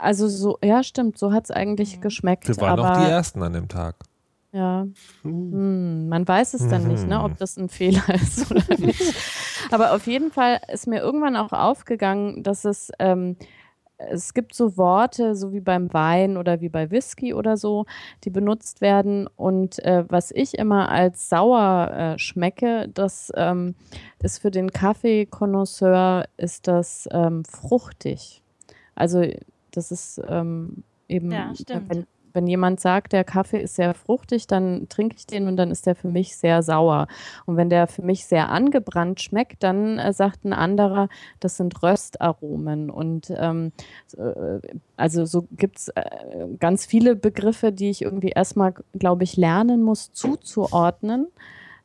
Also 0.00 0.28
so, 0.28 0.58
ja, 0.62 0.82
stimmt, 0.84 1.18
so 1.18 1.32
hat 1.32 1.44
es 1.44 1.50
eigentlich 1.50 2.00
geschmeckt. 2.00 2.46
Wir 2.46 2.56
waren 2.58 2.78
aber 2.78 2.92
auch 2.92 3.04
die 3.04 3.10
Ersten 3.10 3.42
an 3.42 3.52
dem 3.52 3.68
Tag. 3.68 3.96
ja, 4.52 4.86
Uh. 5.24 5.28
hm, 5.28 6.08
man 6.08 6.26
weiß 6.26 6.54
es 6.54 6.68
dann 6.68 6.86
nicht, 6.88 7.06
ne, 7.06 7.18
Mhm. 7.18 7.24
ob 7.24 7.36
das 7.38 7.56
ein 7.56 7.68
Fehler 7.68 8.08
ist 8.14 8.50
oder 8.50 8.62
nicht. 8.78 9.02
Aber 9.70 9.92
auf 9.94 10.06
jeden 10.06 10.30
Fall 10.30 10.60
ist 10.72 10.86
mir 10.86 11.00
irgendwann 11.00 11.36
auch 11.36 11.52
aufgegangen, 11.52 12.42
dass 12.44 12.64
es 12.64 12.90
ähm, 13.00 13.36
es 13.98 14.32
gibt 14.32 14.54
so 14.54 14.76
Worte, 14.76 15.34
so 15.34 15.52
wie 15.52 15.60
beim 15.60 15.92
Wein 15.92 16.36
oder 16.36 16.60
wie 16.60 16.68
bei 16.68 16.90
Whisky 16.90 17.34
oder 17.34 17.56
so, 17.56 17.84
die 18.24 18.30
benutzt 18.30 18.80
werden. 18.80 19.28
Und 19.36 19.84
äh, 19.84 20.04
was 20.08 20.30
ich 20.30 20.56
immer 20.56 20.88
als 20.90 21.28
sauer 21.28 21.90
äh, 21.92 22.18
schmecke, 22.18 22.88
das 22.94 23.32
ähm, 23.36 23.74
ist 24.22 24.38
für 24.38 24.50
den 24.50 24.70
Kaffeekonnoisseur 24.70 26.26
ist 26.36 26.68
das 26.68 27.08
ähm, 27.12 27.44
fruchtig. 27.44 28.42
Also 28.94 29.24
das 29.72 29.90
ist 29.90 30.20
ähm, 30.28 30.84
eben, 31.08 31.30
Ja, 31.30 31.52
stimmt. 31.54 31.90
wenn, 31.90 32.06
wenn 32.32 32.46
jemand 32.46 32.80
sagt, 32.80 33.12
der 33.12 33.24
Kaffee 33.24 33.60
ist 33.62 33.76
sehr 33.76 33.94
fruchtig, 33.94 34.46
dann 34.46 34.88
trinke 34.88 35.16
ich 35.18 35.26
den 35.26 35.46
und 35.46 35.56
dann 35.56 35.70
ist 35.70 35.86
der 35.86 35.94
für 35.94 36.08
mich 36.08 36.36
sehr 36.36 36.62
sauer. 36.62 37.06
Und 37.46 37.56
wenn 37.56 37.70
der 37.70 37.86
für 37.86 38.02
mich 38.02 38.26
sehr 38.26 38.50
angebrannt 38.50 39.20
schmeckt, 39.20 39.62
dann 39.62 39.98
äh, 39.98 40.12
sagt 40.12 40.44
ein 40.44 40.52
anderer, 40.52 41.08
das 41.40 41.56
sind 41.56 41.82
Röstaromen. 41.82 42.90
Und 42.90 43.32
ähm, 43.36 43.72
äh, 44.16 44.60
also 44.96 45.24
so 45.24 45.46
gibt 45.52 45.78
es 45.78 45.88
äh, 45.88 46.02
ganz 46.58 46.86
viele 46.86 47.16
Begriffe, 47.16 47.72
die 47.72 47.90
ich 47.90 48.02
irgendwie 48.02 48.30
erstmal, 48.30 48.74
glaube 48.92 49.24
ich, 49.24 49.36
lernen 49.36 49.82
muss 49.82 50.12
zuzuordnen. 50.12 51.28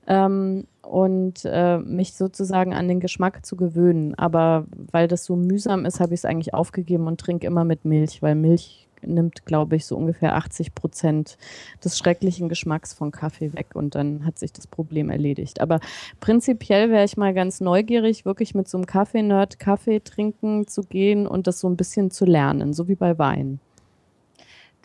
Ähm, 0.06 0.66
und 0.84 1.46
äh, 1.46 1.78
mich 1.78 2.14
sozusagen 2.14 2.74
an 2.74 2.88
den 2.88 3.00
Geschmack 3.00 3.46
zu 3.46 3.56
gewöhnen. 3.56 4.16
Aber 4.16 4.66
weil 4.92 5.08
das 5.08 5.24
so 5.24 5.36
mühsam 5.36 5.86
ist, 5.86 6.00
habe 6.00 6.14
ich 6.14 6.20
es 6.20 6.26
eigentlich 6.26 6.54
aufgegeben 6.54 7.08
und 7.08 7.20
trinke 7.20 7.48
immer 7.48 7.64
mit 7.64 7.86
Milch, 7.86 8.22
weil 8.22 8.36
Milch 8.36 8.88
nimmt, 9.06 9.46
glaube 9.46 9.76
ich, 9.76 9.86
so 9.86 9.96
ungefähr 9.96 10.36
80 10.36 10.76
Prozent 10.76 11.38
des 11.84 11.98
schrecklichen 11.98 12.50
Geschmacks 12.50 12.94
von 12.94 13.12
Kaffee 13.12 13.54
weg 13.54 13.76
und 13.76 13.96
dann 13.96 14.26
hat 14.26 14.40
sich 14.40 14.54
das 14.54 14.68
Problem 14.68 15.10
erledigt. 15.10 15.62
Aber 15.62 15.80
prinzipiell 16.20 16.90
wäre 16.90 17.06
ich 17.06 17.18
mal 17.18 17.34
ganz 17.34 17.62
neugierig, 17.62 18.26
wirklich 18.26 18.56
mit 18.56 18.68
so 18.68 18.78
einem 18.78 18.86
Kaffee-Nerd 18.86 19.60
Kaffee 19.60 20.00
trinken 20.00 20.68
zu 20.68 20.84
gehen 20.84 21.28
und 21.28 21.48
das 21.48 21.60
so 21.60 21.70
ein 21.70 21.78
bisschen 21.78 22.12
zu 22.12 22.26
lernen, 22.26 22.74
so 22.74 22.88
wie 22.88 22.96
bei 22.96 23.18
Wein. 23.18 23.60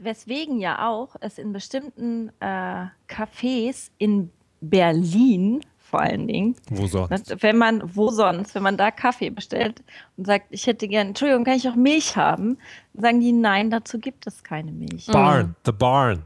Weswegen 0.01 0.61
ja 0.61 0.89
auch 0.89 1.17
es 1.21 1.39
in 1.39 1.53
bestimmten 1.53 2.31
äh, 2.41 2.87
Cafés 3.09 3.91
in 3.99 4.31
Berlin 4.61 5.61
vor 5.89 6.01
allen 6.01 6.27
Dingen, 6.27 6.55
Wo 6.71 6.87
sonst? 6.87 7.43
wenn 7.43 7.57
man, 7.57 7.83
wo 7.97 8.11
sonst, 8.11 8.55
wenn 8.55 8.63
man 8.63 8.77
da 8.77 8.91
Kaffee 8.91 9.31
bestellt 9.31 9.83
und 10.17 10.27
sagt, 10.27 10.47
ich 10.51 10.67
hätte 10.67 10.87
gern, 10.89 11.09
Entschuldigung, 11.09 11.45
kann 11.45 11.55
ich 11.57 11.69
auch 11.69 11.75
Milch 11.77 12.17
haben? 12.17 12.59
Dann 12.93 13.03
sagen 13.03 13.21
die, 13.21 13.33
nein, 13.33 13.71
dazu 13.71 13.99
gibt 13.99 14.27
es 14.27 14.43
keine 14.43 14.71
Milch. 14.73 15.07
Barn, 15.07 15.55
the 15.65 15.73
barn. 15.73 16.25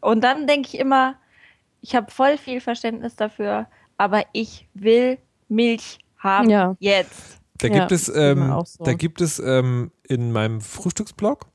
Und 0.00 0.22
dann 0.22 0.46
denke 0.46 0.68
ich 0.68 0.78
immer, 0.78 1.14
ich 1.80 1.94
habe 1.94 2.10
voll 2.10 2.36
viel 2.36 2.60
Verständnis 2.60 3.16
dafür, 3.16 3.66
aber 3.96 4.24
ich 4.32 4.68
will 4.74 5.18
Milch 5.48 5.98
haben 6.18 6.50
Ja. 6.50 6.76
jetzt. 6.78 7.38
Da 7.58 7.68
Ja, 7.68 7.74
gibt 7.78 7.92
es, 7.92 8.08
ähm, 8.14 8.62
so. 8.66 8.84
da 8.84 8.92
gibt 8.94 9.20
es 9.20 9.38
ähm, 9.38 9.90
in 10.08 10.32
meinem 10.32 10.60
Frühstücksblog 10.60 11.46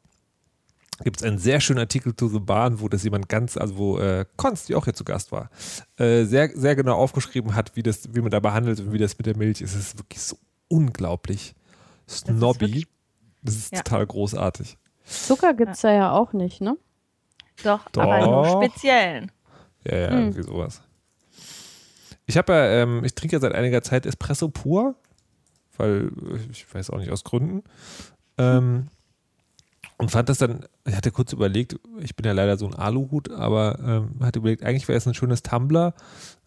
gibt 1.03 1.17
es 1.17 1.23
einen 1.23 1.37
sehr 1.37 1.59
schönen 1.59 1.79
Artikel 1.79 2.15
zu 2.15 2.27
The 2.27 2.39
Bahn, 2.39 2.79
wo 2.81 2.89
das 2.89 3.03
jemand 3.03 3.29
ganz, 3.29 3.55
also 3.57 3.77
wo 3.77 3.99
äh, 3.99 4.25
Konst, 4.35 4.69
die 4.69 4.75
auch 4.75 4.85
hier 4.85 4.93
zu 4.93 5.03
Gast 5.03 5.31
war, 5.31 5.49
äh, 5.97 6.23
sehr, 6.25 6.49
sehr 6.55 6.75
genau 6.75 6.95
aufgeschrieben 6.97 7.55
hat, 7.55 7.75
wie 7.75 7.83
das, 7.83 8.13
wie 8.15 8.21
man 8.21 8.31
da 8.31 8.39
behandelt 8.39 8.79
und 8.79 8.91
wie 8.93 8.97
das 8.97 9.17
mit 9.17 9.25
der 9.27 9.37
Milch 9.37 9.61
ist. 9.61 9.75
Es 9.75 9.89
ist 9.93 9.99
wirklich 9.99 10.21
so 10.21 10.37
unglaublich 10.67 11.53
snobby. 12.09 12.61
wirklich- 12.61 12.87
Das 13.43 13.55
ist 13.55 13.71
Ja. 13.71 13.81
total 13.83 14.05
großartig. 14.07 14.77
Zucker 15.05 15.53
gibt 15.53 15.71
es 15.73 15.81
da 15.81 15.91
ja 15.93 16.11
auch 16.11 16.33
nicht, 16.33 16.59
ne? 16.59 16.75
Doch, 17.63 17.85
aber 17.95 18.25
nur 18.27 18.43
Doch. 18.43 18.61
speziellen. 18.61 19.31
Ja, 19.85 19.95
ja, 19.97 20.09
Hm. 20.09 20.17
irgendwie 20.19 20.43
sowas. 20.43 20.81
Ich 22.25 22.35
habe 22.37 22.51
ja, 22.53 22.65
ähm, 22.81 23.03
ich 23.05 23.15
trinke 23.15 23.35
ja 23.35 23.39
seit 23.39 23.53
einiger 23.53 23.81
Zeit 23.81 24.05
Espresso 24.05 24.49
pur, 24.49 24.95
weil 25.77 26.11
äh, 26.33 26.51
ich 26.51 26.73
weiß 26.73 26.89
auch 26.89 26.97
nicht 26.97 27.11
aus 27.11 27.23
Gründen. 27.23 27.63
Ähm, 28.37 28.87
und 29.97 30.11
fand 30.11 30.29
das 30.29 30.37
dann, 30.37 30.65
ich 30.85 30.95
hatte 30.95 31.11
kurz 31.11 31.33
überlegt, 31.33 31.79
ich 31.99 32.15
bin 32.15 32.25
ja 32.25 32.31
leider 32.31 32.57
so 32.57 32.67
ein 32.67 32.75
Aluhut, 32.75 33.31
aber 33.31 33.79
ähm, 33.83 34.15
hatte 34.21 34.39
überlegt, 34.39 34.63
eigentlich 34.63 34.87
wäre 34.87 34.97
es 34.97 35.07
ein 35.07 35.15
schönes 35.15 35.41
Tumblr, 35.41 35.93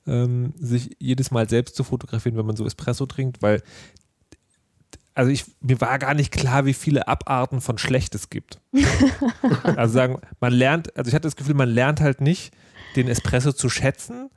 ähm, 0.06 0.54
sich 0.56 0.96
jedes 0.98 1.30
Mal 1.30 1.48
selbst 1.48 1.74
zu 1.74 1.82
fotografieren, 1.82 2.36
wenn 2.36 2.46
man 2.46 2.56
so 2.56 2.64
Espresso 2.64 3.06
trinkt, 3.06 3.42
weil 3.42 3.62
also 5.14 5.30
ich, 5.32 5.44
mir 5.60 5.80
war 5.80 5.98
gar 5.98 6.14
nicht 6.14 6.32
klar, 6.32 6.64
wie 6.64 6.72
viele 6.72 7.08
Abarten 7.08 7.60
von 7.60 7.78
schlecht 7.78 8.14
es 8.14 8.30
gibt. 8.30 8.60
also 9.76 9.92
sagen, 9.92 10.20
man 10.38 10.52
lernt, 10.52 10.96
also 10.96 11.08
ich 11.08 11.14
hatte 11.14 11.26
das 11.26 11.36
Gefühl, 11.36 11.56
man 11.56 11.68
lernt 11.68 12.00
halt 12.00 12.20
nicht, 12.20 12.54
den 12.96 13.08
Espresso 13.08 13.52
zu 13.52 13.68
schätzen 13.68 14.30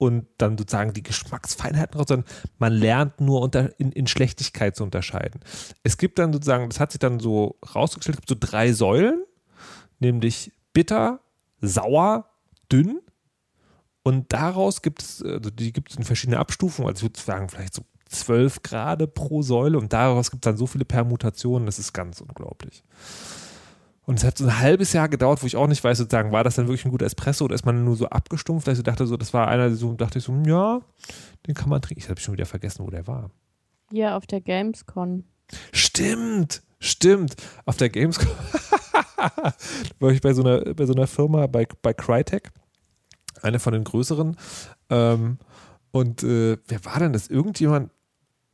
und 0.00 0.26
dann 0.38 0.56
sozusagen 0.56 0.94
die 0.94 1.02
Geschmacksfeinheiten 1.02 1.98
raus, 1.98 2.06
sondern 2.08 2.26
man 2.58 2.72
lernt 2.72 3.20
nur 3.20 3.42
unter, 3.42 3.78
in, 3.78 3.92
in 3.92 4.06
Schlechtigkeit 4.06 4.74
zu 4.74 4.82
unterscheiden. 4.82 5.42
Es 5.82 5.98
gibt 5.98 6.18
dann 6.18 6.32
sozusagen, 6.32 6.70
das 6.70 6.80
hat 6.80 6.92
sich 6.92 7.00
dann 7.00 7.20
so 7.20 7.58
rausgestellt, 7.74 8.14
es 8.14 8.20
gibt 8.22 8.28
so 8.30 8.48
drei 8.48 8.72
Säulen, 8.72 9.22
nämlich 9.98 10.52
bitter, 10.72 11.20
sauer, 11.60 12.30
dünn. 12.72 13.02
Und 14.02 14.32
daraus 14.32 14.80
gibt 14.80 15.02
es, 15.02 15.22
also 15.22 15.50
die 15.50 15.70
gibt 15.70 15.90
es 15.90 15.98
in 15.98 16.04
verschiedenen 16.04 16.40
Abstufungen, 16.40 16.88
also 16.88 17.00
ich 17.00 17.10
würde 17.12 17.20
sagen, 17.20 17.50
vielleicht 17.50 17.74
so 17.74 17.82
12 18.08 18.62
Grad 18.62 19.12
pro 19.12 19.42
Säule 19.42 19.76
und 19.76 19.92
daraus 19.92 20.30
gibt 20.30 20.46
es 20.46 20.50
dann 20.50 20.56
so 20.56 20.66
viele 20.66 20.86
Permutationen, 20.86 21.66
das 21.66 21.78
ist 21.78 21.92
ganz 21.92 22.22
unglaublich. 22.22 22.84
Und 24.10 24.18
es 24.18 24.24
hat 24.24 24.38
so 24.38 24.44
ein 24.44 24.58
halbes 24.58 24.92
Jahr 24.92 25.08
gedauert, 25.08 25.40
wo 25.40 25.46
ich 25.46 25.54
auch 25.54 25.68
nicht 25.68 25.84
weiß, 25.84 25.98
sozusagen, 25.98 26.32
war 26.32 26.42
das 26.42 26.56
dann 26.56 26.66
wirklich 26.66 26.84
ein 26.84 26.90
guter 26.90 27.06
Espresso 27.06 27.44
oder 27.44 27.54
ist 27.54 27.64
man 27.64 27.84
nur 27.84 27.94
so 27.94 28.08
abgestumpft, 28.08 28.66
dass 28.66 28.76
ich 28.76 28.82
dachte, 28.82 29.06
so, 29.06 29.16
das 29.16 29.32
war 29.32 29.46
einer, 29.46 29.72
so 29.72 29.94
dachte 29.94 30.18
ich 30.18 30.24
so, 30.24 30.34
ja, 30.44 30.80
den 31.46 31.54
kann 31.54 31.68
man 31.68 31.80
trinken. 31.80 32.02
Ich 32.02 32.08
habe 32.10 32.20
schon 32.20 32.34
wieder 32.34 32.44
vergessen, 32.44 32.84
wo 32.84 32.90
der 32.90 33.06
war. 33.06 33.30
Hier 33.92 34.16
auf 34.16 34.26
der 34.26 34.40
Gamescon. 34.40 35.22
Stimmt, 35.72 36.60
stimmt. 36.80 37.36
Auf 37.66 37.76
der 37.76 37.88
Gamescom 37.88 38.32
war 40.00 40.10
ich 40.10 40.20
bei 40.20 40.34
so 40.34 40.42
einer, 40.42 40.74
bei 40.74 40.86
so 40.86 40.92
einer 40.92 41.06
Firma, 41.06 41.46
bei, 41.46 41.68
bei 41.80 41.92
Crytek, 41.92 42.50
eine 43.42 43.60
von 43.60 43.74
den 43.74 43.84
größeren. 43.84 44.36
Ähm, 44.88 45.38
und 45.92 46.24
äh, 46.24 46.58
wer 46.66 46.84
war 46.84 46.98
denn 46.98 47.12
das? 47.12 47.28
Irgendjemand, 47.28 47.92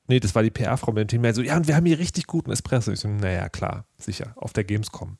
Nee, 0.08 0.20
das 0.20 0.34
war 0.34 0.42
die 0.42 0.50
PR-Frau 0.50 0.92
mit 0.92 1.00
dem 1.00 1.08
Team. 1.08 1.34
So, 1.34 1.42
ja, 1.42 1.56
und 1.56 1.66
wir 1.66 1.74
haben 1.74 1.86
hier 1.86 1.98
richtig 1.98 2.26
guten 2.26 2.52
Espresso. 2.52 2.92
Ich 2.92 3.00
so, 3.00 3.08
naja, 3.08 3.48
klar, 3.48 3.86
sicher, 3.98 4.34
auf 4.36 4.52
der 4.52 4.62
Gamescom. 4.62 5.16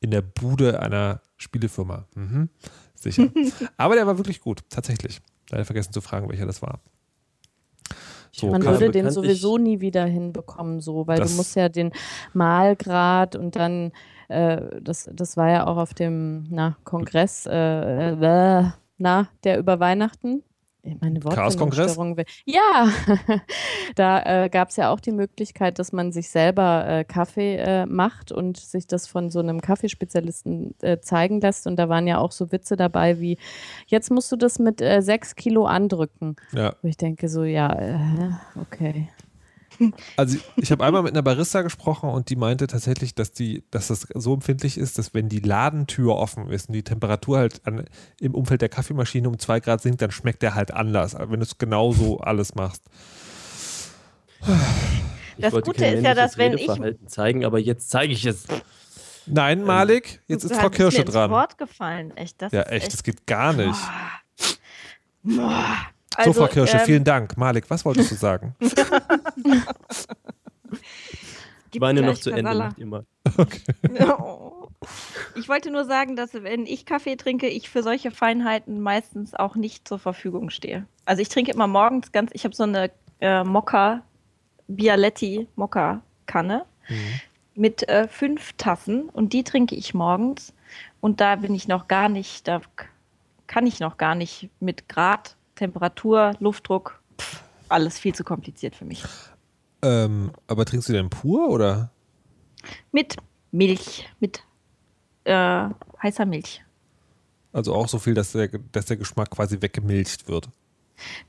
In 0.00 0.10
der 0.10 0.22
Bude 0.22 0.80
einer 0.80 1.20
Spielefirma. 1.36 2.06
Mhm, 2.14 2.48
sicher. 2.94 3.28
Aber 3.76 3.94
der 3.94 4.06
war 4.06 4.18
wirklich 4.18 4.40
gut, 4.40 4.62
tatsächlich. 4.70 5.20
Leider 5.50 5.64
vergessen 5.64 5.92
zu 5.92 6.00
fragen, 6.00 6.28
welcher 6.28 6.46
das 6.46 6.62
war. 6.62 6.80
So, 8.32 8.48
Man 8.48 8.64
würde 8.64 8.90
den 8.90 9.10
sowieso 9.10 9.58
nie 9.58 9.80
wieder 9.80 10.04
hinbekommen, 10.04 10.80
so, 10.80 11.06
weil 11.06 11.18
du 11.18 11.28
musst 11.30 11.56
ja 11.56 11.68
den 11.68 11.92
Malgrad 12.32 13.34
und 13.34 13.56
dann, 13.56 13.92
äh, 14.28 14.80
das, 14.80 15.10
das 15.12 15.36
war 15.36 15.50
ja 15.50 15.66
auch 15.66 15.76
auf 15.76 15.94
dem 15.94 16.46
na, 16.48 16.76
Kongress, 16.84 17.46
äh, 17.46 18.10
äh, 18.12 18.70
na, 18.98 19.28
der 19.42 19.58
über 19.58 19.80
Weihnachten, 19.80 20.44
meine 21.00 21.22
Wortfindungsstörung. 21.24 22.16
Ja, 22.44 22.88
da 23.94 24.44
äh, 24.44 24.48
gab 24.48 24.70
es 24.70 24.76
ja 24.76 24.90
auch 24.90 25.00
die 25.00 25.12
Möglichkeit, 25.12 25.78
dass 25.78 25.92
man 25.92 26.12
sich 26.12 26.30
selber 26.30 26.86
äh, 26.86 27.04
Kaffee 27.04 27.56
äh, 27.56 27.86
macht 27.86 28.32
und 28.32 28.56
sich 28.56 28.86
das 28.86 29.06
von 29.06 29.30
so 29.30 29.40
einem 29.40 29.60
Kaffeespezialisten 29.60 30.74
äh, 30.82 31.00
zeigen 31.00 31.40
lässt. 31.40 31.66
Und 31.66 31.76
da 31.76 31.88
waren 31.88 32.06
ja 32.06 32.18
auch 32.18 32.32
so 32.32 32.52
Witze 32.52 32.76
dabei 32.76 33.20
wie, 33.20 33.38
jetzt 33.86 34.10
musst 34.10 34.30
du 34.32 34.36
das 34.36 34.58
mit 34.58 34.80
äh, 34.80 35.00
sechs 35.02 35.34
Kilo 35.36 35.66
andrücken. 35.66 36.36
Ja. 36.52 36.74
Wo 36.82 36.88
ich 36.88 36.96
denke 36.96 37.28
so, 37.28 37.44
ja, 37.44 37.72
äh, 37.72 38.30
okay. 38.60 39.08
Also 40.16 40.38
ich 40.56 40.70
habe 40.72 40.84
einmal 40.84 41.02
mit 41.02 41.12
einer 41.12 41.22
Barista 41.22 41.62
gesprochen 41.62 42.10
und 42.10 42.28
die 42.28 42.36
meinte 42.36 42.66
tatsächlich, 42.66 43.14
dass 43.14 43.32
die, 43.32 43.64
dass 43.70 43.88
das 43.88 44.06
so 44.14 44.34
empfindlich 44.34 44.78
ist, 44.78 44.98
dass 44.98 45.14
wenn 45.14 45.28
die 45.28 45.40
Ladentür 45.40 46.16
offen 46.16 46.48
ist 46.50 46.68
und 46.68 46.74
die 46.74 46.82
Temperatur 46.82 47.38
halt 47.38 47.66
an, 47.66 47.84
im 48.20 48.34
Umfeld 48.34 48.60
der 48.60 48.68
Kaffeemaschine 48.68 49.28
um 49.28 49.38
zwei 49.38 49.60
Grad 49.60 49.80
sinkt, 49.80 50.02
dann 50.02 50.10
schmeckt 50.10 50.42
der 50.42 50.54
halt 50.54 50.72
anders, 50.72 51.16
wenn 51.18 51.40
du 51.40 51.46
es 51.46 51.58
genauso 51.58 52.18
alles 52.18 52.54
machst. 52.54 52.84
Ich 55.36 55.42
das 55.42 55.54
Gute 55.62 55.86
ist 55.86 56.04
ja, 56.04 56.14
dass 56.14 56.36
wenn 56.36 56.58
ich 56.58 56.68
zeigen, 57.06 57.44
aber 57.44 57.58
jetzt 57.58 57.90
zeige 57.90 58.12
ich 58.12 58.24
es. 58.26 58.44
Nein, 59.26 59.64
Malik, 59.64 60.22
jetzt 60.26 60.44
ist 60.44 60.54
Frau 60.54 60.70
Kirsche 60.70 61.04
dran. 61.04 61.30
Wort 61.30 61.56
gefallen, 61.56 62.16
echt. 62.16 62.42
Das 62.42 62.52
ja, 62.52 62.62
echt, 62.62 62.84
echt, 62.84 62.92
das 62.92 63.02
geht 63.02 63.26
gar 63.26 63.52
nicht. 63.52 63.78
Boah. 65.22 65.36
Boah. 65.36 65.76
Also, 66.16 66.32
so, 66.32 66.40
Frau 66.40 66.48
Kirsche, 66.48 66.78
ähm, 66.78 66.84
vielen 66.84 67.04
Dank. 67.04 67.36
Malik, 67.36 67.68
was 67.68 67.84
wolltest 67.84 68.10
du 68.10 68.14
sagen? 68.16 68.54
Ich 71.72 71.80
meine 71.80 72.02
noch 72.02 72.18
zu 72.18 72.30
Ende, 72.30 72.54
macht 72.54 72.78
ihr 72.78 72.86
mal. 72.86 73.04
Okay. 73.36 73.60
Ich 75.34 75.48
wollte 75.48 75.70
nur 75.70 75.84
sagen, 75.84 76.16
dass 76.16 76.32
wenn 76.32 76.64
ich 76.64 76.86
Kaffee 76.86 77.16
trinke, 77.16 77.48
ich 77.48 77.68
für 77.68 77.82
solche 77.82 78.10
Feinheiten 78.10 78.80
meistens 78.80 79.34
auch 79.34 79.54
nicht 79.54 79.86
zur 79.86 79.98
Verfügung 79.98 80.48
stehe. 80.48 80.86
Also 81.04 81.20
ich 81.20 81.28
trinke 81.28 81.52
immer 81.52 81.66
morgens 81.66 82.12
ganz, 82.12 82.30
ich 82.32 82.44
habe 82.44 82.56
so 82.56 82.62
eine 82.62 82.90
äh, 83.20 83.44
Mokka, 83.44 84.02
Bialetti 84.68 85.48
Mokka 85.54 86.00
Kanne 86.24 86.64
mhm. 86.88 87.20
mit 87.54 87.86
äh, 87.90 88.08
fünf 88.08 88.54
Tassen 88.54 89.10
und 89.10 89.34
die 89.34 89.44
trinke 89.44 89.74
ich 89.74 89.92
morgens 89.92 90.54
und 91.00 91.20
da 91.20 91.36
bin 91.36 91.54
ich 91.54 91.68
noch 91.68 91.86
gar 91.86 92.08
nicht, 92.08 92.48
da 92.48 92.62
kann 93.46 93.66
ich 93.66 93.80
noch 93.80 93.98
gar 93.98 94.14
nicht 94.14 94.48
mit 94.60 94.88
Grad 94.88 95.36
Temperatur, 95.60 96.32
Luftdruck, 96.40 97.02
pff, 97.20 97.42
alles 97.68 97.98
viel 97.98 98.14
zu 98.14 98.24
kompliziert 98.24 98.74
für 98.74 98.86
mich. 98.86 99.04
Ähm, 99.82 100.30
aber 100.46 100.64
trinkst 100.64 100.88
du 100.88 100.94
denn 100.94 101.10
pur 101.10 101.50
oder? 101.50 101.90
Mit 102.92 103.16
Milch, 103.50 104.08
mit 104.20 104.42
äh, 105.24 105.68
heißer 106.02 106.24
Milch. 106.24 106.64
Also 107.52 107.74
auch 107.74 107.88
so 107.88 107.98
viel, 107.98 108.14
dass 108.14 108.32
der, 108.32 108.48
dass 108.72 108.86
der 108.86 108.96
Geschmack 108.96 109.30
quasi 109.30 109.60
weggemilcht 109.60 110.28
wird. 110.28 110.48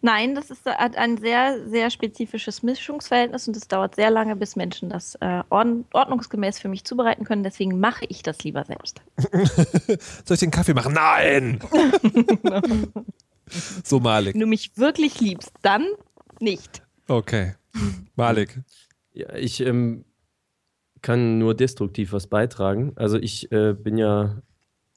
Nein, 0.02 0.34
das 0.36 0.50
ist 0.50 0.66
ein 0.66 1.18
sehr, 1.18 1.68
sehr 1.68 1.90
spezifisches 1.90 2.64
Mischungsverhältnis 2.64 3.50
und 3.50 3.58
es 3.58 3.68
dauert 3.68 3.96
sehr 3.96 4.12
lange, 4.12 4.38
bis 4.38 4.56
Menschen 4.56 4.90
das 4.90 5.16
äh, 5.16 5.44
ordnungsgemäß 5.50 6.60
für 6.60 6.70
mich 6.70 6.86
zubereiten 6.86 7.26
können. 7.26 7.44
Deswegen 7.44 7.80
mache 7.82 8.06
ich 8.08 8.24
das 8.24 8.44
lieber 8.44 8.64
selbst. 8.64 9.02
Soll 10.26 10.36
ich 10.36 10.40
den 10.40 10.52
Kaffee 10.52 10.74
machen? 10.74 10.94
Nein! 10.94 11.60
So, 13.84 14.00
Malik. 14.00 14.34
Wenn 14.34 14.42
du 14.42 14.48
mich 14.48 14.78
wirklich 14.78 15.20
liebst, 15.20 15.52
dann 15.62 15.86
nicht. 16.40 16.82
Okay. 17.08 17.54
Malik. 18.16 18.62
Ja, 19.14 19.36
ich 19.36 19.62
ähm, 19.62 20.06
kann 21.02 21.38
nur 21.38 21.54
destruktiv 21.56 22.14
was 22.14 22.28
beitragen. 22.28 22.94
Also 22.96 23.18
ich 23.18 23.52
äh, 23.52 23.74
bin 23.74 23.98
ja 23.98 24.42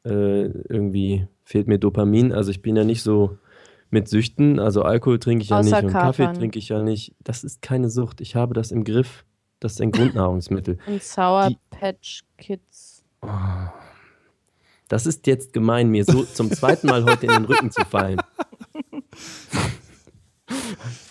äh, 0.04 0.44
irgendwie, 0.44 1.26
fehlt 1.44 1.66
mir 1.66 1.78
Dopamin. 1.78 2.32
Also 2.32 2.50
ich 2.50 2.62
bin 2.62 2.76
ja 2.76 2.84
nicht 2.84 3.02
so 3.02 3.38
mit 3.90 4.08
Süchten. 4.08 4.58
Also 4.58 4.82
Alkohol 4.82 5.18
trinke 5.18 5.42
ich 5.42 5.50
ja 5.50 5.58
Außer 5.58 5.76
nicht 5.76 5.84
und 5.86 5.92
Kaffee 5.92 6.32
trinke 6.32 6.58
ich 6.58 6.68
ja 6.68 6.82
nicht. 6.82 7.14
Das 7.20 7.44
ist 7.44 7.62
keine 7.62 7.88
Sucht. 7.88 8.20
Ich 8.20 8.36
habe 8.36 8.54
das 8.54 8.70
im 8.70 8.84
Griff. 8.84 9.24
Das 9.60 9.72
ist 9.72 9.80
ein 9.80 9.92
Grundnahrungsmittel. 9.92 10.78
Und 10.86 11.02
Sour 11.02 11.48
Die, 11.48 11.58
Patch 11.70 12.22
Kids. 12.36 13.02
Oh, 13.22 13.28
das 14.94 15.06
ist 15.06 15.26
jetzt 15.26 15.52
gemein, 15.52 15.88
mir 15.88 16.04
so 16.04 16.22
zum 16.22 16.52
zweiten 16.52 16.86
Mal 16.86 17.04
heute 17.04 17.26
in 17.26 17.32
den 17.32 17.44
Rücken 17.46 17.72
zu 17.72 17.84
fallen. 17.84 18.20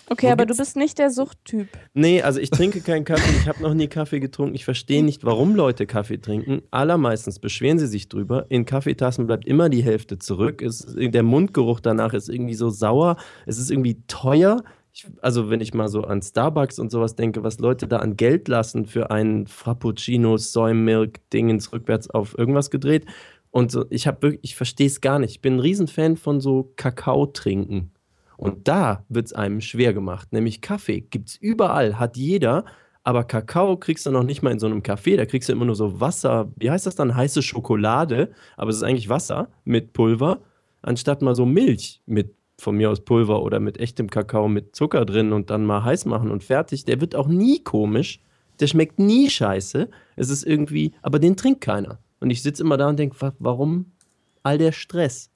Okay, 0.08 0.28
Wo 0.28 0.32
aber 0.32 0.46
du 0.46 0.56
bist 0.56 0.74
nicht 0.76 0.98
der 0.98 1.10
Suchttyp. 1.10 1.68
Nee, 1.92 2.22
also 2.22 2.40
ich 2.40 2.48
trinke 2.48 2.80
keinen 2.80 3.04
Kaffee, 3.04 3.36
ich 3.38 3.46
habe 3.46 3.62
noch 3.62 3.74
nie 3.74 3.88
Kaffee 3.88 4.20
getrunken. 4.20 4.54
Ich 4.54 4.64
verstehe 4.64 5.04
nicht, 5.04 5.24
warum 5.24 5.54
Leute 5.54 5.84
Kaffee 5.84 6.18
trinken. 6.18 6.62
Allermeistens 6.70 7.38
beschweren 7.38 7.78
sie 7.78 7.86
sich 7.86 8.08
drüber. 8.08 8.46
In 8.48 8.64
Kaffeetassen 8.64 9.26
bleibt 9.26 9.44
immer 9.44 9.68
die 9.68 9.82
Hälfte 9.82 10.18
zurück. 10.18 10.62
Es, 10.62 10.86
der 10.96 11.22
Mundgeruch 11.22 11.80
danach 11.80 12.14
ist 12.14 12.30
irgendwie 12.30 12.54
so 12.54 12.70
sauer. 12.70 13.16
Es 13.44 13.58
ist 13.58 13.70
irgendwie 13.70 14.02
teuer. 14.06 14.64
Ich, 14.94 15.06
also 15.20 15.50
wenn 15.50 15.60
ich 15.60 15.74
mal 15.74 15.88
so 15.88 16.04
an 16.04 16.22
Starbucks 16.22 16.78
und 16.78 16.90
sowas 16.90 17.16
denke, 17.16 17.42
was 17.42 17.58
Leute 17.58 17.88
da 17.88 17.98
an 17.98 18.16
Geld 18.16 18.48
lassen 18.48 18.86
für 18.86 19.10
einen 19.10 19.46
Frappuccino, 19.46 20.38
Soy 20.38 20.72
Milk, 20.72 21.28
Dingens 21.30 21.72
rückwärts 21.72 22.08
auf 22.08 22.38
irgendwas 22.38 22.70
gedreht. 22.70 23.04
Und 23.54 23.70
so, 23.70 23.84
ich 23.88 24.08
habe 24.08 24.20
wirklich, 24.20 24.40
ich 24.42 24.56
verstehe 24.56 24.88
es 24.88 25.00
gar 25.00 25.20
nicht. 25.20 25.30
Ich 25.30 25.40
bin 25.40 25.54
ein 25.54 25.60
Riesenfan 25.60 26.16
von 26.16 26.40
so 26.40 26.72
Kakao 26.74 27.26
trinken. 27.26 27.92
Und 28.36 28.66
da 28.66 29.04
wird 29.08 29.26
es 29.26 29.32
einem 29.32 29.60
schwer 29.60 29.94
gemacht. 29.94 30.32
Nämlich 30.32 30.60
Kaffee 30.60 31.02
gibt 31.02 31.28
es 31.28 31.36
überall, 31.36 32.00
hat 32.00 32.16
jeder. 32.16 32.64
Aber 33.04 33.22
Kakao 33.22 33.76
kriegst 33.76 34.06
du 34.06 34.10
noch 34.10 34.24
nicht 34.24 34.42
mal 34.42 34.50
in 34.50 34.58
so 34.58 34.66
einem 34.66 34.82
Kaffee. 34.82 35.16
Da 35.16 35.24
kriegst 35.24 35.48
du 35.48 35.52
immer 35.52 35.66
nur 35.66 35.76
so 35.76 36.00
Wasser. 36.00 36.50
Wie 36.56 36.68
heißt 36.68 36.84
das 36.84 36.96
dann? 36.96 37.14
Heiße 37.14 37.42
Schokolade. 37.42 38.32
Aber 38.56 38.70
es 38.70 38.78
ist 38.78 38.82
eigentlich 38.82 39.08
Wasser 39.08 39.46
mit 39.62 39.92
Pulver. 39.92 40.40
Anstatt 40.82 41.22
mal 41.22 41.36
so 41.36 41.46
Milch 41.46 42.02
mit 42.06 42.34
von 42.58 42.76
mir 42.76 42.90
aus 42.90 43.04
Pulver 43.04 43.40
oder 43.40 43.60
mit 43.60 43.78
echtem 43.78 44.10
Kakao 44.10 44.48
mit 44.48 44.74
Zucker 44.74 45.04
drin 45.04 45.32
und 45.32 45.50
dann 45.50 45.64
mal 45.64 45.84
heiß 45.84 46.06
machen 46.06 46.32
und 46.32 46.42
fertig. 46.42 46.86
Der 46.86 47.00
wird 47.00 47.14
auch 47.14 47.28
nie 47.28 47.62
komisch. 47.62 48.20
Der 48.58 48.66
schmeckt 48.66 48.98
nie 48.98 49.30
scheiße. 49.30 49.88
Es 50.16 50.28
ist 50.28 50.42
irgendwie, 50.42 50.90
aber 51.02 51.20
den 51.20 51.36
trinkt 51.36 51.60
keiner. 51.60 52.00
Und 52.20 52.30
ich 52.30 52.42
sitze 52.42 52.62
immer 52.62 52.76
da 52.76 52.88
und 52.88 52.98
denke, 52.98 53.16
warum 53.38 53.92
all 54.42 54.58
der 54.58 54.72
Stress? 54.72 55.30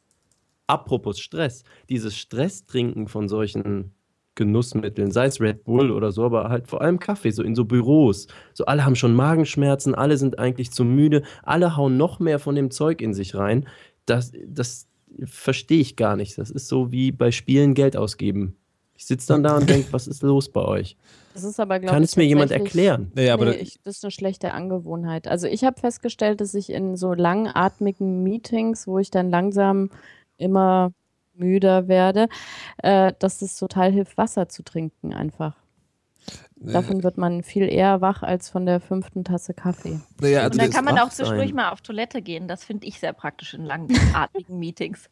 Apropos 0.67 1.19
Stress, 1.19 1.65
dieses 1.89 2.17
Stresstrinken 2.17 3.09
von 3.09 3.29
solchen 3.29 3.95
Genussmitteln, 4.35 5.11
sei 5.11 5.27
es 5.27 5.41
Red 5.41 5.65
Bull 5.65 5.91
oder 5.91 6.13
so, 6.13 6.25
aber 6.25 6.49
halt 6.49 6.69
vor 6.69 6.81
allem 6.81 7.01
Kaffee, 7.01 7.33
so 7.33 7.43
in 7.43 7.55
so 7.55 7.65
Büros. 7.65 8.29
So 8.55 8.67
alle 8.67 8.85
haben 8.85 8.95
schon 8.95 9.15
Magenschmerzen, 9.15 9.95
alle 9.95 10.17
sind 10.17 10.39
eigentlich 10.39 10.71
zu 10.71 10.85
müde, 10.85 11.23
alle 11.43 11.77
hauen 11.77 11.97
noch 11.97 12.21
mehr 12.21 12.39
von 12.39 12.55
dem 12.55 12.71
Zeug 12.71 13.03
in 13.03 13.15
sich 13.15 13.35
rein. 13.35 13.67
Das, 14.07 14.33
das 14.47 14.87
verstehe 15.25 15.81
ich 15.81 15.97
gar 15.97 16.17
nicht. 16.17 16.39
Das 16.39 16.51
ist 16.51 16.69
so 16.69 16.93
wie 16.93 17.11
bei 17.11 17.33
Spielen 17.33 17.75
Geld 17.75 17.97
ausgeben. 17.97 18.55
Ich 18.95 19.07
sitze 19.07 19.29
dann 19.29 19.43
da 19.43 19.57
und 19.57 19.69
denke, 19.69 19.93
was 19.93 20.07
ist 20.07 20.23
los 20.23 20.49
bei 20.49 20.63
euch? 20.63 20.97
Das 21.39 21.45
ist 21.45 21.61
aber, 21.61 21.79
glaube 21.79 21.95
Kann 21.95 22.03
ich, 22.03 22.11
es 22.11 22.17
mir 22.17 22.25
jemand 22.25 22.51
erklären? 22.51 23.13
Naja, 23.15 23.33
aber 23.33 23.45
nee, 23.45 23.57
ich, 23.59 23.81
das 23.85 23.99
ist 23.99 24.05
eine 24.05 24.11
schlechte 24.11 24.53
Angewohnheit. 24.53 25.29
Also 25.29 25.47
ich 25.47 25.63
habe 25.63 25.79
festgestellt, 25.79 26.41
dass 26.41 26.53
ich 26.53 26.71
in 26.71 26.97
so 26.97 27.15
langatmigen 27.15 28.25
Meetings, 28.25 28.89
wo 28.89 28.99
ich 28.99 29.13
dann 29.13 29.31
langsam 29.31 29.91
immer 30.37 30.93
müder 31.35 31.87
werde, 31.87 32.29
äh, 32.79 33.13
dass 33.21 33.41
es 33.41 33.57
total 33.57 33.93
hilft, 33.93 34.19
Wasser 34.19 34.49
zu 34.49 34.65
trinken 34.65 35.15
einfach. 35.15 35.55
Davon 36.57 37.05
wird 37.05 37.19
man 37.19 37.45
viel 37.45 37.69
eher 37.69 38.01
wach 38.01 38.25
als 38.25 38.51
von 38.51 38.67
der 38.67 38.81
fünften 38.81 39.23
Tasse 39.23 39.55
Kaffee. 39.55 40.01
naja, 40.21 40.41
Und 40.41 40.45
also 40.47 40.59
dann 40.59 40.67
das, 40.67 40.75
kann 40.75 40.85
man 40.85 40.99
auch 40.99 41.11
zwischendurch 41.11 41.55
mal 41.55 41.71
auf 41.71 41.83
Toilette 41.83 42.21
gehen. 42.21 42.49
Das 42.49 42.65
finde 42.65 42.89
ich 42.89 42.99
sehr 42.99 43.13
praktisch 43.13 43.55
in 43.55 43.65
langatmigen 43.65 44.59
Meetings. 44.59 45.09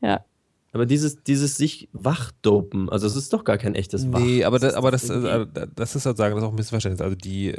Ja. 0.00 0.24
Aber 0.72 0.86
dieses, 0.86 1.22
dieses 1.22 1.58
sich 1.58 1.90
wachdopen, 1.92 2.88
also 2.88 3.06
es 3.06 3.14
ist 3.14 3.32
doch 3.32 3.44
gar 3.44 3.58
kein 3.58 3.74
echtes 3.74 4.10
Wach. 4.10 4.20
Nee, 4.20 4.44
aber 4.44 4.58
das, 4.58 4.72
ist 4.72 4.76
aber 4.76 4.90
das, 4.90 5.08
irgendwie? 5.10 5.60
äh, 5.60 5.66
das 5.74 5.94
ist 5.94 6.04
sozusagen 6.04 6.34
das 6.34 6.42
ist 6.42 6.48
auch 6.48 6.52
ein 6.52 6.56
Missverständnis. 6.56 7.02
Also 7.02 7.14
die, 7.14 7.54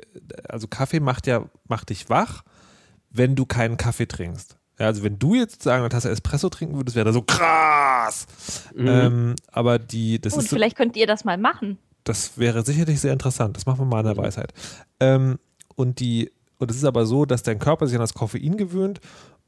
also 0.50 0.68
Kaffee 0.68 1.00
macht 1.00 1.28
ja, 1.28 1.46
macht 1.68 1.90
dich 1.90 2.10
wach, 2.10 2.44
wenn 3.12 3.36
du 3.36 3.46
keinen 3.46 3.78
Kaffee 3.78 4.08
trinkst. 4.08 4.58
Ja, 4.80 4.88
also 4.88 5.04
wenn 5.04 5.20
du 5.20 5.36
jetzt 5.36 5.54
sozusagen 5.54 5.82
eine 5.82 5.90
Tasse 5.90 6.10
Espresso 6.10 6.50
trinken 6.50 6.76
würdest, 6.76 6.96
wäre 6.96 7.06
das 7.06 7.14
so 7.14 7.22
krass. 7.22 8.26
Mhm. 8.76 8.88
Ähm, 8.88 9.36
aber 9.52 9.78
die, 9.78 10.20
das 10.20 10.34
Gut, 10.34 10.44
ist 10.44 10.50
so, 10.50 10.56
vielleicht 10.56 10.76
könnt 10.76 10.96
ihr 10.98 11.06
das 11.06 11.24
mal 11.24 11.38
machen. 11.38 11.78
das 12.06 12.40
wäre 12.40 12.66
sicherlich 12.66 13.00
sehr 13.00 13.14
interessant. 13.14 13.56
Das 13.56 13.68
machen 13.68 13.82
wir 13.82 13.86
mal 13.86 14.00
in 14.00 14.08
der 14.08 14.18
Weisheit. 14.18 14.52
Ähm, 15.00 15.38
und 15.76 16.00
die, 16.00 16.32
und 16.58 16.72
es 16.72 16.78
ist 16.78 16.86
aber 16.86 17.06
so, 17.06 17.26
dass 17.26 17.44
dein 17.44 17.60
Körper 17.60 17.86
sich 17.86 17.96
an 17.96 18.02
das 18.02 18.16
Koffein 18.16 18.58
gewöhnt 18.58 19.00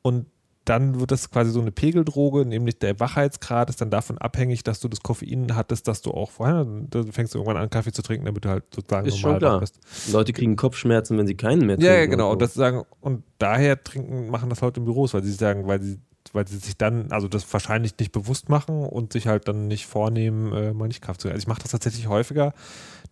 und 0.04 0.28
dann 0.66 1.00
wird 1.00 1.12
das 1.12 1.30
quasi 1.30 1.52
so 1.52 1.62
eine 1.62 1.72
Pegeldroge, 1.72 2.44
nämlich 2.44 2.80
der 2.80 3.00
Wachheitsgrad 3.00 3.70
ist 3.70 3.82
dann 3.82 3.92
davon 3.92 4.18
abhängig, 4.18 4.64
dass 4.64 4.80
du 4.80 4.88
das 4.88 5.02
Koffein 5.02 5.56
hattest, 5.56 5.88
dass 5.88 6.02
du 6.02 6.12
auch 6.12 6.32
vorher, 6.32 6.66
dann 6.66 7.12
fängst 7.12 7.34
du 7.34 7.38
irgendwann 7.38 7.58
an 7.58 7.70
Kaffee 7.70 7.92
zu 7.92 8.02
trinken, 8.02 8.26
damit 8.26 8.46
du 8.46 8.50
halt 8.50 8.64
sozusagen 8.74 9.08
Ist 9.08 9.22
normal 9.22 9.32
schon 9.34 9.40
klar. 9.40 9.60
bist. 9.60 9.80
Leute 10.12 10.34
kriegen 10.34 10.56
Kopfschmerzen, 10.56 11.18
wenn 11.20 11.28
sie 11.28 11.36
keinen 11.36 11.68
mehr 11.68 11.78
trinken. 11.78 11.94
Ja, 11.94 12.00
ja, 12.00 12.06
genau. 12.08 12.32
und 12.32 12.40
so. 12.40 12.46
das 12.46 12.56
sagen, 12.56 12.84
und 13.00 13.24
daher 13.38 13.82
trinken, 13.84 14.30
machen 14.30 14.50
das 14.50 14.62
Leute 14.62 14.80
in 14.80 14.86
Büros, 14.86 15.14
weil 15.14 15.24
sie 15.24 15.32
sagen, 15.32 15.68
weil 15.68 15.82
sie, 15.82 16.00
weil 16.34 16.48
sie 16.48 16.58
sich 16.58 16.76
dann, 16.76 17.12
also 17.12 17.28
das 17.28 17.52
wahrscheinlich 17.54 17.94
nicht 18.00 18.12
bewusst 18.12 18.50
machen 18.50 18.86
und 18.86 19.14
sich 19.14 19.28
halt 19.28 19.48
dann 19.48 19.68
nicht 19.68 19.86
vornehmen, 19.86 20.52
äh, 20.52 20.74
mal 20.74 20.88
nicht 20.88 21.02
Kaffee 21.02 21.20
zu 21.20 21.22
trinken. 21.24 21.36
Also 21.36 21.44
ich 21.44 21.48
mache 21.48 21.62
das 21.62 21.72
tatsächlich 21.72 22.08
häufiger, 22.08 22.54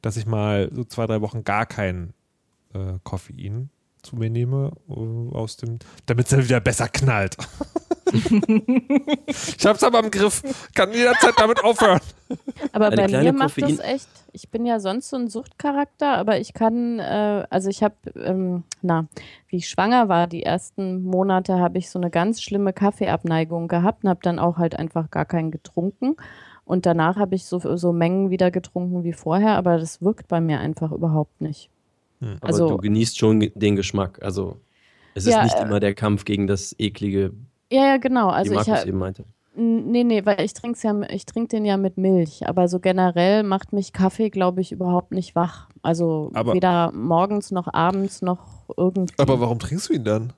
dass 0.01 0.17
ich 0.17 0.25
mal 0.25 0.71
so 0.73 0.83
zwei, 0.85 1.05
drei 1.05 1.21
Wochen 1.21 1.43
gar 1.43 1.67
kein 1.67 2.13
äh, 2.73 2.97
Koffein 3.03 3.69
zu 4.03 4.15
mir 4.15 4.29
nehme, 4.29 4.71
äh, 4.89 5.35
aus 5.35 5.57
dem, 5.57 5.79
damit 6.05 6.25
es 6.25 6.31
dann 6.31 6.43
wieder 6.43 6.59
besser 6.59 6.87
knallt. 6.87 7.37
ich 9.27 9.65
hab's 9.65 9.83
aber 9.83 9.99
im 9.99 10.11
Griff, 10.11 10.43
kann 10.75 10.91
jederzeit 10.93 11.33
damit 11.37 11.63
aufhören. 11.63 11.99
Aber 12.71 12.87
Eine 12.87 12.95
bei 12.97 13.07
mir 13.07 13.33
macht 13.33 13.55
Koffein- 13.55 13.77
das 13.77 13.85
echt, 13.85 14.07
ich 14.31 14.49
bin 14.49 14.65
ja 14.65 14.79
sonst 14.79 15.09
so 15.09 15.17
ein 15.17 15.29
Suchtcharakter, 15.29 16.17
aber 16.17 16.39
ich 16.39 16.53
kann, 16.53 16.99
äh, 16.99 17.45
also 17.49 17.69
ich 17.69 17.83
habe, 17.83 17.95
ähm, 18.15 18.63
na, 18.81 19.07
wie 19.47 19.57
ich 19.57 19.69
schwanger 19.69 20.09
war, 20.09 20.27
die 20.27 20.43
ersten 20.43 21.03
Monate 21.03 21.59
habe 21.59 21.77
ich 21.77 21.89
so 21.89 21.99
eine 21.99 22.09
ganz 22.09 22.41
schlimme 22.41 22.73
Kaffeeabneigung 22.73 23.67
gehabt 23.67 24.03
und 24.03 24.09
habe 24.09 24.19
dann 24.23 24.39
auch 24.39 24.57
halt 24.57 24.75
einfach 24.77 25.09
gar 25.11 25.25
keinen 25.25 25.51
getrunken. 25.51 26.15
Und 26.65 26.85
danach 26.85 27.17
habe 27.17 27.35
ich 27.35 27.45
so, 27.45 27.59
so 27.75 27.91
Mengen 27.91 28.29
wieder 28.29 28.49
getrunken 28.49 29.03
wie 29.03 29.13
vorher, 29.13 29.57
aber 29.57 29.77
das 29.77 30.01
wirkt 30.01 30.27
bei 30.29 30.39
mir 30.39 30.59
einfach 30.59 30.91
überhaupt 30.91 31.41
nicht. 31.41 31.69
Aber 32.41 32.47
also- 32.47 32.67
du 32.69 32.77
genießt 32.77 33.17
schon 33.17 33.51
den 33.55 33.75
Geschmack. 33.75 34.19
Also 34.21 34.57
es 35.15 35.25
Ja, 35.25 35.39
ist 35.39 35.43
nicht 35.53 35.59
äh, 35.59 35.63
immer 35.63 35.79
der 35.79 35.93
Kampf 35.93 36.25
gegen 36.25 36.47
das 36.47 36.75
eklige, 36.79 37.31
Ja, 37.71 37.85
ja, 37.87 37.97
genau. 37.97 38.29
Also 38.29 38.51
ich 38.59 38.67
Markus 38.67 38.85
eben 38.85 38.97
meinte. 38.97 39.23
Nee, 39.55 40.03
nee, 40.03 40.25
weil 40.25 40.41
ich 40.41 40.53
trinke 40.53 40.79
ja, 40.81 40.99
ich 41.09 41.27
trinke 41.27 41.49
den 41.49 41.63
ja 41.65 41.77
mit 41.77 41.95
Milch, 41.97 42.47
aber 42.47 42.67
so 42.67 42.79
generell 42.79 43.43
macht 43.43 43.71
mich 43.71 43.93
Kaffee, 43.93 44.31
glaube 44.31 44.61
ich, 44.61 44.71
überhaupt 44.71 45.11
nicht 45.11 45.35
wach. 45.35 45.69
Also 45.83 46.31
Aber- 46.33 46.53
weder 46.55 46.91
morgens 46.91 47.51
noch 47.51 47.71
abends 47.71 48.23
noch 48.23 48.39
irgendwie. 48.77 49.13
Aber 49.19 49.39
warum 49.39 49.59
trinkst 49.59 49.89
du 49.89 49.93
ihn 49.93 50.03
dann? 50.03 50.33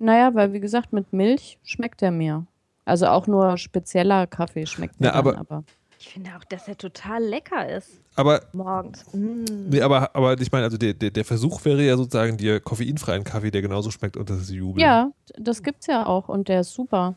Naja, 0.00 0.34
weil 0.34 0.52
wie 0.52 0.58
gesagt, 0.60 0.92
mit 0.92 1.12
Milch 1.12 1.58
schmeckt 1.62 2.02
er 2.02 2.10
mir. 2.10 2.44
Also 2.84 3.06
auch 3.06 3.28
nur 3.28 3.56
spezieller 3.56 4.26
Kaffee 4.26 4.66
schmeckt 4.66 4.98
mir 5.00 5.08
Na, 5.08 5.12
aber- 5.14 5.32
dann, 5.32 5.40
aber 5.42 5.64
Ich 6.00 6.08
finde 6.08 6.30
auch, 6.34 6.44
dass 6.44 6.66
er 6.66 6.78
total 6.78 7.22
lecker 7.22 7.68
ist. 7.68 8.00
Aber 8.16 8.40
Morgens. 8.54 9.04
Mm. 9.12 9.68
Nee, 9.68 9.82
aber, 9.82 10.16
aber 10.16 10.40
ich 10.40 10.50
meine, 10.50 10.64
also 10.64 10.78
der, 10.78 10.94
der, 10.94 11.10
der 11.10 11.26
Versuch 11.26 11.62
wäre 11.66 11.82
ja 11.82 11.98
sozusagen 11.98 12.38
dir 12.38 12.58
koffeinfreien 12.58 13.22
Kaffee, 13.22 13.50
der 13.50 13.60
genauso 13.60 13.90
schmeckt 13.90 14.16
und 14.16 14.30
das 14.30 14.40
ist 14.40 14.50
Jubel. 14.50 14.82
ja, 14.82 15.10
das 15.36 15.62
gibt's 15.62 15.86
ja 15.86 16.06
auch 16.06 16.30
und 16.30 16.48
der 16.48 16.60
ist 16.62 16.72
super. 16.72 17.16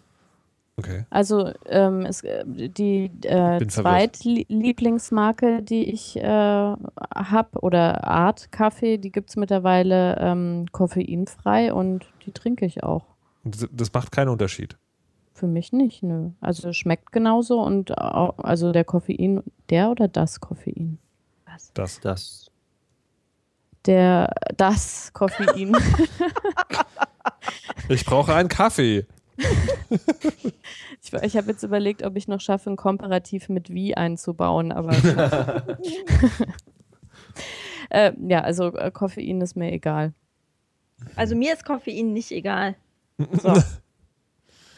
Okay. 0.76 1.06
Also 1.10 1.54
ähm, 1.68 2.02
es, 2.06 2.24
äh, 2.24 2.44
die 2.46 3.10
äh. 3.22 3.66
Zweitlieblingsmarke, 3.66 5.62
die 5.62 5.86
ich 5.90 6.18
äh, 6.18 6.24
habe, 6.24 7.60
oder 7.62 8.06
Art 8.06 8.52
Kaffee, 8.52 8.98
die 8.98 9.14
gibt 9.14 9.30
es 9.30 9.38
mittlerweile 9.38 10.18
ähm, 10.20 10.66
koffeinfrei 10.74 11.74
und 11.74 12.06
die 12.26 12.34
trinke 12.34 12.66
ich 12.66 12.84
auch. 12.84 13.06
Das, 13.46 13.66
das 13.72 13.94
macht 13.94 14.12
keinen 14.12 14.30
Unterschied. 14.30 14.76
Für 15.44 15.48
mich 15.50 15.74
nicht, 15.74 16.04
nö. 16.04 16.30
Also 16.40 16.70
es 16.70 16.78
schmeckt 16.78 17.12
genauso 17.12 17.60
und 17.62 17.98
au- 17.98 18.34
also 18.38 18.72
der 18.72 18.86
Koffein, 18.86 19.44
der 19.70 19.92
oder 19.92 20.08
das 20.08 20.40
Koffein? 20.40 21.00
Das. 21.74 22.00
Das. 22.00 22.50
Der, 23.86 24.34
das 24.56 25.12
Koffein. 25.12 25.76
Ich 27.90 28.06
brauche 28.06 28.34
einen 28.34 28.48
Kaffee. 28.48 29.06
ich 31.02 31.12
ich 31.12 31.36
habe 31.36 31.52
jetzt 31.52 31.64
überlegt, 31.64 32.04
ob 32.04 32.16
ich 32.16 32.30
noch 32.30 32.40
schaffe, 32.40 32.70
ein 32.70 32.78
Komparativ 32.78 33.50
mit 33.50 33.70
wie 33.70 33.98
einzubauen, 33.98 34.72
aber 34.72 34.92
äh, 37.90 38.14
ja, 38.30 38.40
also 38.42 38.74
äh, 38.78 38.92
Koffein 38.92 39.42
ist 39.42 39.58
mir 39.58 39.74
egal. 39.74 40.14
Also 41.18 41.36
mir 41.36 41.52
ist 41.54 41.66
Koffein 41.66 42.14
nicht 42.14 42.32
egal. 42.32 42.76
So. 43.18 43.54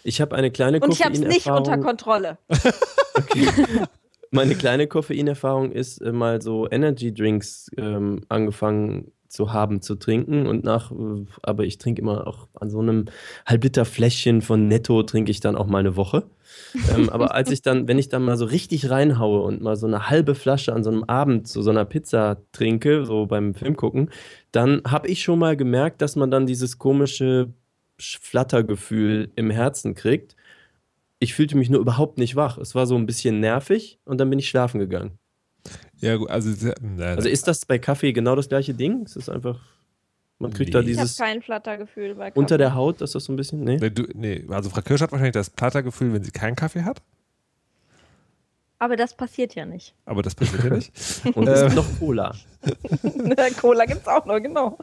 Ich 0.06 0.22
habe 0.22 0.36
eine 0.36 0.52
kleine 0.52 0.80
Und 0.80 0.94
ich 0.94 1.04
habe 1.04 1.13
es 1.13 1.20
nicht 1.20 1.48
unter. 1.48 1.80
Kontrolle. 1.80 2.38
Meine 4.32 4.56
kleine 4.56 4.88
Koffeinerfahrung 4.88 5.72
ist 5.72 6.00
äh, 6.00 6.12
mal 6.12 6.41
so 6.41 6.70
Energy 6.70 7.12
Drinks 7.12 7.72
ähm, 7.78 8.22
angefangen 8.30 9.12
zu 9.30 9.52
haben, 9.52 9.82
zu 9.82 9.96
trinken 9.96 10.46
und 10.46 10.63
nach, 10.63 10.91
äh, 10.91 11.26
aber 11.41 11.63
ich 11.63 11.80
trinke 11.80 12.02
immer 12.02 12.28
auch 12.28 12.48
an 12.54 12.70
so 12.70 12.80
einem 12.80 13.06
Halbliter 13.48 13.84
Fläschchen 13.84 14.41
von 14.41 14.68
Netto 14.68 15.02
trinke 15.04 15.32
ich 15.32 15.39
dann 15.39 15.56
auch 15.56 15.65
mal 15.65 15.80
eine 15.80 15.96
Woche. 15.96 16.24
ähm, 16.96 17.10
aber 17.10 17.34
als 17.34 17.50
ich 17.50 17.63
dann, 17.63 17.88
wenn 17.88 17.98
ich 17.98 18.10
dann 18.10 18.22
mal 18.22 18.38
so 18.38 18.46
richtig 18.46 18.91
reinhaue 18.91 19.41
und 19.41 19.62
mal 19.62 19.76
so 19.76 19.88
eine 19.88 20.10
halbe 20.10 20.36
Flasche 20.36 20.74
an 20.74 20.84
so 20.84 20.91
einem 20.91 21.04
Abend 21.06 21.48
zu 21.48 21.63
so 21.63 21.72
einer 21.72 21.86
Pizza 21.86 22.38
trinke, 22.52 23.06
so 23.06 23.26
beim 23.26 23.56
Film 23.56 23.76
gucken, 23.76 24.12
dann 24.52 24.82
habe 24.88 25.08
ich 25.08 25.24
schon 25.24 25.39
mal 25.39 25.58
gemerkt, 25.58 26.02
dass 26.04 26.15
man 26.15 26.30
dann 26.30 26.46
dieses 26.46 26.78
komische 26.78 27.50
Flattergefühl 27.98 29.32
im 29.36 29.50
Herzen 29.50 29.96
kriegt. 29.96 30.36
Ich 31.20 31.34
fühlte 31.34 31.58
mich 31.58 31.70
nur 31.70 31.80
überhaupt 31.80 32.18
nicht 32.18 32.36
wach. 32.36 32.58
Es 32.58 32.76
war 32.76 32.86
so 32.88 32.96
ein 32.96 33.06
bisschen 33.06 33.40
nervig 33.40 34.00
und 34.06 34.18
dann 34.20 34.30
bin 34.30 34.40
ich 34.40 34.50
schlafen 34.50 34.80
gegangen. 34.80 35.18
Ja, 35.98 36.18
gut, 36.18 36.30
also, 36.30 36.50
Also 37.00 37.30
ist 37.30 37.48
das 37.48 37.66
bei 37.66 37.80
Kaffee 37.80 38.14
genau 38.14 38.36
das 38.36 38.50
gleiche 38.50 38.74
Ding? 38.74 39.04
Es 39.04 39.16
ist 39.16 39.30
einfach, 39.30 39.60
man 40.38 40.54
kriegt 40.54 40.76
da 40.76 40.82
Nee. 40.82 40.92
Ich 40.92 40.98
habe 40.98 41.06
dieses 41.06 41.18
kein 41.18 41.42
Flattergefühl 41.42 42.16
bei 42.16 42.30
Kaffee. 42.30 42.40
unter 42.40 42.58
der 42.58 42.76
Haut, 42.76 43.02
ist 43.02 43.16
das 43.16 43.24
so 43.24 43.34
ein 43.34 43.38
bisschen? 43.38 43.64
Nee. 43.64 43.78
nee, 43.78 43.90
du, 43.90 44.04
nee, 44.14 44.46
also 44.50 44.70
Frau 44.70 44.82
Kirsch 44.82 45.02
hat 45.02 45.12
wahrscheinlich 45.12 45.34
das 45.34 45.50
Plattergefühl, 45.50 46.14
wenn 46.14 46.24
sie 46.24 46.32
keinen 46.32 46.56
Kaffee 46.56 46.84
hat, 46.84 47.02
Aber 48.78 48.98
das 48.98 49.16
passiert 49.16 49.56
ja 49.56 49.66
nicht. 49.66 49.96
aber 50.06 50.22
das 50.22 50.36
passiert 50.36 50.64
ja 50.66 50.70
nicht. 50.76 50.92
Und 51.34 51.48
es 51.48 51.62
gibt 51.64 51.76
noch 51.76 52.00
Cola. 52.00 52.36
Cola 53.60 53.86
gibt 53.86 54.02
es 54.02 54.08
auch 54.08 54.26
noch, 54.26 54.40
genau. 54.40 54.78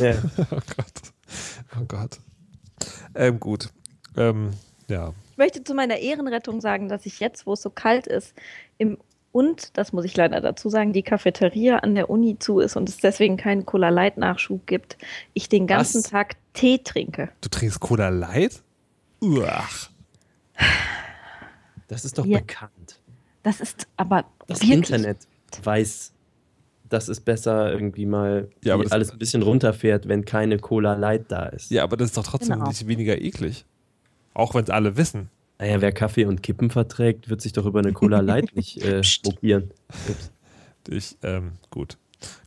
Ja. 0.00 0.14
Oh 0.50 0.60
Gott. 0.76 0.92
Oh 1.80 1.84
Gott. 1.88 2.18
Ähm, 3.14 3.40
gut. 3.40 3.68
Ähm, 4.16 4.50
ja. 4.88 5.12
Ich 5.32 5.38
möchte 5.38 5.62
zu 5.64 5.74
meiner 5.74 5.98
Ehrenrettung 5.98 6.60
sagen, 6.60 6.88
dass 6.88 7.06
ich 7.06 7.20
jetzt, 7.20 7.46
wo 7.46 7.52
es 7.52 7.62
so 7.62 7.70
kalt 7.70 8.06
ist, 8.06 8.34
im 8.78 8.98
und, 9.30 9.76
das 9.76 9.92
muss 9.92 10.06
ich 10.06 10.16
leider 10.16 10.40
dazu 10.40 10.70
sagen, 10.70 10.94
die 10.94 11.02
Cafeteria 11.02 11.76
an 11.80 11.94
der 11.94 12.08
Uni 12.08 12.38
zu 12.38 12.60
ist 12.60 12.76
und 12.76 12.88
es 12.88 12.96
deswegen 12.96 13.36
keinen 13.36 13.66
Cola 13.66 13.90
Light 13.90 14.16
Nachschub 14.16 14.66
gibt, 14.66 14.96
ich 15.34 15.50
den 15.50 15.66
ganzen 15.66 16.02
Was? 16.02 16.10
Tag 16.10 16.36
Tee 16.54 16.78
trinke. 16.78 17.28
Du 17.42 17.50
trinkst 17.50 17.78
Cola 17.78 18.08
Light? 18.08 18.62
Uach. 19.20 19.90
Das 21.88 22.04
ist 22.06 22.18
doch 22.18 22.24
Ja. 22.24 22.38
bekannt. 22.38 23.00
Das 23.42 23.60
ist 23.60 23.86
aber 23.96 24.24
Das 24.46 24.60
wirklich 24.60 24.72
Internet 24.90 25.18
weiß, 25.62 26.12
dass 26.88 27.08
es 27.08 27.20
besser 27.20 27.72
irgendwie 27.72 28.06
mal 28.06 28.48
Ja, 28.64 28.78
alles 28.90 29.10
ein 29.12 29.18
bisschen 29.18 29.42
runterfährt, 29.42 30.08
wenn 30.08 30.24
keine 30.24 30.58
Cola 30.58 30.94
Light 30.94 31.26
da 31.28 31.46
ist. 31.46 31.70
Ja, 31.70 31.82
aber 31.84 31.96
das 31.96 32.08
ist 32.08 32.16
doch 32.16 32.24
trotzdem 32.26 32.54
Genau. 32.58 32.68
nicht 32.68 32.86
weniger 32.86 33.20
eklig. 33.20 33.64
Auch 34.34 34.54
wenn 34.54 34.64
es 34.64 34.70
alle 34.70 34.96
wissen. 34.96 35.28
Naja, 35.58 35.80
wer 35.80 35.92
Kaffee 35.92 36.24
und 36.24 36.42
Kippen 36.42 36.70
verträgt, 36.70 37.28
wird 37.28 37.40
sich 37.40 37.52
doch 37.52 37.66
über 37.66 37.80
eine 37.80 37.92
Cola 37.92 38.20
Light 38.20 38.54
nicht 38.56 38.82
äh. 38.84 38.98
Ups. 38.98 39.20
Ich, 40.88 41.16
ähm, 41.22 41.52
gut. 41.70 41.98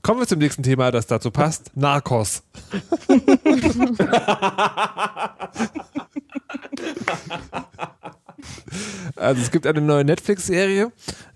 Kommen 0.02 0.20
wir 0.20 0.28
zum 0.28 0.40
nächsten 0.40 0.64
Thema, 0.64 0.92
das 0.92 1.08
dazu 1.08 1.32
passt. 1.32 1.72
Narcos. 1.76 2.44
also 9.16 9.42
es 9.42 9.52
gibt 9.52 9.68
eine 9.68 9.82
neue 9.82 10.04
Netflix-Serie. 10.04 10.92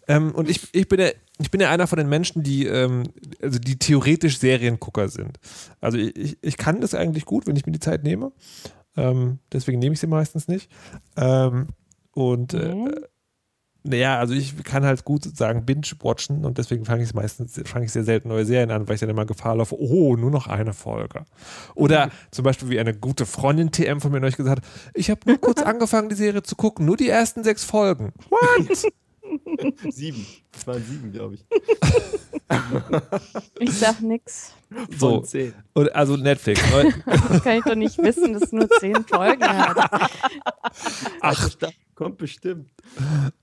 Ähm, 0.08 0.34
und 0.34 0.49
ich, 0.49 0.68
ich, 0.74 0.88
bin 0.88 0.99
ja, 0.99 1.10
ich 1.39 1.51
bin 1.51 1.62
ja 1.62 1.70
einer 1.70 1.88
von 1.88 1.97
den 1.97 2.10
Menschen, 2.10 2.43
die, 2.43 2.66
ähm, 2.66 3.03
also 3.41 3.60
die 3.60 3.78
theoretisch 3.80 4.39
Seriengucker 4.39 5.10
sind. 5.10 5.39
Also 5.82 5.97
ich, 5.97 6.38
ich 6.41 6.58
kann 6.58 6.82
das 6.82 6.93
eigentlich 6.93 7.26
gut, 7.26 7.47
wenn 7.47 7.56
ich 7.56 7.66
mir 7.66 7.72
die 7.72 7.80
Zeit 7.80 8.03
nehme. 8.03 8.32
Ähm, 8.97 9.39
deswegen 9.51 9.80
nehme 9.80 9.93
ich 9.93 9.99
sie 9.99 10.08
meistens 10.08 10.47
nicht. 10.47 10.70
Ähm, 11.18 11.68
und 12.12 12.53
äh, 12.53 12.74
Mhm. 12.74 12.91
naja, 13.84 14.18
also 14.20 14.34
ich 14.34 14.64
kann 14.64 14.86
halt 14.86 15.03
gut 15.06 15.24
sozusagen 15.26 15.66
binge-watchen 15.66 16.45
und 16.45 16.58
deswegen 16.58 16.86
fange 16.86 17.03
ich 17.03 17.14
meistens, 17.14 17.62
fange 17.66 17.86
ich 17.86 17.91
sehr 17.91 18.03
selten 18.03 18.30
neue 18.30 18.45
Serien 18.45 18.72
an, 18.72 18.88
weil 18.88 18.95
ich 18.95 19.01
dann 19.01 19.10
immer 19.10 19.26
Gefahr 19.26 19.56
laufe, 19.58 19.76
oh, 19.78 20.16
nur 20.16 20.32
noch 20.32 20.47
eine 20.47 20.74
Folge. 20.74 21.26
Oder 21.76 22.10
zum 22.32 22.45
Beispiel 22.45 22.70
wie 22.70 22.80
eine 22.80 22.93
gute 22.95 23.26
Freundin 23.26 23.72
TM 23.72 23.99
von 23.99 24.12
mir 24.12 24.22
neulich 24.22 24.38
gesagt 24.38 24.62
hat, 24.62 24.66
ich 24.93 25.10
habe 25.10 25.22
nur 25.26 25.39
kurz 25.39 25.62
angefangen, 25.64 26.10
die 26.10 26.16
Serie 26.16 26.41
zu 26.43 26.56
gucken, 26.56 26.86
nur 26.86 26.97
die 26.97 27.10
ersten 27.10 27.43
sechs 27.43 27.64
Folgen. 27.64 28.14
What? 28.30 28.91
Sieben. 29.90 30.26
Es 30.56 30.68
waren 30.68 30.84
sieben, 30.84 31.12
glaube 31.12 31.36
ich. 31.36 31.46
Ich 33.60 33.74
sag 33.74 34.02
nix. 34.02 34.54
So. 34.98 35.22
Zehn. 35.22 35.54
Und 35.74 35.94
also 35.96 36.18
Netflix. 36.18 36.62
neu- 36.72 36.92
Das 37.06 37.44
kann 37.44 37.58
ich 37.58 37.64
doch 37.64 37.76
nicht 37.76 37.98
wissen, 37.98 38.34
dass 38.34 38.44
es 38.44 38.52
nur 38.52 38.70
zehn 38.80 39.04
Folgen 39.06 39.44
hat. 39.48 39.78
Ach, 41.22 41.50
kommt 41.96 42.18
bestimmt. 42.18 42.72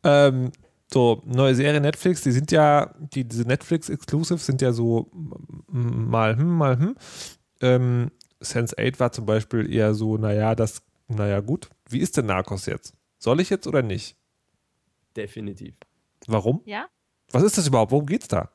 ähm, 0.04 0.52
so, 0.92 1.22
neue 1.24 1.54
Serie 1.54 1.80
Netflix, 1.80 2.20
die 2.22 2.32
sind 2.32 2.52
ja, 2.52 2.94
die, 2.98 3.24
diese 3.24 3.44
Netflix-Exclusives 3.44 4.44
sind 4.44 4.60
ja 4.60 4.72
so 4.72 5.10
mal 5.68 6.36
hm, 6.36 6.48
mal 6.56 6.78
hm. 6.78 6.94
Ähm, 7.62 8.10
Sense 8.40 8.74
8 8.78 9.00
war 9.00 9.12
zum 9.12 9.24
Beispiel 9.24 9.72
eher 9.72 9.94
so, 9.94 10.18
naja, 10.18 10.54
das, 10.54 10.82
naja, 11.08 11.40
gut. 11.40 11.70
Wie 11.88 12.00
ist 12.00 12.16
denn 12.16 12.26
Narcos 12.26 12.66
jetzt? 12.66 12.94
Soll 13.18 13.40
ich 13.40 13.50
jetzt 13.50 13.66
oder 13.66 13.82
nicht? 13.82 14.16
Definitiv. 15.16 15.74
Warum? 16.26 16.62
Ja? 16.64 16.86
Was 17.32 17.42
ist 17.42 17.58
das 17.58 17.66
überhaupt? 17.66 17.92
Worum 17.92 18.06
geht's 18.06 18.28
da? 18.28 18.50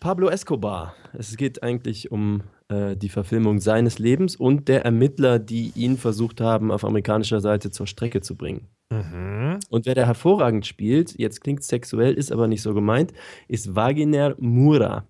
Pablo 0.00 0.28
Escobar. 0.28 0.94
Es 1.12 1.36
geht 1.36 1.62
eigentlich 1.62 2.10
um 2.10 2.42
äh, 2.68 2.96
die 2.96 3.08
Verfilmung 3.08 3.58
seines 3.60 3.98
Lebens 3.98 4.36
und 4.36 4.68
der 4.68 4.84
Ermittler, 4.84 5.38
die 5.38 5.72
ihn 5.74 5.96
versucht 5.96 6.40
haben, 6.40 6.70
auf 6.70 6.84
amerikanischer 6.84 7.40
Seite 7.40 7.70
zur 7.70 7.86
Strecke 7.86 8.20
zu 8.20 8.36
bringen. 8.36 8.68
Mhm. 8.90 9.60
Und 9.70 9.86
wer 9.86 9.94
da 9.94 10.04
hervorragend 10.04 10.66
spielt, 10.66 11.18
jetzt 11.18 11.40
klingt 11.40 11.62
sexuell, 11.62 12.14
ist 12.14 12.32
aber 12.32 12.48
nicht 12.48 12.62
so 12.62 12.74
gemeint, 12.74 13.12
ist 13.48 13.74
Wagner 13.74 14.34
Moura. 14.38 15.06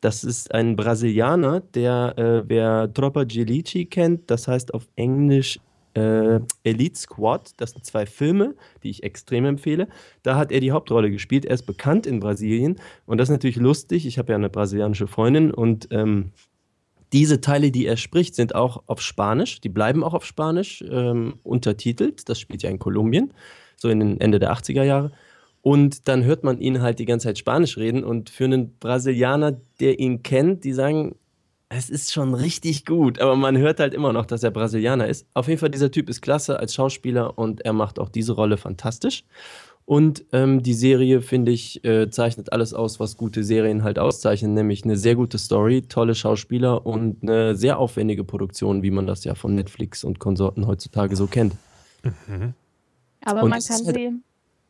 Das 0.00 0.24
ist 0.24 0.54
ein 0.54 0.76
Brasilianer, 0.76 1.60
der, 1.60 2.14
äh, 2.16 2.48
wer 2.48 2.92
Tropa 2.92 3.22
Elite 3.22 3.86
kennt, 3.86 4.30
das 4.30 4.48
heißt 4.48 4.72
auf 4.72 4.88
Englisch 4.96 5.60
äh, 5.94 6.40
Elite 6.64 6.98
Squad. 6.98 7.52
Das 7.56 7.72
sind 7.72 7.84
zwei 7.84 8.06
Filme, 8.06 8.54
die 8.82 8.90
ich 8.90 9.02
extrem 9.02 9.44
empfehle. 9.44 9.88
Da 10.22 10.36
hat 10.36 10.52
er 10.52 10.60
die 10.60 10.72
Hauptrolle 10.72 11.10
gespielt. 11.10 11.44
Er 11.44 11.54
ist 11.54 11.66
bekannt 11.66 12.06
in 12.06 12.20
Brasilien 12.20 12.76
und 13.06 13.18
das 13.18 13.28
ist 13.28 13.32
natürlich 13.32 13.56
lustig. 13.56 14.06
Ich 14.06 14.18
habe 14.18 14.32
ja 14.32 14.36
eine 14.36 14.50
brasilianische 14.50 15.06
Freundin 15.06 15.50
und 15.50 15.88
ähm, 15.90 16.32
diese 17.12 17.40
Teile, 17.40 17.70
die 17.72 17.86
er 17.86 17.96
spricht, 17.96 18.34
sind 18.34 18.54
auch 18.54 18.84
auf 18.86 19.00
Spanisch. 19.00 19.60
Die 19.60 19.68
bleiben 19.68 20.04
auch 20.04 20.14
auf 20.14 20.24
Spanisch 20.24 20.84
ähm, 20.88 21.34
untertitelt. 21.42 22.28
Das 22.28 22.38
spielt 22.38 22.62
ja 22.62 22.70
in 22.70 22.78
Kolumbien, 22.78 23.32
so 23.76 23.88
in 23.88 24.00
den 24.00 24.20
Ende 24.20 24.38
der 24.38 24.52
80er 24.52 24.84
Jahre. 24.84 25.10
Und 25.62 26.08
dann 26.08 26.24
hört 26.24 26.44
man 26.44 26.60
ihn 26.60 26.80
halt 26.80 26.98
die 27.00 27.04
ganze 27.04 27.28
Zeit 27.28 27.38
Spanisch 27.38 27.76
reden. 27.76 28.04
Und 28.04 28.30
für 28.30 28.44
einen 28.44 28.78
Brasilianer, 28.78 29.60
der 29.80 29.98
ihn 29.98 30.22
kennt, 30.22 30.64
die 30.64 30.72
sagen, 30.72 31.16
es 31.72 31.88
ist 31.88 32.12
schon 32.12 32.34
richtig 32.34 32.84
gut. 32.84 33.20
Aber 33.20 33.36
man 33.36 33.56
hört 33.56 33.80
halt 33.80 33.94
immer 33.94 34.12
noch, 34.12 34.26
dass 34.26 34.42
er 34.42 34.50
Brasilianer 34.50 35.06
ist. 35.08 35.26
Auf 35.34 35.48
jeden 35.48 35.58
Fall, 35.60 35.70
dieser 35.70 35.90
Typ 35.90 36.10
ist 36.10 36.20
klasse 36.20 36.58
als 36.58 36.74
Schauspieler 36.74 37.38
und 37.38 37.62
er 37.62 37.72
macht 37.72 37.98
auch 37.98 38.08
diese 38.10 38.32
Rolle 38.32 38.56
fantastisch. 38.58 39.24
Und 39.86 40.24
ähm, 40.32 40.62
die 40.62 40.74
Serie, 40.74 41.20
finde 41.22 41.50
ich, 41.52 41.84
äh, 41.84 42.10
zeichnet 42.10 42.52
alles 42.52 42.74
aus, 42.74 43.00
was 43.00 43.16
gute 43.16 43.42
Serien 43.42 43.82
halt 43.82 43.98
auszeichnen, 43.98 44.54
nämlich 44.54 44.84
eine 44.84 44.96
sehr 44.96 45.16
gute 45.16 45.38
Story, 45.38 45.82
tolle 45.82 46.14
Schauspieler 46.14 46.86
und 46.86 47.22
eine 47.22 47.56
sehr 47.56 47.78
aufwendige 47.78 48.22
Produktion, 48.22 48.82
wie 48.84 48.90
man 48.92 49.06
das 49.08 49.24
ja 49.24 49.34
von 49.34 49.54
Netflix 49.54 50.04
und 50.04 50.18
Konsorten 50.20 50.66
heutzutage 50.68 51.16
so 51.16 51.26
kennt. 51.26 51.54
Aber 53.24 53.42
Und 53.42 53.50
man 53.50 53.60
kann 53.60 53.86
halt- 53.86 53.96
sie, 53.96 54.10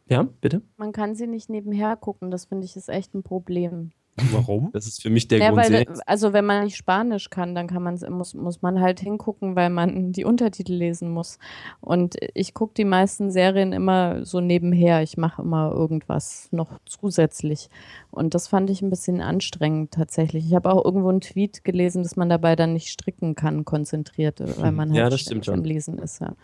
Ja, 0.08 0.26
bitte? 0.40 0.62
man 0.78 0.92
kann 0.92 1.14
sie 1.14 1.26
nicht 1.26 1.50
nebenher 1.50 1.96
gucken. 1.96 2.30
Das 2.30 2.46
finde 2.46 2.64
ich 2.64 2.76
ist 2.76 2.88
echt 2.88 3.14
ein 3.14 3.22
Problem. 3.22 3.90
Warum? 4.16 4.70
Das 4.72 4.86
ist 4.86 5.02
für 5.02 5.10
mich 5.10 5.28
der 5.28 5.38
Ja, 5.38 5.50
Grund. 5.50 5.70
weil, 5.70 5.86
also 6.06 6.32
wenn 6.32 6.44
man 6.44 6.64
nicht 6.64 6.76
Spanisch 6.76 7.30
kann, 7.30 7.54
dann 7.54 7.66
kann 7.66 7.82
muss, 8.10 8.34
muss 8.34 8.62
man 8.62 8.80
halt 8.80 9.00
hingucken, 9.00 9.56
weil 9.56 9.70
man 9.70 10.12
die 10.12 10.24
Untertitel 10.24 10.74
lesen 10.74 11.10
muss. 11.10 11.38
Und 11.80 12.16
ich 12.34 12.54
gucke 12.54 12.74
die 12.74 12.84
meisten 12.84 13.30
Serien 13.30 13.72
immer 13.72 14.24
so 14.24 14.40
nebenher. 14.40 15.02
Ich 15.02 15.16
mache 15.16 15.42
immer 15.42 15.72
irgendwas 15.72 16.48
noch 16.50 16.78
zusätzlich. 16.84 17.68
Und 18.10 18.34
das 18.34 18.48
fand 18.48 18.68
ich 18.70 18.82
ein 18.82 18.90
bisschen 18.90 19.20
anstrengend 19.20 19.92
tatsächlich. 19.92 20.46
Ich 20.46 20.54
habe 20.54 20.70
auch 20.72 20.84
irgendwo 20.84 21.08
einen 21.08 21.20
Tweet 21.20 21.64
gelesen, 21.64 22.02
dass 22.02 22.16
man 22.16 22.28
dabei 22.28 22.56
dann 22.56 22.72
nicht 22.74 22.88
stricken 22.88 23.34
kann, 23.34 23.64
konzentriert, 23.64 24.42
weil 24.60 24.72
man 24.72 24.90
halt 24.90 24.98
Ja, 24.98 25.08
das 25.08 25.20
stimmt 25.20 25.46
schon. 25.46 25.64
Lesen 25.64 25.98
ist. 25.98 26.20
Ja. 26.20 26.34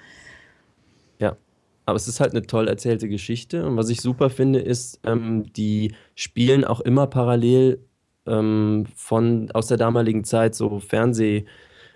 Aber 1.86 1.96
es 1.96 2.08
ist 2.08 2.20
halt 2.20 2.32
eine 2.32 2.42
toll 2.42 2.68
erzählte 2.68 3.08
Geschichte. 3.08 3.64
Und 3.64 3.76
was 3.76 3.88
ich 3.88 4.00
super 4.00 4.28
finde, 4.28 4.58
ist, 4.58 5.00
ähm, 5.04 5.44
die 5.52 5.94
spielen 6.14 6.64
auch 6.64 6.80
immer 6.80 7.06
parallel 7.06 7.78
ähm, 8.26 8.86
von 8.94 9.50
aus 9.52 9.68
der 9.68 9.76
damaligen 9.76 10.24
Zeit 10.24 10.54
so 10.54 10.80
Fernseh, 10.80 11.44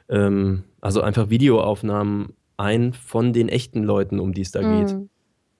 ähm, 0.09 0.65
also 0.81 1.03
einfach 1.03 1.29
Videoaufnahmen 1.29 2.35
ein 2.57 2.93
von 2.93 3.33
den 3.33 3.49
echten 3.49 3.83
Leuten, 3.83 4.21
um 4.21 4.33
die 4.33 4.43
es 4.43 4.53
da 4.53 4.61
geht. 4.61 4.95
Mm. 4.95 5.09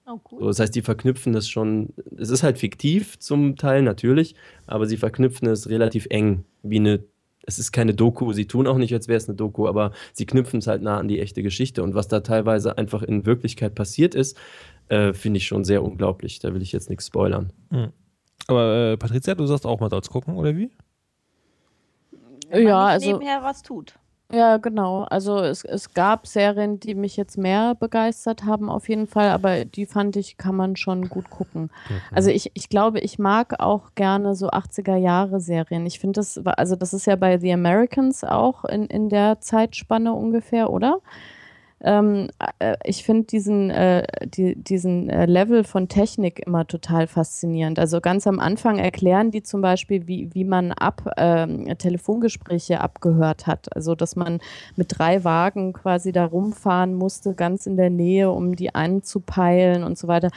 Oh, 0.05 0.19
So, 0.29 0.37
cool. 0.37 0.47
das 0.47 0.59
heißt, 0.59 0.75
die 0.75 0.81
verknüpfen 0.81 1.33
das 1.33 1.47
schon, 1.49 1.93
es 2.17 2.29
ist 2.29 2.43
halt 2.43 2.57
fiktiv 2.57 3.19
zum 3.19 3.55
Teil 3.55 3.81
natürlich, 3.81 4.35
aber 4.67 4.85
sie 4.85 4.97
verknüpfen 4.97 5.47
es 5.47 5.69
relativ 5.69 6.07
eng, 6.09 6.45
wie 6.63 6.79
eine, 6.79 7.03
es 7.43 7.59
ist 7.59 7.71
keine 7.71 7.93
Doku, 7.93 8.33
sie 8.33 8.45
tun 8.45 8.67
auch 8.67 8.77
nicht, 8.77 8.93
als 8.93 9.07
wäre 9.07 9.17
es 9.17 9.27
eine 9.27 9.35
Doku, 9.35 9.67
aber 9.67 9.91
sie 10.13 10.25
knüpfen 10.25 10.59
es 10.59 10.67
halt 10.67 10.81
nah 10.81 10.97
an 10.97 11.07
die 11.07 11.19
echte 11.19 11.43
Geschichte 11.43 11.83
und 11.83 11.95
was 11.95 12.07
da 12.07 12.19
teilweise 12.21 12.77
einfach 12.77 13.03
in 13.03 13.25
Wirklichkeit 13.25 13.75
passiert 13.75 14.15
ist, 14.15 14.37
äh, 14.89 15.13
finde 15.13 15.37
ich 15.37 15.47
schon 15.47 15.63
sehr 15.63 15.83
unglaublich. 15.83 16.39
Da 16.39 16.53
will 16.53 16.61
ich 16.61 16.71
jetzt 16.71 16.89
nichts 16.89 17.07
spoilern. 17.07 17.51
Aber 18.47 18.75
äh, 18.75 18.97
Patricia, 18.97 19.35
du 19.35 19.45
sagst 19.45 19.65
auch 19.65 19.79
mal 19.79 19.89
soll's 19.89 20.09
gucken, 20.09 20.35
oder 20.35 20.55
wie? 20.55 20.71
Ja, 22.53 22.85
also- 22.87 23.11
nebenher 23.11 23.43
was 23.43 23.63
tut. 23.63 23.95
Ja, 24.33 24.57
genau. 24.57 25.03
Also 25.09 25.39
es, 25.39 25.65
es 25.65 25.93
gab 25.93 26.25
Serien, 26.25 26.79
die 26.79 26.95
mich 26.95 27.17
jetzt 27.17 27.37
mehr 27.37 27.75
begeistert 27.75 28.45
haben, 28.45 28.69
auf 28.69 28.87
jeden 28.87 29.07
Fall, 29.07 29.29
aber 29.29 29.65
die 29.65 29.85
fand 29.85 30.15
ich, 30.15 30.37
kann 30.37 30.55
man 30.55 30.77
schon 30.77 31.09
gut 31.09 31.29
gucken. 31.29 31.69
Also 32.13 32.29
ich, 32.29 32.49
ich 32.53 32.69
glaube, 32.69 32.99
ich 33.01 33.19
mag 33.19 33.59
auch 33.59 33.93
gerne 33.95 34.33
so 34.35 34.49
80er 34.49 34.95
Jahre 34.95 35.41
Serien. 35.41 35.85
Ich 35.85 35.99
finde 35.99 36.19
das, 36.21 36.45
war- 36.45 36.57
also 36.59 36.77
das 36.77 36.93
ist 36.93 37.07
ja 37.07 37.17
bei 37.17 37.37
The 37.39 37.51
Americans 37.51 38.23
auch 38.23 38.63
in, 38.63 38.85
in 38.85 39.09
der 39.09 39.41
Zeitspanne 39.41 40.13
ungefähr, 40.13 40.69
oder? 40.71 40.99
Ähm, 41.83 42.29
äh, 42.59 42.75
ich 42.83 43.03
finde 43.03 43.25
diesen, 43.25 43.71
äh, 43.71 44.05
die, 44.25 44.55
diesen 44.55 45.09
äh, 45.09 45.25
Level 45.25 45.63
von 45.63 45.87
Technik 45.87 46.45
immer 46.45 46.67
total 46.67 47.07
faszinierend. 47.07 47.79
Also 47.79 48.01
ganz 48.01 48.27
am 48.27 48.39
Anfang 48.39 48.77
erklären 48.77 49.31
die 49.31 49.41
zum 49.41 49.61
Beispiel, 49.61 50.07
wie, 50.07 50.29
wie 50.33 50.43
man 50.43 50.71
ab, 50.71 51.11
ähm, 51.17 51.75
Telefongespräche 51.77 52.81
abgehört 52.81 53.47
hat. 53.47 53.75
Also 53.75 53.95
dass 53.95 54.15
man 54.15 54.39
mit 54.75 54.87
drei 54.97 55.23
Wagen 55.23 55.73
quasi 55.73 56.11
da 56.11 56.25
rumfahren 56.25 56.93
musste, 56.93 57.33
ganz 57.33 57.65
in 57.65 57.77
der 57.77 57.89
Nähe, 57.89 58.29
um 58.29 58.55
die 58.55 58.75
anzupeilen 58.75 59.83
und 59.83 59.97
so 59.97 60.07
weiter. 60.07 60.29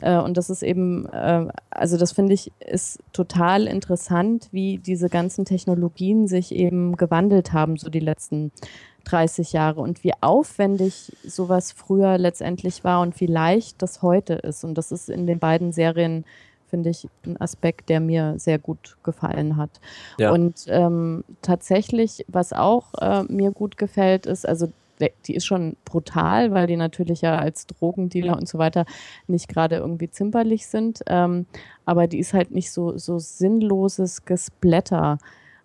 Äh, 0.00 0.18
und 0.18 0.36
das 0.36 0.50
ist 0.50 0.62
eben, 0.62 1.06
äh, 1.06 1.46
also 1.70 1.96
das 1.96 2.12
finde 2.12 2.34
ich, 2.34 2.52
ist 2.60 2.98
total 3.12 3.66
interessant, 3.66 4.48
wie 4.52 4.78
diese 4.78 5.08
ganzen 5.08 5.46
Technologien 5.46 6.26
sich 6.28 6.54
eben 6.54 6.96
gewandelt 6.96 7.52
haben, 7.54 7.76
so 7.76 7.88
die 7.88 8.00
letzten 8.00 8.52
30 9.04 9.52
Jahre 9.52 9.80
und 9.80 10.04
wie 10.04 10.12
aufwendig 10.20 11.12
sowas 11.24 11.72
früher 11.72 12.18
letztendlich 12.18 12.84
war 12.84 13.00
und 13.00 13.20
wie 13.20 13.26
leicht 13.26 13.80
das 13.82 14.02
heute 14.02 14.34
ist. 14.34 14.64
Und 14.64 14.74
das 14.74 14.92
ist 14.92 15.08
in 15.08 15.26
den 15.26 15.38
beiden 15.38 15.72
Serien, 15.72 16.24
finde 16.68 16.90
ich, 16.90 17.08
ein 17.26 17.40
Aspekt, 17.40 17.88
der 17.88 18.00
mir 18.00 18.34
sehr 18.38 18.58
gut 18.58 18.96
gefallen 19.02 19.56
hat. 19.56 19.80
Ja. 20.18 20.32
Und 20.32 20.64
ähm, 20.68 21.24
tatsächlich, 21.42 22.24
was 22.28 22.52
auch 22.52 22.94
äh, 23.00 23.24
mir 23.24 23.50
gut 23.50 23.76
gefällt, 23.76 24.26
ist, 24.26 24.46
also 24.48 24.68
die 25.26 25.34
ist 25.34 25.46
schon 25.46 25.76
brutal, 25.84 26.52
weil 26.52 26.66
die 26.66 26.76
natürlich 26.76 27.22
ja 27.22 27.38
als 27.38 27.66
Drogendealer 27.66 28.36
und 28.36 28.48
so 28.48 28.58
weiter 28.58 28.84
nicht 29.26 29.48
gerade 29.48 29.76
irgendwie 29.76 30.10
zimperlich 30.10 30.66
sind. 30.66 31.00
Ähm, 31.06 31.46
aber 31.84 32.06
die 32.06 32.18
ist 32.18 32.34
halt 32.34 32.50
nicht 32.50 32.70
so, 32.70 32.96
so 32.98 33.18
sinnloses 33.18 34.24
Gesplatter. 34.24 35.18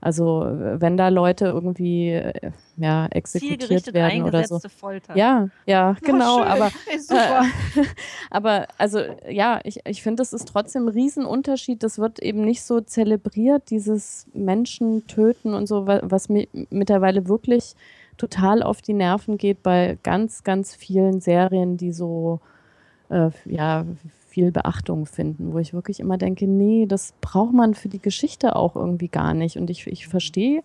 Also 0.06 0.46
wenn 0.48 0.98
da 0.98 1.08
Leute 1.10 1.46
irgendwie 1.46 2.12
äh, 2.12 2.52
ja, 2.78 3.08
exekutiert 3.08 3.92
werden 3.92 4.22
oder 4.22 4.46
so. 4.46 4.60
Folter. 4.70 5.18
Ja, 5.18 5.50
ja, 5.66 5.96
genau. 6.04 6.44
schön. 6.44 6.48
aber 6.48 6.68
äh, 7.10 7.82
aber 8.30 8.68
also 8.78 9.00
ja, 9.28 9.62
ich, 9.64 9.80
ich 9.88 10.04
finde, 10.04 10.22
es 10.22 10.32
ist 10.32 10.48
trotzdem 10.48 10.84
ein 10.86 10.90
Riesenunterschied. 10.90 11.82
Das 11.82 11.98
wird 11.98 12.20
eben 12.20 12.42
nicht 12.42 12.62
so 12.62 12.82
zelebriert, 12.82 13.72
dieses 13.72 14.28
Menschen 14.36 15.08
töten 15.08 15.56
und 15.56 15.66
so, 15.66 15.88
wa- 15.88 16.02
was 16.04 16.30
mir 16.30 16.48
mittlerweile 16.70 17.28
wirklich 17.28 17.74
total 18.18 18.62
auf 18.62 18.84
die 18.84 18.94
Nerven 18.94 19.40
geht 19.40 19.64
bei 19.64 19.98
ganz, 20.04 20.44
ganz 20.44 20.76
vielen 20.76 21.20
Serien, 21.20 21.78
die 21.78 21.92
so 21.92 22.42
äh, 23.10 23.32
ja, 23.46 23.86
viel 24.36 24.52
Beachtung 24.52 25.06
finden, 25.06 25.54
wo 25.54 25.60
ich 25.60 25.74
wirklich 25.74 26.02
immer 26.02 26.18
denke, 26.18 26.46
nee, 26.46 26.86
das 26.88 27.14
braucht 27.22 27.54
man 27.54 27.74
für 27.74 27.88
die 27.88 28.02
Geschichte 28.02 28.58
auch 28.58 28.76
irgendwie 28.76 29.08
gar 29.08 29.34
nicht. 29.34 29.56
Und 29.58 29.70
ich, 29.70 29.88
ich 29.88 30.08
verstehe 30.08 30.62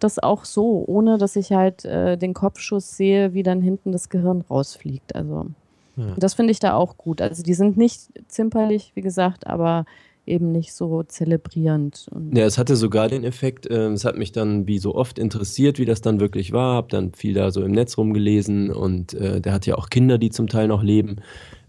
das 0.00 0.18
auch 0.18 0.44
so, 0.44 0.82
ohne 0.88 1.18
dass 1.18 1.36
ich 1.36 1.52
halt 1.52 1.84
äh, 1.84 2.18
den 2.18 2.34
Kopfschuss 2.34 2.96
sehe, 2.96 3.32
wie 3.32 3.44
dann 3.44 3.62
hinten 3.62 3.92
das 3.92 4.08
Gehirn 4.08 4.40
rausfliegt. 4.40 5.14
Also 5.14 5.46
hm. 5.94 6.14
das 6.16 6.34
finde 6.34 6.50
ich 6.50 6.58
da 6.58 6.74
auch 6.74 6.96
gut. 6.96 7.22
Also 7.22 7.44
die 7.44 7.54
sind 7.54 7.76
nicht 7.76 8.00
zimperlich, 8.26 8.90
wie 8.96 9.02
gesagt, 9.02 9.46
aber 9.46 9.84
eben 10.26 10.50
nicht 10.50 10.72
so 10.72 11.04
zelebrierend. 11.04 12.06
Ja, 12.32 12.44
es 12.44 12.58
hatte 12.58 12.74
sogar 12.74 13.06
den 13.08 13.22
Effekt, 13.22 13.70
äh, 13.70 13.86
es 13.90 14.04
hat 14.04 14.18
mich 14.18 14.32
dann 14.32 14.66
wie 14.66 14.78
so 14.78 14.96
oft 14.96 15.20
interessiert, 15.20 15.78
wie 15.78 15.84
das 15.84 16.00
dann 16.00 16.18
wirklich 16.18 16.50
war, 16.50 16.74
habe 16.74 16.88
dann 16.88 17.12
viel 17.12 17.34
da 17.34 17.52
so 17.52 17.62
im 17.62 17.70
Netz 17.70 17.96
rumgelesen 17.96 18.72
und 18.72 19.14
äh, 19.14 19.40
der 19.40 19.52
hat 19.52 19.66
ja 19.66 19.76
auch 19.76 19.90
Kinder, 19.90 20.18
die 20.18 20.30
zum 20.30 20.48
Teil 20.48 20.66
noch 20.66 20.82
leben. 20.82 21.18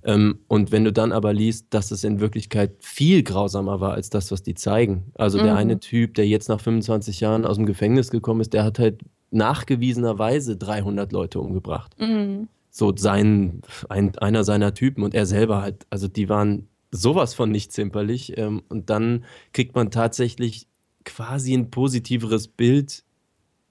Ähm, 0.06 0.39
und 0.47 0.72
wenn 0.72 0.84
du 0.84 0.91
dann 0.91 1.12
aber 1.12 1.34
liest, 1.34 1.68
dass 1.70 1.91
es 1.91 2.04
in 2.04 2.20
Wirklichkeit 2.20 2.72
viel 2.80 3.24
grausamer 3.24 3.80
war 3.80 3.93
als 3.93 4.10
das, 4.10 4.32
was 4.32 4.43
die 4.43 4.54
zeigen. 4.54 5.12
Also 5.16 5.39
mhm. 5.39 5.43
der 5.43 5.56
eine 5.56 5.80
Typ, 5.80 6.16
der 6.16 6.28
jetzt 6.28 6.49
nach 6.49 6.60
25 6.60 7.20
Jahren 7.20 7.45
aus 7.45 7.58
dem 7.58 7.66
Gefängnis 7.66 8.12
gekommen 8.12 8.41
ist, 8.41 8.54
der 8.54 8.64
hat 8.64 8.80
halt 8.80 9.01
nachgewiesenerweise 9.32 10.58
300 10.58 11.12
Leute 11.12 11.39
umgebracht. 11.39 11.95
Mhm. 11.99 12.47
So 12.70 12.93
sein, 12.95 13.62
ein, 13.89 14.18
einer 14.18 14.43
seiner 14.43 14.74
Typen 14.74 15.04
und 15.04 15.14
er 15.14 15.26
selber 15.26 15.62
halt, 15.62 15.86
also 15.89 16.08
die 16.08 16.28
waren 16.28 16.68
sowas 16.91 17.34
von 17.34 17.51
nicht 17.51 17.72
zimperlich. 17.72 18.38
Ähm, 18.38 18.62
und 18.70 18.89
dann 18.89 19.26
kriegt 19.51 19.76
man 19.76 19.91
tatsächlich 19.91 20.68
quasi 21.06 21.54
ein 21.54 21.70
positiveres 21.70 22.47
Bild 22.47 23.04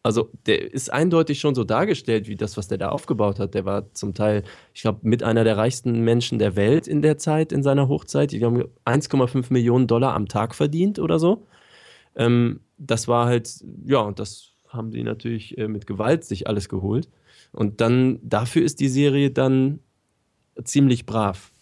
also 0.03 0.30
der 0.46 0.72
ist 0.72 0.92
eindeutig 0.92 1.38
schon 1.38 1.55
so 1.55 1.62
dargestellt, 1.64 2.26
wie 2.26 2.34
das, 2.34 2.57
was 2.57 2.68
der 2.68 2.78
da 2.78 2.88
aufgebaut 2.88 3.38
hat. 3.38 3.55
Der 3.55 3.64
war 3.64 3.92
zum 3.94 4.14
Teil, 4.14 4.42
ich 4.74 4.82
glaube, 4.82 5.00
mit 5.03 5.22
einer 5.22 5.44
der 5.44 5.57
reichsten 5.57 6.00
Menschen 6.00 6.38
der 6.38 6.57
Welt 6.57 6.88
in 6.88 7.03
der 7.03 7.18
Zeit, 7.18 7.53
in 7.53 7.62
seiner 7.62 7.88
Hochzeit. 7.88 8.32
Ich 8.32 8.42
habe 8.42 8.68
1,5 8.84 9.53
Millionen 9.53 9.86
Dollar 9.86 10.14
am 10.14 10.26
Tag 10.26 10.55
verdient 10.55 10.98
oder 10.98 11.18
so. 11.18 11.46
Ähm, 12.16 12.61
das 12.78 13.07
war 13.07 13.26
halt, 13.26 13.64
ja, 13.84 14.00
und 14.00 14.18
das 14.18 14.50
haben 14.68 14.90
die 14.90 15.05
natürlich 15.05 15.57
äh, 15.57 15.68
mit 15.68 15.86
Gewalt 15.86 16.24
sich 16.24 16.48
alles 16.48 16.68
geholt. 16.68 17.09
Und 17.53 17.80
dann, 17.80 18.18
dafür 18.22 18.62
ist 18.62 18.80
die 18.80 18.88
Serie 18.88 19.30
dann 19.30 19.78
ziemlich 20.64 21.07
brav. 21.07 21.53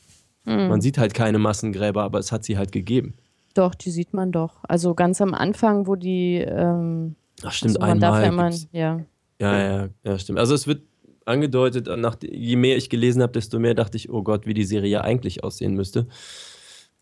Mhm. 0.44 0.68
Man 0.68 0.80
sieht 0.80 0.96
halt 0.96 1.12
keine 1.12 1.38
Massengräber, 1.38 2.02
aber 2.04 2.18
es 2.18 2.32
hat 2.32 2.44
sie 2.44 2.56
halt 2.56 2.72
gegeben. 2.72 3.14
Doch, 3.54 3.74
die 3.74 3.90
sieht 3.90 4.14
man 4.14 4.32
doch. 4.32 4.60
Also 4.62 4.94
ganz 4.94 5.20
am 5.20 5.34
Anfang, 5.34 5.86
wo 5.86 5.96
die 5.96 6.36
ähm, 6.36 7.16
Ach 7.42 7.52
stimmt, 7.52 7.80
also 7.80 7.92
einmal. 7.92 8.24
Ja, 8.24 8.32
man, 8.32 8.52
ja. 8.72 9.00
ja, 9.38 9.58
ja, 9.62 9.88
ja, 10.04 10.18
stimmt. 10.18 10.38
Also 10.38 10.54
es 10.54 10.66
wird 10.66 10.82
angedeutet, 11.24 11.86
nach, 11.98 12.16
je 12.22 12.56
mehr 12.56 12.76
ich 12.76 12.90
gelesen 12.90 13.22
habe, 13.22 13.32
desto 13.32 13.58
mehr 13.58 13.74
dachte 13.74 13.96
ich, 13.96 14.10
oh 14.10 14.22
Gott, 14.22 14.46
wie 14.46 14.54
die 14.54 14.64
Serie 14.64 15.02
eigentlich 15.02 15.44
aussehen 15.44 15.74
müsste. 15.74 16.06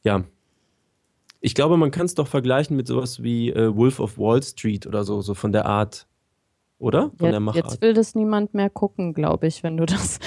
Ja. 0.05 0.25
Ich 1.41 1.55
glaube, 1.55 1.77
man 1.77 1.91
kann 1.91 2.07
es 2.07 2.15
doch 2.15 2.27
vergleichen 2.27 2.77
mit 2.77 2.87
sowas 2.89 3.23
wie 3.23 3.51
äh, 3.51 3.75
Wolf 3.75 4.01
of 4.01 4.19
Wall 4.19 4.43
Street 4.43 4.87
oder 4.87 5.05
so, 5.05 5.21
so 5.23 5.35
von 5.35 5.53
der 5.53 5.67
Art. 5.67 6.07
Oder? 6.79 7.11
Von 7.17 7.27
jetzt, 7.27 7.33
der 7.33 7.41
Machart. 7.41 7.65
Jetzt 7.65 7.83
will 7.83 7.95
das 7.95 8.15
niemand 8.15 8.55
mehr 8.55 8.71
gucken, 8.71 9.15
glaube 9.15 9.47
ich, 9.47 9.63
wenn 9.63 9.77
du 9.77 9.87
das. 9.87 10.19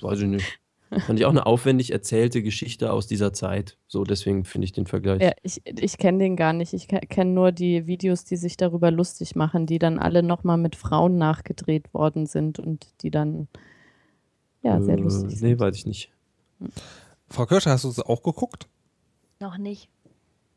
Weiß 0.00 0.20
ich 0.20 0.26
nicht. 0.26 0.58
Fand 0.90 1.18
ich 1.18 1.26
auch 1.26 1.30
eine 1.30 1.44
aufwendig 1.44 1.92
erzählte 1.92 2.42
Geschichte 2.42 2.92
aus 2.92 3.06
dieser 3.06 3.32
Zeit. 3.32 3.76
So, 3.88 4.04
deswegen 4.04 4.44
finde 4.44 4.64
ich 4.64 4.72
den 4.72 4.86
Vergleich. 4.86 5.20
Ja, 5.20 5.32
ich, 5.42 5.60
ich 5.64 5.98
kenne 5.98 6.18
den 6.18 6.34
gar 6.34 6.54
nicht. 6.54 6.72
Ich 6.72 6.88
kenne 6.88 7.30
nur 7.30 7.52
die 7.52 7.86
Videos, 7.86 8.24
die 8.24 8.36
sich 8.36 8.56
darüber 8.56 8.90
lustig 8.90 9.36
machen, 9.36 9.66
die 9.66 9.78
dann 9.78 9.98
alle 9.98 10.22
nochmal 10.22 10.56
mit 10.56 10.76
Frauen 10.76 11.18
nachgedreht 11.18 11.92
worden 11.92 12.26
sind 12.26 12.58
und 12.58 12.86
die 13.02 13.10
dann 13.10 13.48
ja 14.62 14.80
sehr 14.80 14.96
äh, 14.96 15.00
lustig 15.00 15.38
sind. 15.38 15.42
Nee, 15.42 15.58
weiß 15.58 15.76
ich 15.76 15.86
nicht. 15.86 16.10
Hm. 16.60 16.70
Frau 17.28 17.44
Kirscher, 17.44 17.72
hast 17.72 17.84
du 17.84 17.90
es 17.90 18.00
auch 18.00 18.22
geguckt? 18.22 18.66
Noch 19.40 19.58
nicht. 19.58 19.90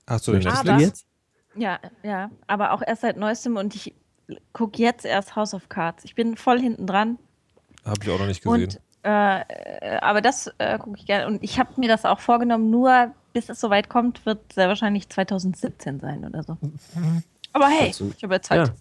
Hast 0.08 0.28
du 0.28 0.32
den 0.32 0.48
aber, 0.48 0.80
jetzt? 0.80 1.06
Ja, 1.56 1.80
ja, 2.04 2.32
aber 2.48 2.72
auch 2.72 2.82
erst 2.86 3.02
seit 3.02 3.18
neuestem 3.18 3.58
und 3.58 3.76
ich 3.76 3.94
gucke 4.54 4.82
jetzt 4.82 5.06
erst 5.06 5.36
House 5.36 5.54
of 5.54 5.68
Cards. 5.68 6.06
Ich 6.06 6.16
bin 6.16 6.38
voll 6.38 6.60
hinten 6.60 6.88
dran. 6.88 7.20
Habe 7.84 8.00
ich 8.02 8.10
auch 8.10 8.20
noch 8.20 8.28
nicht 8.28 8.42
gesehen. 8.42 8.64
Und 8.64 8.82
äh, 9.04 9.42
äh, 9.42 9.98
aber 10.02 10.22
das 10.22 10.52
äh, 10.58 10.78
gucke 10.78 10.98
ich 11.00 11.06
gerne. 11.06 11.28
Und 11.28 11.44
ich 11.44 11.60
habe 11.60 11.70
mir 11.78 11.88
das 11.88 12.06
auch 12.06 12.20
vorgenommen, 12.20 12.70
nur 12.70 13.14
bis 13.34 13.50
es 13.50 13.60
soweit 13.60 13.90
kommt, 13.90 14.26
wird 14.26 14.54
sehr 14.54 14.68
wahrscheinlich 14.68 15.10
2017 15.10 16.00
sein 16.00 16.26
oder 16.26 16.44
so. 16.44 16.58
Aber 17.54 17.68
hey, 17.68 17.94
du, 17.98 18.12
ich 18.16 18.24
habe 18.24 18.36
ja 18.36 18.42
Zeit. 18.42 18.68
Ja, 18.68 18.74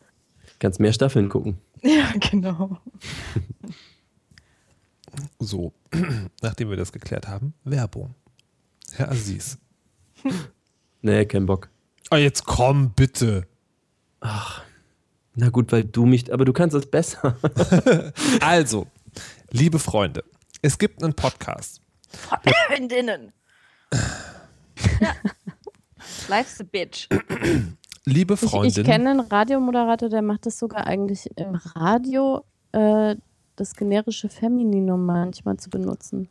kannst 0.59 0.81
mehr 0.81 0.93
Staffeln 0.93 1.29
gucken. 1.29 1.59
Ja, 1.83 2.13
genau. 2.31 2.77
so, 5.39 5.73
nachdem 6.43 6.69
wir 6.69 6.77
das 6.77 6.93
geklärt 6.93 7.27
haben, 7.27 7.55
Werbung. 7.65 8.15
Herr 8.93 9.11
Aziz. 9.11 9.57
nee, 11.01 11.25
kein 11.25 11.47
Bock. 11.47 11.71
Oh, 12.11 12.17
jetzt 12.17 12.45
komm, 12.45 12.91
bitte. 12.91 13.47
Ach, 14.21 14.63
na 15.35 15.49
gut, 15.49 15.73
weil 15.73 15.85
du 15.85 16.05
mich, 16.05 16.31
aber 16.31 16.45
du 16.45 16.53
kannst 16.53 16.77
es 16.77 16.85
besser. 16.85 17.37
also, 18.41 18.87
Liebe 19.53 19.81
Freunde, 19.81 20.23
es 20.63 20.79
gibt 20.79 21.03
einen 21.03 21.15
Podcast. 21.15 21.83
Freundinnen. 22.09 23.33
ja. 25.01 25.15
Life's 26.29 26.61
a 26.61 26.65
bitch. 26.65 27.09
Liebe 28.05 28.37
Freundinnen. 28.37 28.71
Ich, 28.71 28.79
ich 28.79 28.85
kenne 28.85 29.11
einen 29.11 29.21
Radiomoderator, 29.21 30.09
der 30.09 30.23
macht 30.23 30.47
das 30.47 30.57
sogar 30.57 30.87
eigentlich 30.87 31.29
im 31.37 31.57
Radio, 31.57 32.45
äh, 32.71 33.17
das 33.57 33.75
generische 33.75 34.29
Femininum 34.29 35.05
manchmal 35.05 35.57
zu 35.57 35.69
benutzen. 35.69 36.29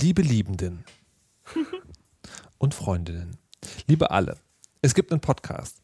Liebe 0.00 0.22
Liebenden 0.22 0.86
und 2.58 2.72
Freundinnen, 2.72 3.36
liebe 3.86 4.10
alle, 4.10 4.38
es 4.80 4.94
gibt 4.94 5.12
einen 5.12 5.20
Podcast. 5.20 5.83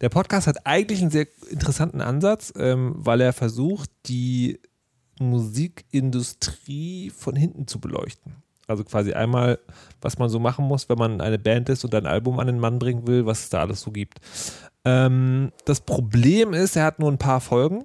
Der 0.00 0.08
Podcast 0.08 0.46
hat 0.46 0.66
eigentlich 0.66 1.00
einen 1.00 1.10
sehr 1.10 1.26
interessanten 1.50 2.00
Ansatz, 2.00 2.52
ähm, 2.56 2.94
weil 2.96 3.20
er 3.20 3.32
versucht, 3.32 3.90
die 4.06 4.60
Musikindustrie 5.18 7.10
von 7.10 7.36
hinten 7.36 7.66
zu 7.66 7.80
beleuchten. 7.80 8.36
Also 8.66 8.84
quasi 8.84 9.12
einmal, 9.12 9.58
was 10.00 10.18
man 10.18 10.28
so 10.28 10.38
machen 10.38 10.64
muss, 10.64 10.88
wenn 10.88 10.98
man 10.98 11.20
eine 11.20 11.38
Band 11.38 11.68
ist 11.68 11.84
und 11.84 11.94
ein 11.94 12.06
Album 12.06 12.38
an 12.38 12.46
den 12.46 12.60
Mann 12.60 12.78
bringen 12.78 13.06
will, 13.06 13.26
was 13.26 13.40
es 13.40 13.50
da 13.50 13.60
alles 13.60 13.80
so 13.80 13.90
gibt. 13.90 14.20
Ähm, 14.84 15.52
das 15.64 15.80
Problem 15.80 16.54
ist, 16.54 16.76
er 16.76 16.84
hat 16.84 16.98
nur 17.00 17.10
ein 17.10 17.18
paar 17.18 17.40
Folgen 17.40 17.84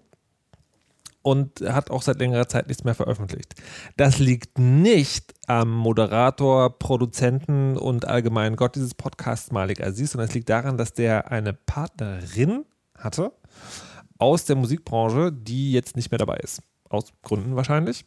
und 1.26 1.61
hat 1.61 1.89
auch 1.89 2.03
seit 2.03 2.19
längerer 2.19 2.47
Zeit 2.47 2.67
nichts 2.67 2.84
mehr 2.84 2.93
veröffentlicht. 2.93 3.55
Das 3.97 4.19
liegt 4.19 4.59
nicht 4.59 5.34
am 5.47 5.71
Moderator, 5.71 6.78
Produzenten 6.78 7.78
und 7.78 8.07
allgemeinen 8.07 8.55
Gott 8.55 8.76
dieses 8.76 8.93
Podcasts 8.93 9.51
Malik 9.51 9.82
Aziz, 9.82 10.11
sondern 10.11 10.28
es 10.28 10.36
liegt 10.36 10.49
daran, 10.49 10.78
dass 10.78 10.93
der 10.93 11.32
eine 11.32 11.53
Partnerin 11.53 12.65
hatte 12.95 13.32
aus 14.19 14.45
der 14.45 14.55
Musikbranche, 14.55 15.32
die 15.32 15.71
jetzt 15.71 15.95
nicht 15.95 16.11
mehr 16.11 16.19
dabei 16.19 16.38
ist. 16.38 16.61
Aus 16.89 17.05
Gründen 17.23 17.55
wahrscheinlich. 17.55 18.05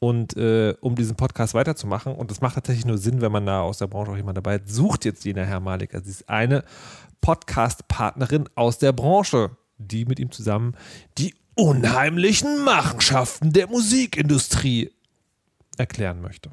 Und 0.00 0.36
äh, 0.36 0.74
um 0.80 0.96
diesen 0.96 1.14
Podcast 1.14 1.54
weiterzumachen, 1.54 2.12
und 2.12 2.32
das 2.32 2.40
macht 2.40 2.56
tatsächlich 2.56 2.86
nur 2.86 2.98
Sinn, 2.98 3.20
wenn 3.20 3.30
man 3.30 3.46
da 3.46 3.60
aus 3.60 3.78
der 3.78 3.86
Branche 3.86 4.10
auch 4.10 4.16
jemand 4.16 4.36
dabei 4.36 4.54
hat, 4.54 4.68
sucht 4.68 5.04
jetzt 5.04 5.24
jener 5.24 5.44
Herr 5.44 5.60
Malik 5.60 5.94
Aziz 5.94 6.24
eine 6.26 6.64
Podcast-Partnerin 7.20 8.48
aus 8.56 8.78
der 8.78 8.90
Branche, 8.90 9.50
die 9.76 10.06
mit 10.06 10.18
ihm 10.18 10.32
zusammen 10.32 10.74
die 11.18 11.34
unheimlichen 11.58 12.62
Machenschaften 12.64 13.52
der 13.52 13.66
Musikindustrie 13.66 14.92
erklären 15.76 16.20
möchte. 16.20 16.50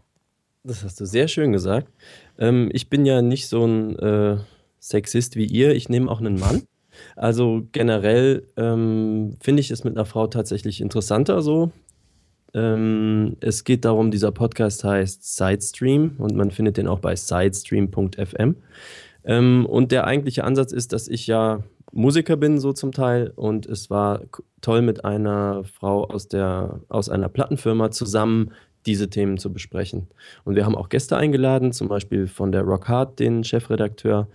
Das 0.64 0.84
hast 0.84 1.00
du 1.00 1.06
sehr 1.06 1.28
schön 1.28 1.52
gesagt. 1.52 1.88
Ähm, 2.40 2.70
ich 2.74 2.90
bin 2.90 3.06
ja 3.06 3.22
nicht 3.22 3.48
so 3.48 3.66
ein 3.66 4.00
äh, 4.00 4.38
Sexist 4.80 5.36
wie 5.36 5.46
ihr. 5.46 5.76
Ich 5.76 5.90
nehme 5.90 6.10
auch 6.10 6.20
einen 6.20 6.40
Mann. 6.40 6.64
Also 7.16 7.68
generell 7.72 8.48
ähm, 8.58 9.38
finde 9.42 9.60
ich 9.60 9.70
es 9.70 9.84
mit 9.84 9.96
einer 9.96 10.06
Frau 10.06 10.26
tatsächlich 10.26 10.82
interessanter 10.82 11.44
so. 11.44 11.72
Ähm, 12.56 13.38
es 13.42 13.64
geht 13.64 13.86
darum, 13.86 14.10
dieser 14.10 14.32
Podcast 14.32 14.84
heißt 14.84 15.36
Sidestream 15.36 16.16
und 16.18 16.36
man 16.36 16.50
findet 16.50 16.78
den 16.78 16.88
auch 16.88 17.00
bei 17.00 17.16
sidestream.fm. 17.16 18.56
Ähm, 19.24 19.66
und 19.68 19.92
der 19.92 20.08
eigentliche 20.08 20.46
Ansatz 20.46 20.72
ist, 20.72 20.94
dass 20.94 21.08
ich 21.08 21.28
ja 21.28 21.64
Musiker 21.96 22.36
bin, 22.36 22.60
so 22.60 22.74
zum 22.74 22.92
Teil. 22.92 23.32
Und 23.36 23.66
es 23.66 23.90
war 23.90 24.22
toll, 24.62 24.82
mit 24.82 25.06
einer 25.06 25.64
Frau 25.64 26.04
aus, 26.04 26.28
der, 26.28 26.82
aus 26.90 27.10
einer 27.10 27.30
Plattenfirma 27.30 27.90
zusammen 27.90 28.52
diese 28.86 29.10
Themen 29.10 29.38
zu 29.38 29.52
besprechen. 29.52 30.08
Und 30.44 30.56
wir 30.56 30.66
haben 30.66 30.76
auch 30.76 30.90
Gäste 30.90 31.18
eingeladen, 31.18 31.72
zum 31.72 31.88
Beispiel 31.88 32.28
von 32.28 32.52
der 32.52 32.62
Rock 32.62 32.88
Hard, 32.88 33.20
den 33.20 33.44
Chefredakteur 33.44 34.28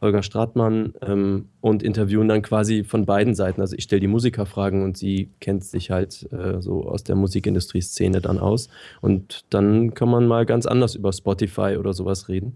Holger 0.00 0.22
Stratmann, 0.22 0.94
ähm, 1.02 1.48
und 1.60 1.82
interviewen 1.82 2.28
dann 2.28 2.42
quasi 2.42 2.84
von 2.84 3.04
beiden 3.04 3.34
Seiten. 3.34 3.60
Also 3.60 3.74
ich 3.76 3.82
stelle 3.82 4.00
die 4.00 4.06
Musikerfragen 4.06 4.84
und 4.84 4.96
sie 4.96 5.30
kennt 5.40 5.64
sich 5.64 5.90
halt 5.90 6.30
äh, 6.32 6.62
so 6.62 6.84
aus 6.84 7.02
der 7.02 7.16
Musikindustrie-Szene 7.16 8.20
dann 8.20 8.38
aus. 8.38 8.68
Und 9.00 9.44
dann 9.50 9.94
kann 9.94 10.08
man 10.08 10.28
mal 10.28 10.46
ganz 10.46 10.66
anders 10.66 10.94
über 10.94 11.12
Spotify 11.12 11.76
oder 11.78 11.92
sowas 11.94 12.28
reden. 12.28 12.54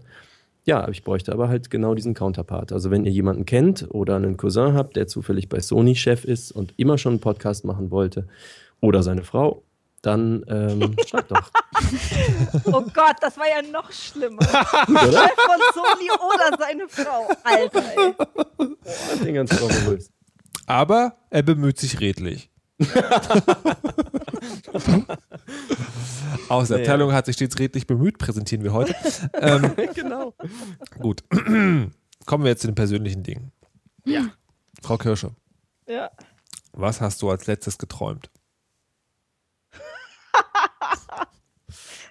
Ja, 0.65 0.87
ich 0.87 1.03
bräuchte 1.03 1.33
aber 1.33 1.49
halt 1.49 1.69
genau 1.69 1.93
diesen 1.93 2.13
Counterpart. 2.13 2.71
Also 2.71 2.89
wenn 2.89 3.03
ihr 3.05 3.11
jemanden 3.11 3.45
kennt 3.45 3.85
oder 3.89 4.15
einen 4.15 4.37
Cousin 4.37 4.73
habt, 4.73 4.95
der 4.95 5.07
zufällig 5.07 5.49
bei 5.49 5.59
Sony 5.59 5.95
Chef 5.95 6.23
ist 6.23 6.51
und 6.51 6.73
immer 6.77 6.97
schon 6.97 7.13
einen 7.13 7.19
Podcast 7.19 7.65
machen 7.65 7.91
wollte 7.91 8.27
oder 8.79 9.03
seine 9.03 9.23
Frau, 9.23 9.63
dann 10.01 10.45
ähm, 10.47 10.95
schreibt 11.07 11.31
doch. 11.31 11.51
Oh 12.65 12.81
Gott, 12.93 13.15
das 13.21 13.37
war 13.37 13.47
ja 13.47 13.61
noch 13.61 13.91
schlimmer. 13.91 14.41
Oder? 14.87 15.11
Chef 15.11 15.35
von 15.35 15.59
Sony 15.73 16.09
oder 16.11 16.57
seine 16.59 16.87
Frau. 16.89 17.27
Alter, 17.43 17.83
ey. 17.97 18.13
Hat 19.11 19.25
den 19.25 19.33
ganz 19.33 19.49
bravourös. 19.49 20.11
Aber 20.65 21.15
er 21.29 21.43
bemüht 21.43 21.77
sich 21.77 21.99
redlich. 21.99 22.49
Aus 26.53 26.67
der. 26.69 26.77
Abteilung 26.79 27.11
hat 27.13 27.25
sich 27.25 27.35
stets 27.35 27.59
redlich 27.59 27.87
bemüht, 27.87 28.17
präsentieren 28.17 28.63
wir 28.63 28.73
heute. 28.73 28.95
ähm, 29.33 29.73
genau. 29.93 30.33
gut. 30.99 31.23
Kommen 31.31 32.43
wir 32.43 32.49
jetzt 32.49 32.61
zu 32.61 32.67
den 32.67 32.75
persönlichen 32.75 33.23
Dingen. 33.23 33.51
Ja. 34.05 34.27
Frau 34.81 34.97
Kirsche, 34.97 35.31
Ja. 35.87 36.11
was 36.71 37.01
hast 37.01 37.21
du 37.21 37.29
als 37.29 37.47
letztes 37.47 37.77
geträumt? 37.77 38.29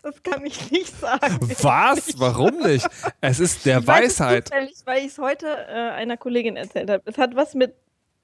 Das 0.02 0.20
kann 0.24 0.44
ich 0.44 0.72
nicht 0.72 0.98
sagen. 0.98 1.38
Was? 1.60 2.18
Warum 2.18 2.58
nicht? 2.58 2.88
Es 3.20 3.38
ist 3.38 3.64
der 3.64 3.78
Ich 3.78 3.86
weiß 3.86 4.04
Weisheit. 4.18 4.48
Zufällig, 4.48 4.74
weil 4.84 4.98
ich 4.98 5.12
es 5.12 5.18
heute 5.18 5.46
äh, 5.46 5.90
einer 5.92 6.16
Kollegin 6.16 6.56
erzählt 6.56 6.90
habe. 6.90 7.02
Es 7.06 7.18
hat 7.18 7.36
was 7.36 7.54
mit 7.54 7.74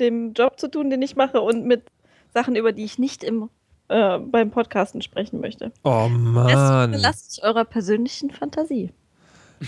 dem 0.00 0.32
Job 0.32 0.58
zu 0.58 0.68
tun, 0.68 0.90
den 0.90 1.00
ich 1.02 1.14
mache 1.14 1.40
und 1.40 1.64
mit 1.66 1.84
Sachen, 2.34 2.56
über 2.56 2.72
die 2.72 2.82
ich 2.84 2.98
nicht 2.98 3.22
im, 3.22 3.48
äh, 3.88 4.18
beim 4.18 4.50
Podcasten 4.50 5.02
sprechen 5.02 5.40
möchte. 5.40 5.72
Oh 5.84 6.08
Das 6.08 6.10
Mann. 6.10 6.90
überlasse 6.94 7.24
ich 7.32 7.42
eurer 7.42 7.64
persönlichen 7.64 8.30
Fantasie. 8.30 8.92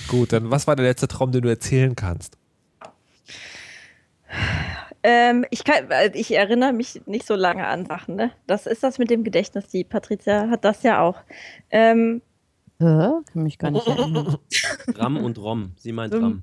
Gut, 0.08 0.32
dann 0.32 0.50
was 0.50 0.66
war 0.66 0.76
der 0.76 0.86
letzte 0.86 1.08
Traum, 1.08 1.32
den 1.32 1.42
du 1.42 1.48
erzählen 1.48 1.96
kannst? 1.96 2.36
Ähm, 5.02 5.46
ich, 5.50 5.64
kann, 5.64 5.90
äh, 5.90 6.10
ich 6.14 6.34
erinnere 6.34 6.72
mich 6.72 7.00
nicht 7.06 7.26
so 7.26 7.34
lange 7.34 7.66
an 7.66 7.86
Sachen. 7.86 8.16
Ne? 8.16 8.30
Das 8.46 8.66
ist 8.66 8.82
das 8.82 8.98
mit 8.98 9.08
dem 9.10 9.24
Gedächtnis. 9.24 9.68
Die 9.68 9.82
Patricia 9.82 10.48
hat 10.50 10.64
das 10.64 10.82
ja 10.82 11.00
auch. 11.00 11.16
Ähm, 11.70 12.20
Hä? 12.78 12.84
Kann 13.32 13.42
mich 13.42 13.58
gar 13.58 13.70
nicht 13.70 13.86
erinnern. 13.86 14.36
Ram 14.94 15.16
und 15.16 15.38
Rom. 15.38 15.72
Sie 15.76 15.92
meint 15.92 16.14
Ähm, 16.14 16.22
Ram. 16.22 16.42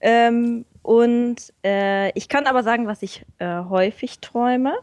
Ähm, 0.00 0.64
und 0.82 1.36
äh, 1.64 2.10
ich 2.18 2.28
kann 2.28 2.46
aber 2.46 2.62
sagen, 2.62 2.86
was 2.86 3.02
ich 3.02 3.24
äh, 3.38 3.64
häufig 3.64 4.20
träume. 4.20 4.74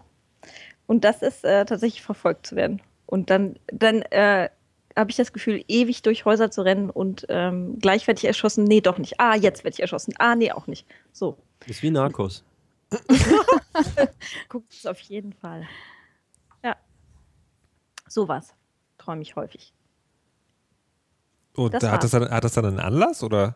Und 0.88 1.04
das 1.04 1.22
ist 1.22 1.44
äh, 1.46 1.66
tatsächlich 1.66 2.02
verfolgt 2.02 2.48
zu 2.48 2.56
werden. 2.56 2.82
Und 3.06 3.30
dann, 3.30 3.58
dann 3.68 4.02
äh, 4.04 4.50
habe 4.96 5.10
ich 5.12 5.18
das 5.18 5.34
Gefühl, 5.34 5.64
ewig 5.68 6.02
durch 6.02 6.26
Häuser 6.26 6.52
zu 6.52 6.62
rennen 6.62 6.90
und 6.90 7.26
ähm, 7.30 7.80
gleich 7.80 8.06
werde 8.08 8.20
ich 8.20 8.26
erschossen. 8.26 8.64
Nee, 8.66 8.82
doch 8.82 8.98
nicht. 8.98 9.20
Ah, 9.20 9.36
jetzt 9.36 9.64
werde 9.64 9.74
ich 9.76 9.82
erschossen. 9.82 10.14
Ah, 10.20 10.36
nee, 10.36 10.52
auch 10.52 10.68
nicht. 10.68 10.86
So, 11.12 11.38
Ist 11.66 11.82
wie 11.84 11.92
Narcos. 11.92 12.44
guckt 14.50 14.72
es 14.72 14.86
auf 14.86 15.00
jeden 15.00 15.34
Fall. 15.34 15.68
Ja. 16.64 16.76
Sowas 18.08 18.54
träume 18.98 19.22
ich 19.24 19.36
häufig. 19.36 19.74
Und 21.56 21.74
Das 21.74 21.82
da 21.82 21.88
hat, 21.92 22.04
war's. 22.04 22.12
das 22.12 22.22
dann, 22.22 22.32
hat 22.32 22.44
das 22.44 22.54
dann 22.54 22.66
einen 22.66 22.80
Anlass 22.80 23.24
oder? 23.24 23.56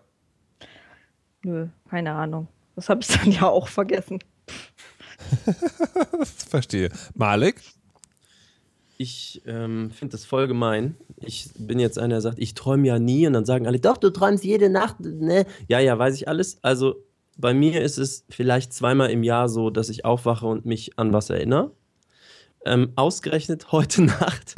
Nö, 1.43 1.67
keine 1.89 2.13
Ahnung. 2.13 2.47
Das 2.75 2.89
habe 2.89 3.01
ich 3.01 3.07
dann 3.07 3.31
ja 3.31 3.43
auch 3.47 3.67
vergessen. 3.67 4.19
Verstehe. 6.49 6.89
Malik? 7.15 7.61
Ich 8.97 9.43
ähm, 9.45 9.91
finde 9.91 10.13
das 10.13 10.25
voll 10.25 10.47
gemein. 10.47 10.95
Ich 11.17 11.49
bin 11.57 11.79
jetzt 11.79 11.99
einer, 11.99 12.15
der 12.15 12.21
sagt, 12.21 12.39
ich 12.39 12.55
träume 12.55 12.87
ja 12.87 12.97
nie. 12.97 13.27
Und 13.27 13.33
dann 13.33 13.45
sagen 13.45 13.67
alle, 13.67 13.79
doch, 13.79 13.97
du 13.97 14.09
träumst 14.09 14.43
jede 14.43 14.69
Nacht. 14.69 14.99
Ne? 14.99 15.45
Ja, 15.67 15.79
ja, 15.79 15.97
weiß 15.97 16.15
ich 16.15 16.27
alles. 16.27 16.57
Also 16.63 16.95
bei 17.37 17.53
mir 17.53 17.81
ist 17.81 17.97
es 17.97 18.25
vielleicht 18.29 18.73
zweimal 18.73 19.11
im 19.11 19.23
Jahr 19.23 19.49
so, 19.49 19.69
dass 19.69 19.89
ich 19.89 20.03
aufwache 20.05 20.47
und 20.47 20.65
mich 20.65 20.97
an 20.97 21.13
was 21.13 21.29
erinnere. 21.29 21.71
Ähm, 22.65 22.91
ausgerechnet 22.95 23.71
heute 23.71 24.01
Nacht, 24.03 24.55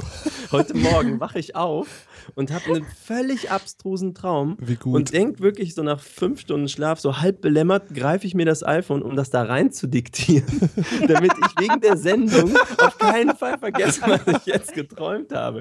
heute 0.51 0.75
Morgen 0.75 1.19
wache 1.19 1.37
ich 1.37 1.55
auf 1.55 2.07
und 2.35 2.51
habe 2.51 2.65
einen 2.75 2.85
völlig 3.05 3.51
abstrusen 3.51 4.13
Traum. 4.13 4.57
Wie 4.59 4.75
gut. 4.75 4.95
Und 4.95 5.13
denk 5.13 5.39
wirklich 5.39 5.75
so 5.75 5.83
nach 5.83 5.99
fünf 5.99 6.41
Stunden 6.41 6.67
Schlaf, 6.67 6.99
so 6.99 7.19
halb 7.19 7.41
belämmert, 7.41 7.93
greife 7.93 8.25
ich 8.27 8.33
mir 8.35 8.45
das 8.45 8.63
iPhone, 8.65 9.01
um 9.01 9.15
das 9.15 9.29
da 9.29 9.43
rein 9.43 9.71
zu 9.71 9.87
diktieren, 9.87 10.69
damit 11.07 11.31
ich 11.33 11.61
wegen 11.61 11.81
der 11.81 11.97
Sendung 11.97 12.55
auf 12.77 12.97
keinen 12.97 13.35
Fall 13.35 13.57
vergesse, 13.57 14.01
was 14.05 14.21
ich 14.27 14.45
jetzt 14.45 14.73
geträumt 14.73 15.33
habe. 15.33 15.59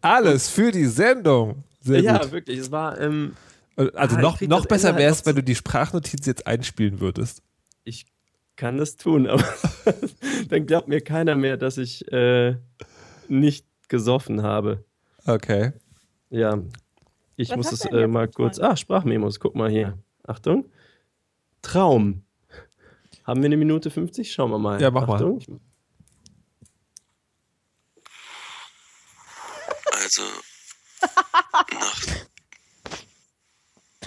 Alles 0.00 0.48
für 0.48 0.70
die 0.70 0.86
Sendung. 0.86 1.64
Sehr 1.80 2.00
ja, 2.00 2.18
gut. 2.18 2.32
wirklich. 2.32 2.58
Es 2.58 2.70
war, 2.72 3.00
ähm, 3.00 3.34
Also 3.76 4.16
Ah, 4.16 4.20
noch, 4.20 4.40
noch 4.40 4.66
besser 4.66 4.96
wäre 4.96 5.12
es, 5.12 5.24
wenn 5.26 5.36
du 5.36 5.42
die 5.42 5.54
Sprachnotiz 5.54 6.26
jetzt 6.26 6.46
einspielen 6.46 7.00
würdest. 7.00 7.42
ich 7.84 8.06
kann 8.56 8.78
das 8.78 8.96
tun, 8.96 9.26
aber 9.26 9.44
dann 10.48 10.66
glaubt 10.66 10.88
mir 10.88 11.02
keiner 11.02 11.34
mehr, 11.34 11.58
dass 11.58 11.76
ich 11.76 12.10
äh, 12.10 12.56
nicht 13.28 13.66
gesoffen 13.88 14.42
habe. 14.42 14.84
Okay. 15.26 15.72
Ja, 16.30 16.58
ich 17.36 17.50
Was 17.50 17.56
muss 17.56 17.72
es 17.72 17.84
äh, 17.84 18.06
mal 18.06 18.28
kurz. 18.28 18.58
Ah, 18.58 18.76
Sprachmemos, 18.76 19.38
guck 19.40 19.54
mal 19.54 19.70
hier. 19.70 19.98
Achtung. 20.26 20.70
Traum. 21.62 22.24
Haben 23.24 23.42
wir 23.42 23.46
eine 23.46 23.56
Minute 23.56 23.90
50? 23.90 24.32
Schauen 24.32 24.50
wir 24.50 24.58
mal. 24.58 24.80
Ja, 24.80 24.90
mach 24.90 25.06
mal. 25.06 25.14
Achtung. 25.14 25.60
Also 29.92 30.22
nach 31.72 32.06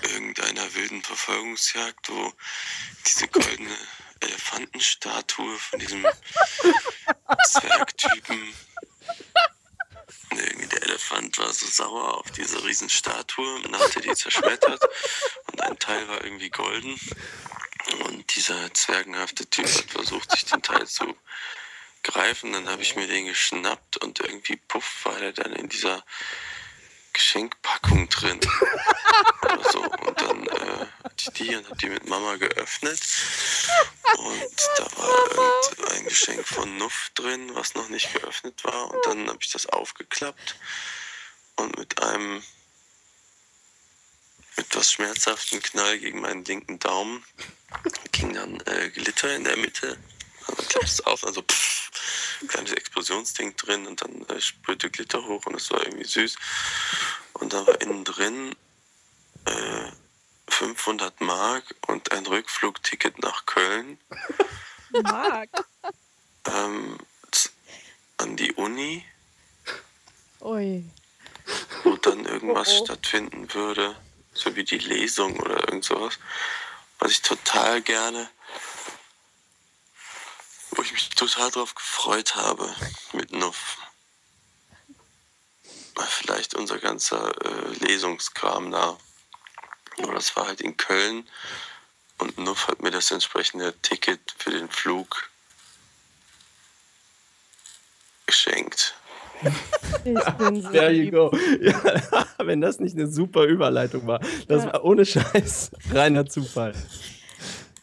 irgendeiner 0.01 0.73
wilden 0.73 1.01
Verfolgungsjagd, 1.01 2.09
wo 2.09 2.31
diese 3.05 3.27
goldene 3.27 3.75
Elefantenstatue 4.21 5.57
von 5.57 5.79
diesem 5.79 6.03
Zwergtypen, 7.45 8.53
irgendwie 10.31 10.68
Elefant 10.99 11.37
war 11.37 11.53
so 11.53 11.65
sauer 11.65 12.17
auf 12.17 12.29
diese 12.31 12.61
Riesenstatue 12.61 13.55
und 13.55 13.65
dann 13.65 13.79
hat 13.79 13.95
er 13.95 14.01
die 14.01 14.13
zerschmettert 14.13 14.83
und 15.49 15.61
ein 15.61 15.79
Teil 15.79 16.05
war 16.09 16.21
irgendwie 16.21 16.49
golden 16.49 16.99
und 18.03 18.35
dieser 18.35 18.73
zwergenhafte 18.73 19.49
Typ 19.49 19.65
hat 19.65 19.91
versucht, 19.91 20.29
sich 20.31 20.43
den 20.43 20.61
Teil 20.61 20.85
zu 20.87 21.15
greifen. 22.03 22.51
Dann 22.51 22.67
habe 22.67 22.81
ich 22.81 22.97
mir 22.97 23.07
den 23.07 23.27
geschnappt 23.27 23.95
und 23.97 24.19
irgendwie 24.19 24.57
puff 24.57 25.05
war 25.05 25.17
der 25.19 25.31
dann 25.31 25.53
in 25.53 25.69
dieser 25.69 26.03
Geschenkpackung 27.13 28.09
drin. 28.09 28.41
So. 29.71 29.81
Und 29.81 30.21
dann 30.21 30.48
hatte 31.27 31.43
die 31.43 31.55
und 31.55 31.65
habe 31.65 31.77
die 31.77 31.89
mit 31.89 32.07
Mama 32.07 32.35
geöffnet. 32.35 33.01
Und 34.17 34.55
da 34.77 34.97
war 34.97 35.31
irgendein 35.31 36.05
Geschenk 36.05 36.47
von 36.47 36.77
Nuff 36.77 37.11
drin, 37.15 37.53
was 37.55 37.75
noch 37.75 37.89
nicht 37.89 38.13
geöffnet 38.13 38.63
war. 38.63 38.91
Und 38.91 39.05
dann 39.05 39.27
habe 39.27 39.39
ich 39.41 39.51
das 39.51 39.65
aufgeklappt 39.67 40.55
und 41.55 41.77
mit 41.77 42.01
einem 42.01 42.43
etwas 44.55 44.91
schmerzhaften 44.91 45.61
Knall 45.61 45.99
gegen 45.99 46.21
meinen 46.21 46.43
linken 46.43 46.79
Daumen 46.79 47.23
ging 48.11 48.33
dann 48.33 48.59
äh, 48.61 48.89
Glitter 48.89 49.33
in 49.35 49.43
der 49.43 49.57
Mitte. 49.57 49.97
Dann 50.47 50.67
klappt 50.67 50.85
es 50.85 51.01
auf, 51.01 51.23
also 51.23 51.41
pff, 51.41 51.91
kleines 52.47 52.71
Explosionsding 52.73 53.55
drin 53.55 53.87
und 53.87 54.01
dann 54.01 54.25
äh, 54.27 54.41
sprühte 54.41 54.89
Glitter 54.89 55.23
hoch 55.25 55.45
und 55.45 55.55
es 55.55 55.69
war 55.71 55.83
irgendwie 55.83 56.05
süß. 56.07 56.35
Und 57.33 57.53
dann 57.53 57.67
war 57.67 57.79
innen 57.81 58.03
drin 58.03 58.55
äh, 59.45 59.91
500 60.49 61.21
Mark 61.21 61.63
und 61.87 62.11
ein 62.11 62.25
Rückflugticket 62.25 63.19
nach 63.19 63.45
Köln 63.45 63.99
Marc. 65.03 65.49
ähm, 66.45 66.97
an 68.17 68.35
die 68.35 68.51
Uni, 68.53 69.05
Ui. 70.41 70.83
wo 71.83 71.95
dann 71.97 72.25
irgendwas 72.25 72.67
Oh, 72.69 72.79
oh. 72.81 72.85
stattfinden 72.85 73.53
würde, 73.53 73.95
so 74.33 74.55
wie 74.55 74.63
die 74.63 74.77
Lesung 74.79 75.39
oder 75.39 75.67
irgend 75.67 75.85
sowas, 75.85 76.19
was 76.99 77.11
ich 77.11 77.21
total 77.21 77.81
gerne, 77.81 78.29
wo 80.71 80.81
ich 80.81 80.91
mich 80.91 81.09
total 81.09 81.49
drauf 81.51 81.75
gefreut 81.75 82.35
habe 82.35 82.73
mit 83.13 83.31
Nuff. 83.31 83.77
Vielleicht 86.07 86.53
unser 86.55 86.79
ganzer 86.79 87.33
äh, 87.45 87.73
Lesungskram 87.85 88.71
da. 88.71 88.97
Aber 90.01 90.13
das 90.13 90.35
war 90.35 90.47
halt 90.47 90.61
in 90.61 90.77
Köln 90.77 91.27
und 92.19 92.37
Nuff 92.37 92.67
hat 92.67 92.81
mir 92.81 92.91
das 92.91 93.11
entsprechende 93.11 93.73
Ticket 93.81 94.19
für 94.37 94.51
den 94.51 94.69
Flug 94.69 95.29
geschenkt. 98.25 98.95
Ich 100.03 100.25
bin 100.37 100.61
so 100.61 100.69
There 100.71 100.91
you 100.91 101.11
go. 101.11 101.31
Ja, 101.61 102.25
wenn 102.45 102.59
das 102.61 102.79
nicht 102.79 102.95
eine 102.95 103.07
super 103.07 103.45
Überleitung 103.45 104.05
war. 104.05 104.19
Das 104.47 104.65
Ja. 104.65 104.73
war 104.73 104.83
ohne 104.83 105.05
Scheiß 105.05 105.71
reiner 105.91 106.25
Zufall. 106.25 106.73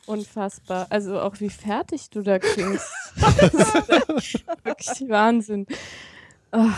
Unfassbar. 0.05 0.87
Also 0.91 1.19
auch 1.21 1.41
wie 1.41 1.49
fertig 1.51 2.11
du 2.11 2.23
da 2.23 2.39
klingst. 2.39 2.87
Wirklich 3.17 5.09
Wahnsinn. 5.09 5.67
Ah. 6.53 6.75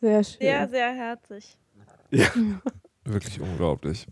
Sehr 0.00 0.24
schön. 0.24 0.38
Sehr, 0.40 0.68
sehr 0.68 0.92
herzig. 0.92 1.56
Wirklich 3.04 3.40
unglaublich. 3.40 4.06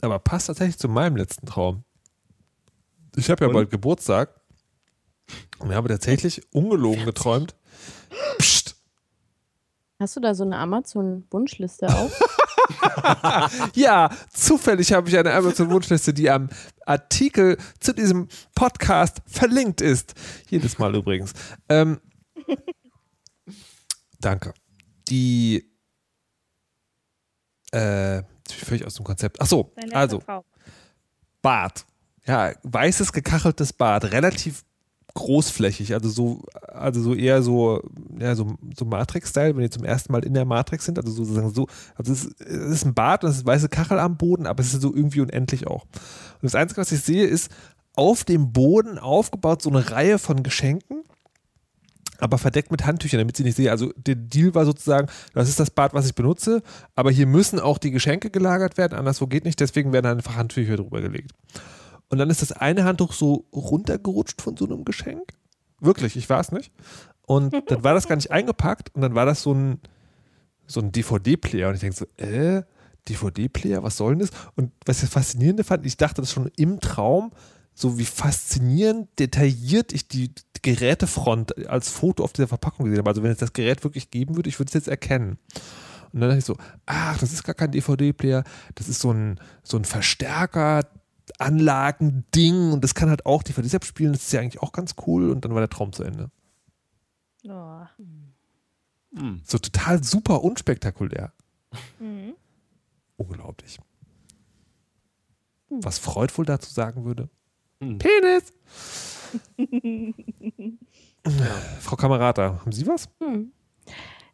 Aber 0.00 0.18
passt 0.18 0.48
tatsächlich 0.48 0.78
zu 0.78 0.88
meinem 0.88 1.16
letzten 1.16 1.46
Traum. 1.46 1.84
Ich 3.16 3.30
habe 3.30 3.44
ja 3.44 3.48
Und? 3.48 3.54
bald 3.54 3.70
Geburtstag 3.70 4.40
Und 5.58 5.74
habe 5.74 5.88
tatsächlich 5.88 6.42
ungelogen 6.52 7.04
geträumt. 7.04 7.56
Psst. 8.38 8.76
Hast 9.98 10.16
du 10.16 10.20
da 10.20 10.34
so 10.34 10.44
eine 10.44 10.58
Amazon-Wunschliste 10.58 11.88
auf? 11.88 12.12
Ja, 13.74 14.10
zufällig 14.32 14.92
habe 14.92 15.08
ich 15.08 15.16
eine 15.16 15.32
Amazon-Wunschliste, 15.32 16.12
die 16.12 16.28
am 16.30 16.48
Artikel 16.84 17.58
zu 17.78 17.92
diesem 17.92 18.28
Podcast 18.54 19.22
verlinkt 19.26 19.80
ist. 19.80 20.14
Jedes 20.48 20.78
Mal 20.78 20.94
übrigens. 20.96 21.32
Ähm, 21.68 22.00
danke. 24.20 24.52
Die 25.08 25.70
äh, 27.76 28.22
völlig 28.48 28.86
aus 28.86 28.94
dem 28.94 29.04
Konzept. 29.04 29.40
Ach 29.40 29.46
so, 29.46 29.72
also 29.92 30.18
Traum. 30.18 30.44
Bad. 31.42 31.84
Ja, 32.26 32.52
weißes 32.62 33.12
gekacheltes 33.12 33.72
Bad, 33.72 34.06
relativ 34.06 34.64
großflächig, 35.14 35.94
also 35.94 36.08
so, 36.10 36.42
also 36.68 37.00
so 37.00 37.14
eher 37.14 37.42
so, 37.42 37.80
ja, 38.18 38.34
so, 38.34 38.54
so 38.76 38.84
Matrix-Style, 38.84 39.56
wenn 39.56 39.62
die 39.62 39.70
zum 39.70 39.84
ersten 39.84 40.12
Mal 40.12 40.24
in 40.24 40.34
der 40.34 40.44
Matrix 40.44 40.84
sind, 40.84 40.98
also 40.98 41.10
sozusagen 41.10 41.54
so, 41.54 41.68
also 41.94 42.12
es 42.12 42.24
ist, 42.26 42.40
es 42.40 42.70
ist 42.70 42.84
ein 42.84 42.94
Bad 42.94 43.24
und 43.24 43.30
es 43.30 43.38
ist 43.38 43.46
weiße 43.46 43.68
Kachel 43.68 43.98
am 43.98 44.18
Boden, 44.18 44.46
aber 44.46 44.60
es 44.60 44.74
ist 44.74 44.82
so 44.82 44.94
irgendwie 44.94 45.22
unendlich 45.22 45.66
auch. 45.66 45.84
Und 45.84 46.42
das 46.42 46.54
Einzige, 46.54 46.80
was 46.80 46.92
ich 46.92 47.00
sehe, 47.00 47.24
ist 47.24 47.50
auf 47.94 48.24
dem 48.24 48.52
Boden 48.52 48.98
aufgebaut 48.98 49.62
so 49.62 49.70
eine 49.70 49.90
Reihe 49.90 50.18
von 50.18 50.42
Geschenken, 50.42 51.02
aber 52.18 52.38
verdeckt 52.38 52.70
mit 52.70 52.86
Handtüchern, 52.86 53.18
damit 53.18 53.36
sie 53.36 53.42
nicht 53.42 53.56
sehe. 53.56 53.70
Also 53.70 53.92
der 53.96 54.14
Deal 54.14 54.54
war 54.54 54.64
sozusagen, 54.64 55.08
das 55.34 55.48
ist 55.48 55.60
das 55.60 55.70
Bad, 55.70 55.94
was 55.94 56.06
ich 56.06 56.14
benutze, 56.14 56.62
aber 56.94 57.10
hier 57.10 57.26
müssen 57.26 57.60
auch 57.60 57.78
die 57.78 57.90
Geschenke 57.90 58.30
gelagert 58.30 58.78
werden, 58.78 58.98
anderswo 58.98 59.26
geht 59.26 59.44
nicht, 59.44 59.60
deswegen 59.60 59.92
werden 59.92 60.06
einfach 60.06 60.36
Handtücher 60.36 60.76
drüber 60.76 61.00
gelegt. 61.00 61.32
Und 62.08 62.18
dann 62.18 62.30
ist 62.30 62.42
das 62.42 62.52
eine 62.52 62.84
Handtuch 62.84 63.12
so 63.12 63.46
runtergerutscht 63.52 64.40
von 64.40 64.56
so 64.56 64.66
einem 64.66 64.84
Geschenk. 64.84 65.32
Wirklich, 65.80 66.16
ich 66.16 66.28
war 66.30 66.40
es 66.40 66.52
nicht. 66.52 66.72
Und 67.22 67.54
dann 67.70 67.82
war 67.82 67.94
das 67.94 68.08
gar 68.08 68.16
nicht 68.16 68.30
eingepackt 68.30 68.94
und 68.94 69.02
dann 69.02 69.14
war 69.14 69.26
das 69.26 69.42
so 69.42 69.52
ein, 69.52 69.80
so 70.66 70.80
ein 70.80 70.92
DVD-Player. 70.92 71.68
Und 71.68 71.74
ich 71.74 71.80
denke 71.80 71.96
so, 71.96 72.06
äh, 72.16 72.62
DVD-Player, 73.08 73.82
was 73.82 73.96
soll 73.96 74.12
denn 74.12 74.20
das? 74.20 74.30
Und 74.54 74.72
was 74.84 74.98
ich 74.98 75.02
das 75.02 75.10
Faszinierende 75.10 75.64
fand, 75.64 75.84
ich 75.86 75.96
dachte 75.96 76.22
das 76.22 76.32
schon 76.32 76.50
im 76.56 76.80
Traum, 76.80 77.32
so 77.76 77.98
wie 77.98 78.06
faszinierend 78.06 79.08
detailliert 79.18 79.92
ich 79.92 80.08
die 80.08 80.32
Gerätefront 80.62 81.68
als 81.68 81.90
Foto 81.90 82.24
auf 82.24 82.32
dieser 82.32 82.48
Verpackung 82.48 82.86
gesehen 82.86 82.98
habe. 82.98 83.10
Also 83.10 83.22
wenn 83.22 83.30
es 83.30 83.38
das 83.38 83.52
Gerät 83.52 83.84
wirklich 83.84 84.10
geben 84.10 84.34
würde, 84.34 84.48
ich 84.48 84.58
würde 84.58 84.70
es 84.70 84.74
jetzt 84.74 84.88
erkennen. 84.88 85.38
Und 86.12 86.20
dann 86.20 86.30
dachte 86.30 86.38
ich 86.38 86.44
so, 86.46 86.56
ach, 86.86 87.18
das 87.18 87.34
ist 87.34 87.44
gar 87.44 87.54
kein 87.54 87.72
DVD-Player, 87.72 88.44
das 88.74 88.88
ist 88.88 89.00
so 89.00 89.12
ein, 89.12 89.38
so 89.62 89.76
ein 89.76 89.84
Verstärker, 89.84 90.88
Anlagending 91.38 92.72
und 92.72 92.82
das 92.82 92.94
kann 92.94 93.10
halt 93.10 93.26
auch 93.26 93.42
DVDs 93.42 93.74
abspielen, 93.74 94.12
das 94.14 94.22
ist 94.22 94.32
ja 94.32 94.40
eigentlich 94.40 94.62
auch 94.62 94.72
ganz 94.72 94.94
cool 95.06 95.30
und 95.30 95.44
dann 95.44 95.52
war 95.52 95.60
der 95.60 95.68
Traum 95.68 95.92
zu 95.92 96.02
Ende. 96.02 96.30
Oh. 97.46 97.82
Hm. 99.14 99.42
So 99.44 99.58
total 99.58 100.02
super 100.02 100.42
unspektakulär. 100.42 101.32
Mhm. 101.98 102.34
Unglaublich. 103.18 103.78
Was 105.68 105.98
Freud 105.98 106.32
wohl 106.38 106.46
dazu 106.46 106.72
sagen 106.72 107.04
würde? 107.04 107.28
Hm. 107.82 107.98
Penis! 107.98 108.52
Frau 111.80 111.96
Kamerata, 111.96 112.60
haben 112.60 112.72
Sie 112.72 112.86
was? 112.86 113.08
Hm. 113.20 113.52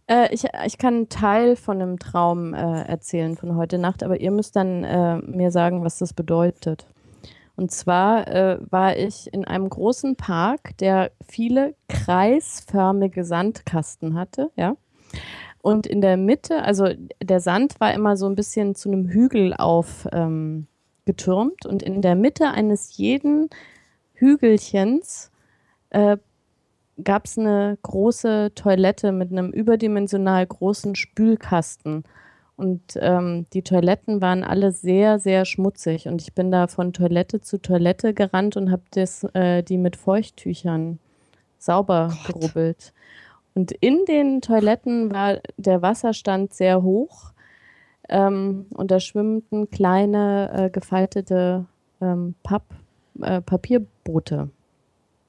Äh, 0.07 0.33
ich, 0.33 0.45
ich 0.67 0.79
kann 0.79 0.95
einen 0.95 1.09
Teil 1.09 1.57
von 1.57 1.81
einem 1.81 1.99
Traum 1.99 2.55
äh, 2.55 2.83
erzählen 2.83 3.37
von 3.37 3.57
heute 3.57 3.79
Nacht, 3.79 4.03
aber 4.03 4.21
ihr 4.21 4.31
müsst 4.31 4.57
dann 4.57 4.85
äh, 4.85 5.17
mir 5.19 5.51
sagen, 5.51 5.85
was 5.85 5.99
das 5.99 6.13
bedeutet. 6.13 6.87
Und 7.57 7.71
zwar 7.71 8.29
äh, 8.29 8.59
war 8.71 8.97
ich 8.97 9.33
in 9.33 9.45
einem 9.45 9.69
großen 9.69 10.17
Park, 10.17 10.77
der 10.79 11.13
viele 11.29 11.75
kreisförmige 11.89 13.25
Sandkasten 13.25 14.15
hatte, 14.15 14.51
ja. 14.57 14.77
Und 15.61 15.87
in 15.87 16.01
der 16.01 16.17
Mitte, 16.17 16.63
also 16.63 16.89
der 17.23 17.41
Sand 17.41 17.79
war 17.79 17.95
immer 17.95 18.17
so 18.17 18.27
ein 18.27 18.35
bisschen 18.35 18.75
zu 18.75 18.91
einem 18.91 19.09
Hügel 19.09 19.55
auf 19.55 20.09
ähm, 20.13 20.67
getürmt 21.05 21.67
und 21.67 21.83
in 21.83 22.03
der 22.03 22.15
Mitte 22.15 22.49
eines 22.49 22.97
jeden 22.97 23.51
Hügelchens 24.15 25.31
äh, 25.91 26.17
gab 27.03 27.25
es 27.27 27.39
eine 27.39 27.79
große 27.83 28.53
Toilette 28.55 29.13
mit 29.13 29.33
einem 29.33 29.51
überdimensional 29.51 30.47
großen 30.47 30.95
Spülkasten. 30.95 32.05
Und 32.57 32.83
ähm, 33.01 33.47
die 33.53 33.63
Toiletten 33.63 34.21
waren 34.21 34.45
alle 34.45 34.73
sehr, 34.73 35.19
sehr 35.19 35.45
schmutzig. 35.45 36.07
Und 36.07 36.23
ich 36.23 36.35
bin 36.35 36.51
da 36.51 36.67
von 36.69 36.93
Toilette 36.93 37.41
zu 37.41 37.61
Toilette 37.61 38.15
gerannt 38.15 38.57
und 38.57 38.71
habe 38.71 38.83
äh, 39.35 39.63
die 39.63 39.79
mit 39.79 39.97
Feuchttüchern 39.97 40.99
sauber 41.59 42.17
gerubbelt. 42.27 42.93
Und 43.55 43.73
in 43.73 44.05
den 44.07 44.41
Toiletten 44.41 45.13
war 45.13 45.39
der 45.57 45.83
Wasserstand 45.83 46.55
sehr 46.55 46.83
hoch. 46.83 47.32
Ähm, 48.09 48.67
und 48.75 48.91
da 48.91 49.01
schwimmten 49.01 49.71
kleine 49.71 50.51
äh, 50.53 50.71
gefaltete 50.71 51.67
ähm, 52.01 52.35
Papp, 52.43 52.65
äh, 53.21 53.41
Papierboote 53.41 54.51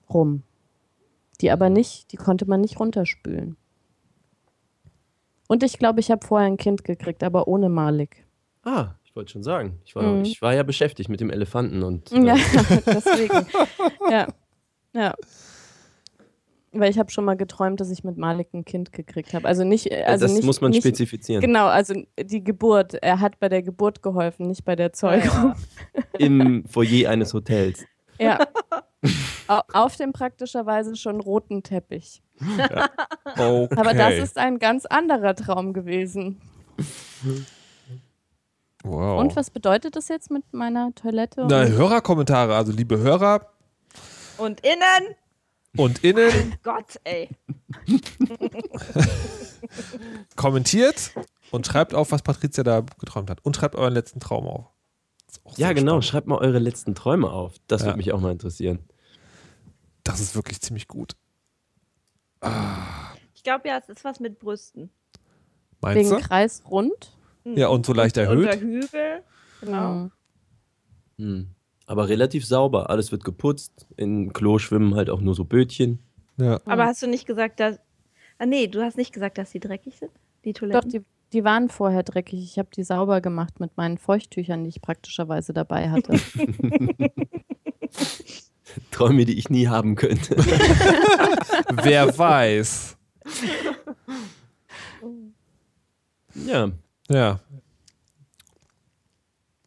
rum. 0.10 0.44
Die 1.42 1.52
aber 1.52 1.70
nicht, 1.70 2.12
die 2.12 2.18
konnte 2.18 2.46
man 2.46 2.62
nicht 2.62 2.80
runterspülen. 2.80 3.58
Und 5.48 5.62
ich 5.64 5.78
glaube, 5.78 6.00
ich 6.00 6.10
habe 6.10 6.26
vorher 6.26 6.48
ein 6.48 6.58
Kind 6.58 6.84
gekriegt, 6.84 7.24
aber 7.24 7.48
ohne 7.48 7.70
Malik. 7.70 8.26
Ah, 8.64 8.92
ich 9.04 9.16
wollte 9.16 9.32
schon 9.32 9.44
sagen. 9.44 9.80
Ich 9.86 9.96
war, 9.96 10.04
Mhm. 10.04 10.24
ich 10.24 10.42
war 10.42 10.54
ja 10.56 10.64
beschäftigt 10.64 11.10
mit 11.10 11.20
dem 11.20 11.30
Elefanten 11.30 11.84
und 11.84 12.10
Ja, 12.12 12.36
äh, 12.36 12.38
deswegen. 12.88 13.46
ja, 14.10 14.28
ja. 14.94 15.14
Weil 16.76 16.90
ich 16.90 16.98
habe 16.98 17.12
schon 17.12 17.24
mal 17.26 17.36
geträumt, 17.38 17.80
dass 17.80 17.92
ich 17.92 18.04
mit 18.04 18.18
Malik 18.18 18.48
ein 18.54 18.66
Kind 18.66 18.92
gekriegt 18.92 19.34
habe. 19.34 19.48
Also 19.48 19.64
nicht, 19.64 19.92
äh, 19.92 20.04
also 20.06 20.26
das 20.26 20.34
nicht, 20.34 20.44
muss 20.44 20.60
man 20.60 20.72
nicht, 20.72 20.82
spezifizieren. 20.82 21.40
Genau, 21.42 21.68
also 21.68 21.94
die 22.20 22.44
Geburt. 22.44 22.96
Er 22.96 23.20
hat 23.20 23.40
bei 23.40 23.48
der 23.48 23.62
Geburt 23.62 24.02
geholfen, 24.02 24.48
nicht 24.48 24.66
bei 24.66 24.76
der 24.76 24.92
Zeugung. 24.92 25.54
Im 26.18 26.66
Foyer 26.66 27.10
eines 27.12 27.34
Hotels. 27.34 27.86
Ja. 28.20 28.40
Au- 29.48 29.62
Auf 29.74 29.98
dem 29.98 30.14
praktischerweise 30.14 30.96
schon 30.96 31.20
roten 31.20 31.62
Teppich. 31.62 32.24
Okay. 32.42 32.88
Aber 33.76 33.94
das 33.94 34.16
ist 34.16 34.38
ein 34.38 34.58
ganz 34.58 34.86
anderer 34.86 35.36
Traum 35.36 35.74
gewesen. 35.74 36.42
wow. 38.84 39.20
Und 39.20 39.36
was 39.36 39.50
bedeutet 39.50 39.96
das 39.96 40.08
jetzt 40.08 40.32
mit 40.32 40.44
meiner 40.54 40.94
Toilette? 40.96 41.46
Na, 41.50 41.66
Hörerkommentare, 41.66 42.56
also 42.56 42.72
liebe 42.72 42.98
Hörer 43.00 43.48
Und 44.38 44.62
innen, 44.62 45.16
und 45.78 46.04
innen, 46.04 46.56
Gott, 46.64 47.00
ey. 47.04 47.30
kommentiert 50.36 51.12
und 51.52 51.66
schreibt 51.68 51.94
auf, 51.94 52.12
was 52.12 52.22
Patricia 52.22 52.64
da 52.64 52.82
geträumt 53.00 53.30
hat. 53.30 53.40
Und 53.44 53.56
schreibt 53.56 53.76
euren 53.76 53.94
letzten 53.94 54.20
Traum 54.20 54.48
auf. 54.48 54.66
Ja, 55.58 55.74
genau. 55.74 55.94
spannend. 55.94 56.06
Schreibt 56.06 56.28
mal 56.28 56.38
eure 56.38 56.60
letzten 56.60 56.96
Träume 56.96 57.32
auf. 57.32 57.56
Das 57.68 57.82
Ja. 57.82 57.88
würde 57.88 57.98
mich 57.98 58.12
auch 58.14 58.20
mal 58.20 58.32
interessieren. 58.32 58.80
Das 60.04 60.20
ist 60.20 60.36
wirklich 60.36 60.62
ziemlich 60.62 60.88
gut. 60.88 61.16
Ich 63.34 63.44
glaube 63.44 63.68
ja, 63.70 63.78
es 63.78 63.90
ist 63.90 64.04
was 64.04 64.20
mit 64.20 64.40
Brüsten. 64.40 64.90
Meinst 65.82 66.12
Wegen 66.12 66.22
du? 66.22 66.28
kreisrund? 66.28 67.12
Ja, 67.46 67.68
und 67.68 67.86
so 67.86 67.94
leicht 67.94 68.18
Und 68.18 68.24
erhöht. 68.24 68.46
der 68.48 68.60
Hügel. 68.60 69.24
Genau. 69.62 69.94
Mhm. 69.94 70.12
Hm. 71.18 71.50
Aber 71.86 72.08
relativ 72.10 72.46
sauber. 72.46 72.90
Alles 72.90 73.12
wird 73.12 73.24
geputzt. 73.24 73.88
In 73.98 74.32
Klo 74.34 74.58
schwimmen 74.58 74.96
halt 74.96 75.10
auch 75.10 75.22
nur 75.22 75.36
so 75.36 75.44
Bötchen. 75.44 76.00
Ja. 76.38 76.60
Aber 76.66 76.86
hast 76.86 77.02
du 77.04 77.08
nicht 77.08 77.26
gesagt, 77.26 77.60
dass. 77.60 77.80
Ah, 78.40 78.46
nee, 78.46 78.68
du 78.68 78.82
hast 78.82 78.98
nicht 78.98 79.14
gesagt, 79.14 79.38
dass 79.38 79.52
die 79.52 79.60
dreckig 79.60 79.98
sind? 80.00 80.12
Die 80.46 80.54
Doch, 80.54 80.60
Toiletten? 80.62 80.90
die, 80.90 81.02
die 81.34 81.44
waren 81.44 81.70
vorher 81.70 82.04
dreckig. 82.04 82.44
Ich 82.44 82.58
habe 82.58 82.70
die 82.76 82.84
sauber 82.84 83.22
gemacht 83.22 83.60
mit 83.60 83.78
meinen 83.78 83.98
Feuchttüchern, 83.98 84.64
die 84.64 84.70
ich 84.70 84.82
praktischerweise 84.82 85.54
dabei 85.54 85.90
hatte. 85.90 86.14
Träume, 88.92 89.26
die 89.26 89.38
ich 89.38 89.50
nie 89.50 89.68
haben 89.68 89.96
könnte. 89.96 90.36
Wer 91.84 92.18
weiß. 92.18 92.98
ja. 96.34 96.72
Ja. 97.10 97.40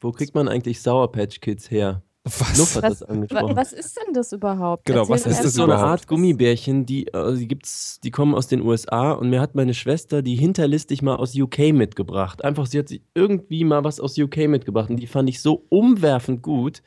Wo 0.00 0.12
kriegt 0.12 0.34
man 0.34 0.48
eigentlich 0.48 0.80
Sour 0.80 1.12
Patch 1.12 1.40
Kids 1.40 1.70
her? 1.70 2.02
Was? 2.26 2.58
Luft 2.58 2.76
hat 2.76 2.82
Was, 2.82 2.98
das 2.98 3.08
angesprochen. 3.08 3.56
was 3.56 3.72
ist 3.72 3.96
denn 3.96 4.12
das 4.12 4.32
überhaupt? 4.32 4.84
Genau, 4.84 5.00
Erzähl 5.00 5.14
was 5.14 5.20
ist 5.20 5.26
Das 5.26 5.36
das 5.38 5.46
ist 5.46 5.54
so 5.54 5.62
eine? 5.62 5.76
Art 5.76 6.08
Gummibärchen, 6.08 6.84
die, 6.84 7.06
äh, 7.06 7.36
die 7.36 7.46
gibt's, 7.46 8.00
die 8.00 8.10
kommen 8.10 8.34
aus 8.34 8.48
den 8.48 8.62
USA 8.62 9.12
und 9.12 9.30
mir 9.30 9.40
hat 9.40 9.54
meine 9.54 9.74
Schwester 9.74 10.22
die 10.22 10.34
hinterlistig 10.34 11.02
mal 11.02 11.14
aus 11.14 11.36
UK 11.36 11.72
mitgebracht. 11.72 12.44
Einfach, 12.44 12.66
sie 12.66 12.80
hat 12.80 12.88
sich 12.88 13.02
irgendwie 13.14 13.62
mal 13.62 13.84
was 13.84 14.00
aus 14.00 14.18
UK 14.18 14.48
mitgebracht 14.48 14.90
und 14.90 14.96
die 14.96 15.06
fand 15.06 15.28
ich 15.28 15.40
so 15.40 15.66
umwerfend 15.68 16.42
gut. 16.42 16.82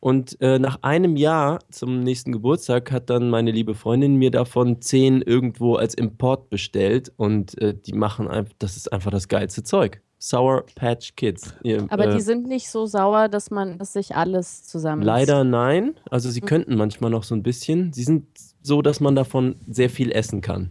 Und 0.00 0.36
äh, 0.42 0.58
nach 0.58 0.80
einem 0.82 1.16
Jahr 1.16 1.60
zum 1.70 2.00
nächsten 2.00 2.32
Geburtstag 2.32 2.90
hat 2.90 3.08
dann 3.08 3.30
meine 3.30 3.52
liebe 3.52 3.74
Freundin 3.74 4.16
mir 4.16 4.30
davon 4.32 4.82
zehn 4.82 5.22
irgendwo 5.22 5.76
als 5.76 5.94
Import 5.94 6.50
bestellt 6.50 7.12
und 7.16 7.56
äh, 7.62 7.72
die 7.72 7.92
machen 7.92 8.28
einfach, 8.28 8.52
das 8.58 8.76
ist 8.76 8.92
einfach 8.92 9.12
das 9.12 9.28
geilste 9.28 9.62
Zeug. 9.62 10.02
Sour 10.22 10.64
Patch 10.76 11.16
Kids. 11.16 11.52
Ihr, 11.64 11.84
Aber 11.90 12.06
äh, 12.06 12.14
die 12.14 12.20
sind 12.20 12.46
nicht 12.46 12.70
so 12.70 12.86
sauer, 12.86 13.28
dass 13.28 13.50
man, 13.50 13.78
dass 13.78 13.94
sich 13.94 14.14
alles 14.14 14.62
zusammen. 14.64 15.02
Leider 15.02 15.42
nein. 15.42 15.94
Also 16.10 16.30
sie 16.30 16.40
Mhm. 16.40 16.46
könnten 16.46 16.76
manchmal 16.76 17.10
noch 17.10 17.24
so 17.24 17.34
ein 17.34 17.42
bisschen. 17.42 17.92
Sie 17.92 18.04
sind 18.04 18.26
so, 18.62 18.82
dass 18.82 19.00
man 19.00 19.16
davon 19.16 19.56
sehr 19.68 19.90
viel 19.90 20.12
essen 20.12 20.40
kann. 20.40 20.70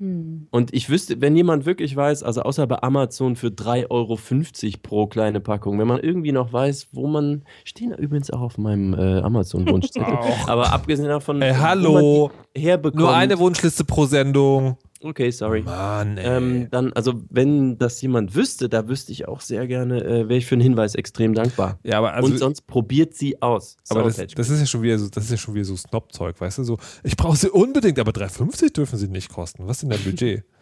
Hm. 0.00 0.46
Und 0.52 0.72
ich 0.74 0.90
wüsste, 0.90 1.20
wenn 1.20 1.34
jemand 1.34 1.66
wirklich 1.66 1.96
weiß, 1.96 2.22
also 2.22 2.42
außer 2.42 2.66
bei 2.68 2.80
Amazon 2.82 3.34
für 3.36 3.48
3,50 3.48 3.86
Euro 3.90 4.78
pro 4.82 5.06
kleine 5.06 5.40
Packung, 5.40 5.78
wenn 5.78 5.88
man 5.88 5.98
irgendwie 6.00 6.30
noch 6.30 6.52
weiß, 6.52 6.88
wo 6.92 7.08
man, 7.08 7.42
stehen 7.64 7.92
übrigens 7.94 8.30
auch 8.30 8.42
auf 8.42 8.58
meinem 8.58 8.94
äh, 8.94 9.20
Amazon-Wunschzettel, 9.20 10.14
aber 10.46 10.72
abgesehen 10.72 11.08
davon, 11.08 11.42
Ey, 11.42 11.52
wo 11.52 11.58
hallo. 11.58 11.92
man 12.28 12.44
die 12.54 12.60
herbekommt. 12.60 13.00
Nur 13.00 13.12
eine 13.16 13.38
Wunschliste 13.40 13.84
pro 13.84 14.04
Sendung. 14.04 14.76
Okay, 15.00 15.30
sorry. 15.30 15.62
Mann, 15.62 16.18
ey. 16.18 16.26
Ähm, 16.36 16.68
dann, 16.70 16.92
also 16.92 17.22
wenn 17.30 17.78
das 17.78 18.02
jemand 18.02 18.34
wüsste, 18.34 18.68
da 18.68 18.88
wüsste 18.88 19.12
ich 19.12 19.28
auch 19.28 19.40
sehr 19.40 19.66
gerne, 19.68 20.02
äh, 20.02 20.28
wäre 20.28 20.36
ich 20.36 20.46
für 20.46 20.56
einen 20.56 20.62
Hinweis 20.62 20.96
extrem 20.96 21.34
dankbar. 21.34 21.78
ja, 21.84 21.98
aber 21.98 22.14
also, 22.14 22.26
Und 22.32 22.38
sonst 22.38 22.66
probiert 22.66 23.14
sie 23.14 23.40
aus. 23.40 23.76
aber 23.88 24.02
das, 24.04 24.16
das 24.16 24.50
ist 24.50 24.60
ja 24.60 24.66
schon 24.66 24.82
wieder 24.82 24.98
so, 24.98 25.08
das 25.08 25.24
ist 25.24 25.30
ja 25.30 25.36
schon 25.36 25.54
wieder 25.54 25.64
so 25.64 25.76
Snob-Zeug, 25.76 26.40
weißt 26.40 26.58
du? 26.58 26.64
So, 26.64 26.78
ich 27.04 27.16
brauche 27.16 27.36
sie 27.36 27.48
unbedingt, 27.48 27.98
aber 28.00 28.10
3,50 28.10 28.72
dürfen 28.72 28.98
sie 28.98 29.08
nicht 29.08 29.32
kosten. 29.32 29.66
Was 29.68 29.76
ist 29.76 29.82
denn 29.82 29.90
dein 29.90 30.02
Budget? 30.02 30.44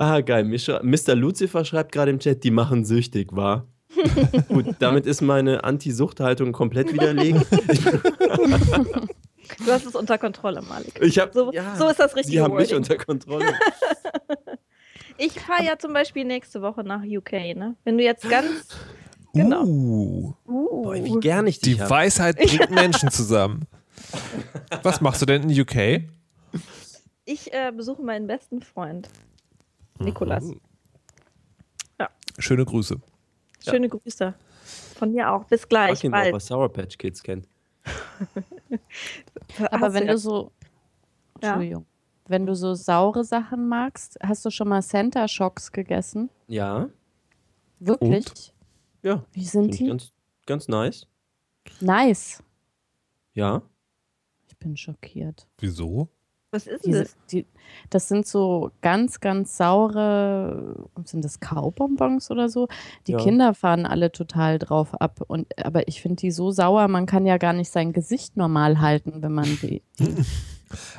Ah, 0.00 0.20
geil. 0.22 0.42
Mr. 0.44 1.14
Lucifer 1.14 1.64
schreibt 1.64 1.92
gerade 1.92 2.10
im 2.10 2.18
Chat, 2.18 2.42
die 2.42 2.50
machen 2.50 2.84
süchtig, 2.84 3.28
war. 3.30 3.68
Gut, 4.48 4.66
damit 4.80 5.06
ist 5.06 5.20
meine 5.20 5.62
Anti-Sucht-Haltung 5.62 6.50
komplett 6.50 6.92
widerlegt. 6.92 7.46
Du 9.58 9.72
hast 9.72 9.86
es 9.86 9.94
unter 9.94 10.18
Kontrolle, 10.18 10.62
Malik. 10.62 11.00
Ich 11.00 11.18
hab, 11.18 11.32
So, 11.32 11.52
ja, 11.52 11.76
so 11.76 11.88
ist 11.88 11.98
das 11.98 12.14
richtige 12.16 12.38
Sie 12.38 12.40
haben 12.42 12.54
mich 12.54 12.74
unter 12.74 12.96
Kontrolle. 12.96 13.54
Ich 15.18 15.38
fahre 15.40 15.62
ja 15.62 15.78
zum 15.78 15.92
Beispiel 15.92 16.24
nächste 16.24 16.62
Woche 16.62 16.82
nach 16.82 17.02
UK, 17.04 17.32
ne? 17.54 17.76
Wenn 17.84 17.98
du 17.98 18.02
jetzt 18.04 18.28
ganz. 18.28 18.68
Genau. 19.34 19.62
Uh, 19.64 20.34
Uh, 20.46 20.82
Boah, 20.82 20.94
wie 20.94 21.20
gern 21.20 21.46
ich 21.46 21.58
dich 21.60 21.76
die 21.76 21.80
hab. 21.80 21.88
Weisheit 21.88 22.36
bringt 22.42 22.70
Menschen 22.70 23.10
zusammen. 23.10 23.66
Was 24.82 25.00
machst 25.00 25.22
du 25.22 25.26
denn 25.26 25.48
in 25.48 25.60
UK? 25.60 26.02
ich 27.24 27.52
äh, 27.52 27.72
besuche 27.74 28.02
meinen 28.02 28.26
besten 28.26 28.60
Freund, 28.60 29.08
Nikolas. 29.98 30.44
Mhm. 30.44 30.60
Schöne 32.38 32.64
Grüße. 32.64 32.96
Schöne 33.64 33.88
Grüße. 33.88 34.34
Von 34.96 35.12
mir 35.12 35.30
auch. 35.30 35.44
Bis 35.44 35.68
gleich. 35.68 36.00
Frag 36.00 36.04
ihn, 36.04 36.14
ob 36.14 36.20
Bald. 36.20 36.32
er 36.34 36.40
Sour 36.40 36.72
Patch 36.72 36.98
Kids 36.98 37.22
kennt. 37.22 37.46
Aber 39.70 39.92
wenn 39.94 40.06
ja- 40.06 40.12
du 40.12 40.18
so. 40.18 40.52
Ja. 41.42 41.50
Entschuldigung. 41.54 41.86
Wenn 42.28 42.46
du 42.46 42.54
so 42.54 42.74
saure 42.74 43.24
Sachen 43.24 43.68
magst, 43.68 44.16
hast 44.22 44.44
du 44.44 44.50
schon 44.50 44.68
mal 44.68 44.80
Center 44.82 45.26
Shocks 45.26 45.72
gegessen? 45.72 46.30
Ja, 46.46 46.88
Wirklich? 47.80 48.54
ja. 49.02 49.24
Wie 49.32 49.44
sind 49.44 49.64
Sind 49.74 49.78
die? 49.80 49.86
ganz, 49.88 50.12
ganz 50.46 50.68
nice. 50.68 51.06
Nice. 51.80 52.42
Ja. 53.34 53.62
Ich 54.46 54.56
bin 54.58 54.76
schockiert. 54.76 55.48
Wieso? 55.58 56.08
Was 56.52 56.66
ist 56.66 56.84
Diese, 56.84 57.04
das? 57.04 57.16
die, 57.30 57.46
das 57.88 58.08
sind 58.08 58.26
so 58.26 58.70
ganz, 58.82 59.20
ganz 59.20 59.56
saure, 59.56 60.86
sind 61.04 61.24
das 61.24 61.40
Kaubonbons 61.40 62.30
oder 62.30 62.50
so? 62.50 62.68
Die 63.06 63.12
Ja. 63.12 63.18
Kinder 63.18 63.54
fahren 63.54 63.86
alle 63.86 64.12
total 64.12 64.58
drauf 64.58 64.94
ab. 65.00 65.22
Und, 65.26 65.46
aber 65.58 65.88
ich 65.88 66.02
finde 66.02 66.16
die 66.16 66.30
so 66.30 66.50
sauer, 66.50 66.88
man 66.88 67.06
kann 67.06 67.24
ja 67.24 67.38
gar 67.38 67.54
nicht 67.54 67.70
sein 67.70 67.94
Gesicht 67.94 68.36
normal 68.36 68.80
halten, 68.80 69.22
wenn 69.22 69.32
man 69.32 69.46
die. 69.62 69.82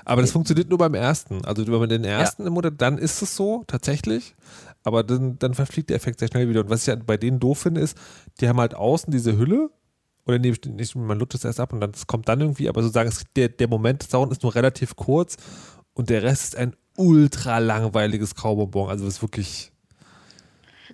Aber 0.06 0.22
das 0.22 0.32
funktioniert 0.32 0.70
nur 0.70 0.78
beim 0.78 0.94
ersten. 0.94 1.44
Also 1.46 1.66
wenn 1.66 1.80
man 1.80 1.90
den 1.90 2.04
ersten 2.04 2.46
im 2.46 2.54
Monat, 2.54 2.76
dann 2.78 3.00
ist 3.00 3.24
es 3.24 3.36
so, 3.36 3.64
tatsächlich. 3.66 4.36
Aber 4.84 5.04
dann, 5.04 5.40
dann 5.40 5.56
verfliegt 5.56 5.90
der 5.90 5.98
Effekt 5.98 6.20
sehr 6.20 6.28
schnell 6.28 6.48
wieder. 6.48 6.62
Und 6.62 6.70
was 6.70 6.82
ich 6.82 6.88
ja 6.88 6.96
bei 6.96 7.18
denen 7.18 7.40
doof 7.40 7.60
finde, 7.60 7.82
ist, 7.82 7.98
die 8.40 8.48
haben 8.48 8.60
halt 8.60 8.76
außen 8.76 9.12
diese 9.12 9.36
Hülle. 9.36 9.72
Oder 10.26 10.40
nee, 10.40 10.54
nicht, 10.68 10.96
man 10.96 11.20
lutscht 11.20 11.36
es 11.36 11.44
erst 11.46 11.60
ab 11.60 11.74
und 11.74 11.82
dann 11.82 11.92
das 11.92 12.08
kommt 12.08 12.30
dann 12.30 12.40
irgendwie, 12.40 12.70
aber 12.70 12.82
sozusagen 12.82 13.10
es, 13.10 13.24
der, 13.36 13.50
der 13.50 13.68
Moment 13.68 14.02
des 14.04 14.10
Sauen 14.10 14.32
ist 14.32 14.44
nur 14.44 14.56
relativ 14.56 14.96
kurz 14.96 15.36
und 15.94 16.10
der 16.10 16.24
Rest 16.24 16.44
ist 16.44 16.56
ein 16.58 16.76
ultra 16.98 17.58
langweiliges 17.60 18.36
Kaubonbon. 18.36 18.90
Also 18.90 19.06
das 19.06 19.16
ist 19.16 19.22
wirklich, 19.22 19.72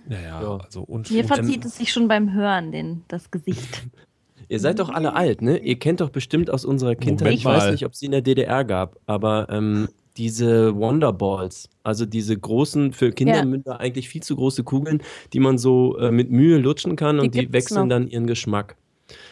naja, 0.08 0.42
Ja. 0.42 0.56
also 0.58 0.82
und, 0.82 1.10
Mir 1.10 1.24
verzieht 1.24 1.64
es 1.64 1.76
sich 1.76 1.92
schon 1.92 2.08
beim 2.08 2.32
Hören, 2.32 2.72
den, 2.72 3.04
das 3.08 3.30
Gesicht. 3.30 3.86
Ihr 4.48 4.58
seid 4.58 4.80
doch 4.80 4.88
alle 4.88 5.14
alt, 5.14 5.42
ne? 5.42 5.58
Ihr 5.58 5.78
kennt 5.78 6.00
doch 6.00 6.10
bestimmt 6.10 6.50
aus 6.50 6.64
unserer 6.64 6.96
Kindheit, 6.96 7.20
Moment 7.20 7.38
ich 7.38 7.44
weiß 7.44 7.70
nicht, 7.70 7.86
ob 7.86 7.92
es 7.92 8.00
sie 8.00 8.06
in 8.06 8.12
der 8.12 8.22
DDR 8.22 8.64
gab, 8.64 8.98
aber 9.06 9.46
ähm, 9.48 9.88
diese 10.16 10.74
Wonderballs, 10.74 11.68
also 11.84 12.04
diese 12.04 12.36
großen, 12.36 12.92
für 12.92 13.12
Kindermünder 13.12 13.78
eigentlich 13.78 14.08
viel 14.08 14.24
zu 14.24 14.34
große 14.34 14.64
Kugeln, 14.64 15.04
die 15.32 15.38
man 15.38 15.56
so 15.56 15.96
äh, 15.98 16.10
mit 16.10 16.32
Mühe 16.32 16.58
lutschen 16.58 16.96
kann 16.96 17.18
Die 17.18 17.22
und 17.22 17.34
die 17.36 17.52
wechseln 17.52 17.82
noch. 17.82 17.94
dann 17.94 18.08
ihren 18.08 18.26
Geschmack. 18.26 18.76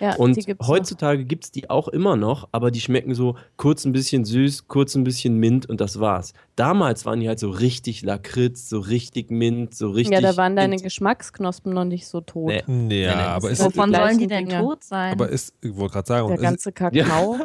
Ja, 0.00 0.14
Und 0.16 0.38
heutzutage 0.66 1.24
gibt 1.24 1.44
es 1.44 1.50
die 1.50 1.70
auch 1.70 1.88
immer 1.88 2.16
noch, 2.16 2.48
aber 2.52 2.70
die 2.70 2.80
schmecken 2.80 3.14
so 3.14 3.36
kurz 3.56 3.84
ein 3.84 3.92
bisschen 3.92 4.24
süß, 4.24 4.68
kurz 4.68 4.94
ein 4.94 5.04
bisschen 5.04 5.36
Mint 5.36 5.66
und 5.66 5.80
das 5.80 6.00
war's. 6.00 6.32
Damals 6.56 7.04
waren 7.06 7.20
die 7.20 7.28
halt 7.28 7.38
so 7.38 7.50
richtig 7.50 8.02
Lakritz, 8.02 8.68
so 8.68 8.80
richtig 8.80 9.30
Mint, 9.30 9.74
so 9.74 9.90
richtig. 9.90 10.14
Ja, 10.14 10.20
da 10.20 10.36
waren 10.36 10.56
deine 10.56 10.70
Mint. 10.70 10.82
Geschmacksknospen 10.82 11.72
noch 11.72 11.84
nicht 11.84 12.06
so 12.06 12.20
tot. 12.20 12.48
Nee. 12.48 12.58
ja, 12.58 12.64
Nee, 12.66 13.04
nee, 13.06 13.12
aber 13.12 13.50
ist, 13.50 13.64
Wovon 13.64 13.94
sollen 13.94 14.18
die 14.18 14.26
denn 14.26 14.48
Dinge. 14.48 14.60
tot 14.60 14.84
sein? 14.84 15.12
aber 15.12 15.28
ist, 15.28 15.54
ich 15.60 15.74
wollte 15.76 15.94
gerade 15.94 16.08
sagen, 16.08 16.28
Der 16.28 16.36
ist, 16.36 16.42
ganze 16.42 16.72
Kakao. 16.72 17.38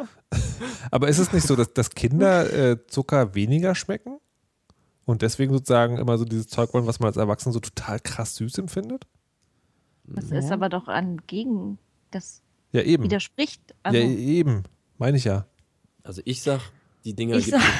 aber 0.90 1.08
ist 1.08 1.18
es 1.18 1.32
nicht 1.32 1.46
so, 1.46 1.56
dass, 1.56 1.72
dass 1.72 1.90
Kinder 1.90 2.52
äh, 2.52 2.86
Zucker 2.86 3.34
weniger 3.34 3.74
schmecken? 3.74 4.18
Und 5.06 5.22
deswegen 5.22 5.52
sozusagen 5.52 5.98
immer 5.98 6.16
so 6.18 6.24
dieses 6.24 6.48
Zeug 6.48 6.72
wollen, 6.72 6.86
was 6.86 6.98
man 6.98 7.08
als 7.08 7.16
Erwachsener 7.16 7.52
so 7.52 7.60
total 7.60 8.00
krass 8.00 8.36
süß 8.36 8.58
empfindet? 8.58 9.06
das 10.06 10.30
ist 10.30 10.52
aber 10.52 10.68
doch 10.68 10.88
an 10.88 11.18
gegen. 11.26 11.78
Das 12.14 12.42
Ja, 12.72 12.82
eben. 12.82 13.02
widerspricht. 13.04 13.60
Also, 13.82 13.98
ja, 13.98 14.04
eben. 14.04 14.62
Meine 14.98 15.16
ich 15.16 15.24
ja. 15.24 15.46
Also 16.04 16.22
ich 16.24 16.42
sag, 16.42 16.60
die 17.04 17.14
Dinger 17.14 17.36
Ich 17.36 17.46
gibt 17.46 17.58
sag- 17.58 17.62
es. 17.66 17.74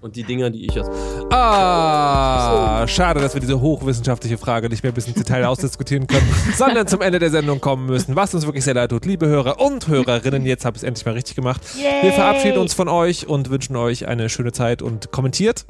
Und 0.00 0.14
die 0.14 0.22
Dinger, 0.22 0.48
die 0.50 0.64
ich 0.64 0.80
aus. 0.80 0.86
Ah, 1.30 2.86
schade, 2.86 3.20
dass 3.20 3.34
wir 3.34 3.40
diese 3.40 3.60
hochwissenschaftliche 3.60 4.38
Frage 4.38 4.68
nicht 4.68 4.84
mehr 4.84 4.92
bis 4.92 5.06
ins 5.08 5.16
Detail 5.16 5.44
ausdiskutieren 5.44 6.06
können, 6.06 6.28
sondern 6.56 6.86
zum 6.86 7.00
Ende 7.02 7.18
der 7.18 7.30
Sendung 7.30 7.60
kommen 7.60 7.86
müssen, 7.86 8.14
was 8.14 8.32
uns 8.34 8.46
wirklich 8.46 8.62
sehr 8.64 8.74
leid 8.74 8.90
tut. 8.90 9.04
Liebe 9.06 9.26
Hörer 9.26 9.60
und 9.60 9.88
Hörerinnen, 9.88 10.46
jetzt 10.46 10.64
habe 10.64 10.76
ich 10.76 10.82
es 10.82 10.86
endlich 10.86 11.04
mal 11.04 11.14
richtig 11.14 11.34
gemacht. 11.34 11.60
Wir 12.02 12.12
verabschieden 12.12 12.58
uns 12.58 12.74
von 12.74 12.88
euch 12.88 13.26
und 13.26 13.50
wünschen 13.50 13.74
euch 13.76 14.06
eine 14.06 14.28
schöne 14.28 14.52
Zeit 14.52 14.82
und 14.82 15.10
kommentiert, 15.10 15.66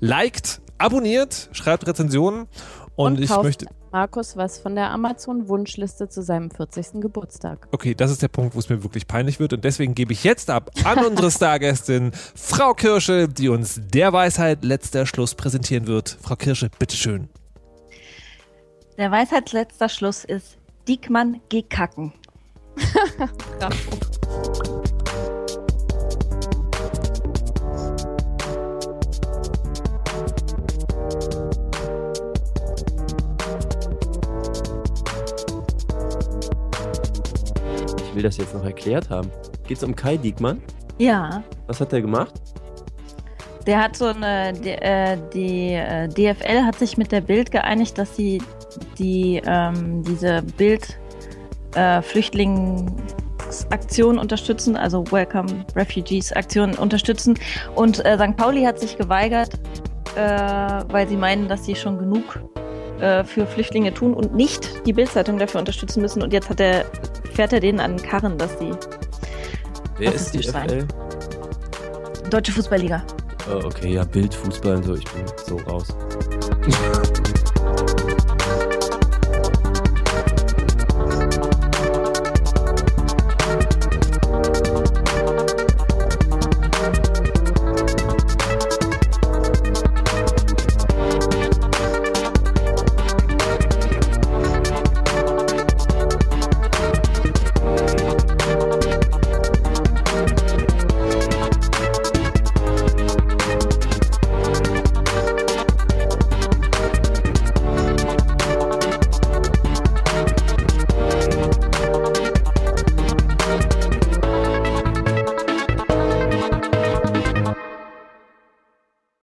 liked, 0.00 0.60
abonniert, 0.78 1.50
schreibt 1.52 1.86
Rezensionen 1.86 2.46
und, 2.96 3.20
ich 3.20 3.28
kauft 3.28 3.44
möchte... 3.44 3.66
Markus 3.90 4.36
was 4.36 4.58
von 4.58 4.74
der 4.74 4.90
Amazon-Wunschliste 4.90 6.08
zu 6.08 6.22
seinem 6.22 6.50
40. 6.50 7.00
Geburtstag. 7.00 7.68
Okay, 7.72 7.94
das 7.94 8.10
ist 8.10 8.22
der 8.22 8.28
Punkt, 8.28 8.54
wo 8.54 8.58
es 8.58 8.70
mir 8.70 8.82
wirklich 8.82 9.06
peinlich 9.06 9.38
wird 9.38 9.52
und 9.52 9.64
deswegen 9.64 9.94
gebe 9.94 10.12
ich 10.12 10.24
jetzt 10.24 10.48
ab 10.50 10.70
an 10.84 11.04
unsere 11.04 11.30
Stargästin 11.32 12.12
Frau 12.34 12.72
Kirsche, 12.72 13.28
die 13.28 13.48
uns 13.48 13.80
der 13.92 14.12
Weisheit 14.12 14.64
letzter 14.64 15.04
Schluss 15.06 15.34
präsentieren 15.34 15.86
wird. 15.86 16.16
Frau 16.22 16.36
Kirsche, 16.36 16.70
bitteschön. 16.78 17.28
Der 18.96 19.10
Weisheitsletzter 19.10 19.88
Schluss 19.88 20.24
ist: 20.24 20.58
Diekmann, 20.88 21.40
geh 21.48 21.62
kacken. 21.62 22.12
Ich 24.64 24.71
will 38.14 38.22
das 38.22 38.36
jetzt 38.36 38.54
noch 38.54 38.64
erklärt 38.64 39.10
haben. 39.10 39.30
Geht's 39.66 39.82
um 39.82 39.94
Kai 39.94 40.16
Diekmann? 40.16 40.60
Ja. 40.98 41.42
Was 41.66 41.80
hat 41.80 41.92
der 41.92 42.02
gemacht? 42.02 42.34
Der 43.66 43.82
hat 43.82 43.96
so 43.96 44.06
eine, 44.06 44.52
die, 44.52 44.70
äh, 44.70 45.16
die 45.32 45.74
äh, 45.74 46.08
DFL 46.08 46.64
hat 46.64 46.78
sich 46.78 46.96
mit 46.98 47.10
der 47.12 47.20
Bild 47.20 47.52
geeinigt, 47.52 47.96
dass 47.96 48.16
sie 48.16 48.42
die, 48.98 49.40
ähm, 49.46 50.02
diese 50.02 50.42
Bild 50.56 50.98
äh, 51.74 52.02
Flüchtlingsaktion 52.02 54.18
unterstützen, 54.18 54.76
also 54.76 55.04
Welcome 55.12 55.64
Refugees 55.76 56.32
Aktion 56.32 56.74
unterstützen. 56.74 57.38
Und 57.76 58.04
äh, 58.04 58.18
St. 58.18 58.36
Pauli 58.36 58.64
hat 58.64 58.80
sich 58.80 58.98
geweigert, 58.98 59.60
weil 60.14 61.08
sie 61.08 61.16
meinen, 61.16 61.48
dass 61.48 61.64
sie 61.64 61.74
schon 61.74 61.96
genug 61.96 62.38
für 63.24 63.46
Flüchtlinge 63.46 63.94
tun 63.94 64.12
und 64.12 64.34
nicht 64.34 64.86
die 64.86 64.92
Bildzeitung 64.92 65.38
dafür 65.38 65.60
unterstützen 65.60 66.02
müssen. 66.02 66.22
Und 66.22 66.34
jetzt 66.34 66.50
hat 66.50 66.60
er, 66.60 66.84
fährt 67.32 67.52
er 67.52 67.60
denen 67.60 67.80
an 67.80 67.96
den 67.96 68.06
Karren, 68.06 68.38
dass 68.38 68.58
die 68.58 68.72
Wer 69.98 70.14
ist 70.14 70.32
die. 70.32 70.42
FL? 70.42 70.86
Deutsche 72.30 72.52
Fußballliga. 72.52 73.04
Oh, 73.50 73.66
okay, 73.66 73.94
ja, 73.94 74.04
Bild, 74.04 74.34
Fußball 74.34 74.76
und 74.76 74.84
so, 74.84 74.94
ich 74.94 75.04
bin 75.04 75.24
so 75.46 75.56
raus. 75.58 75.88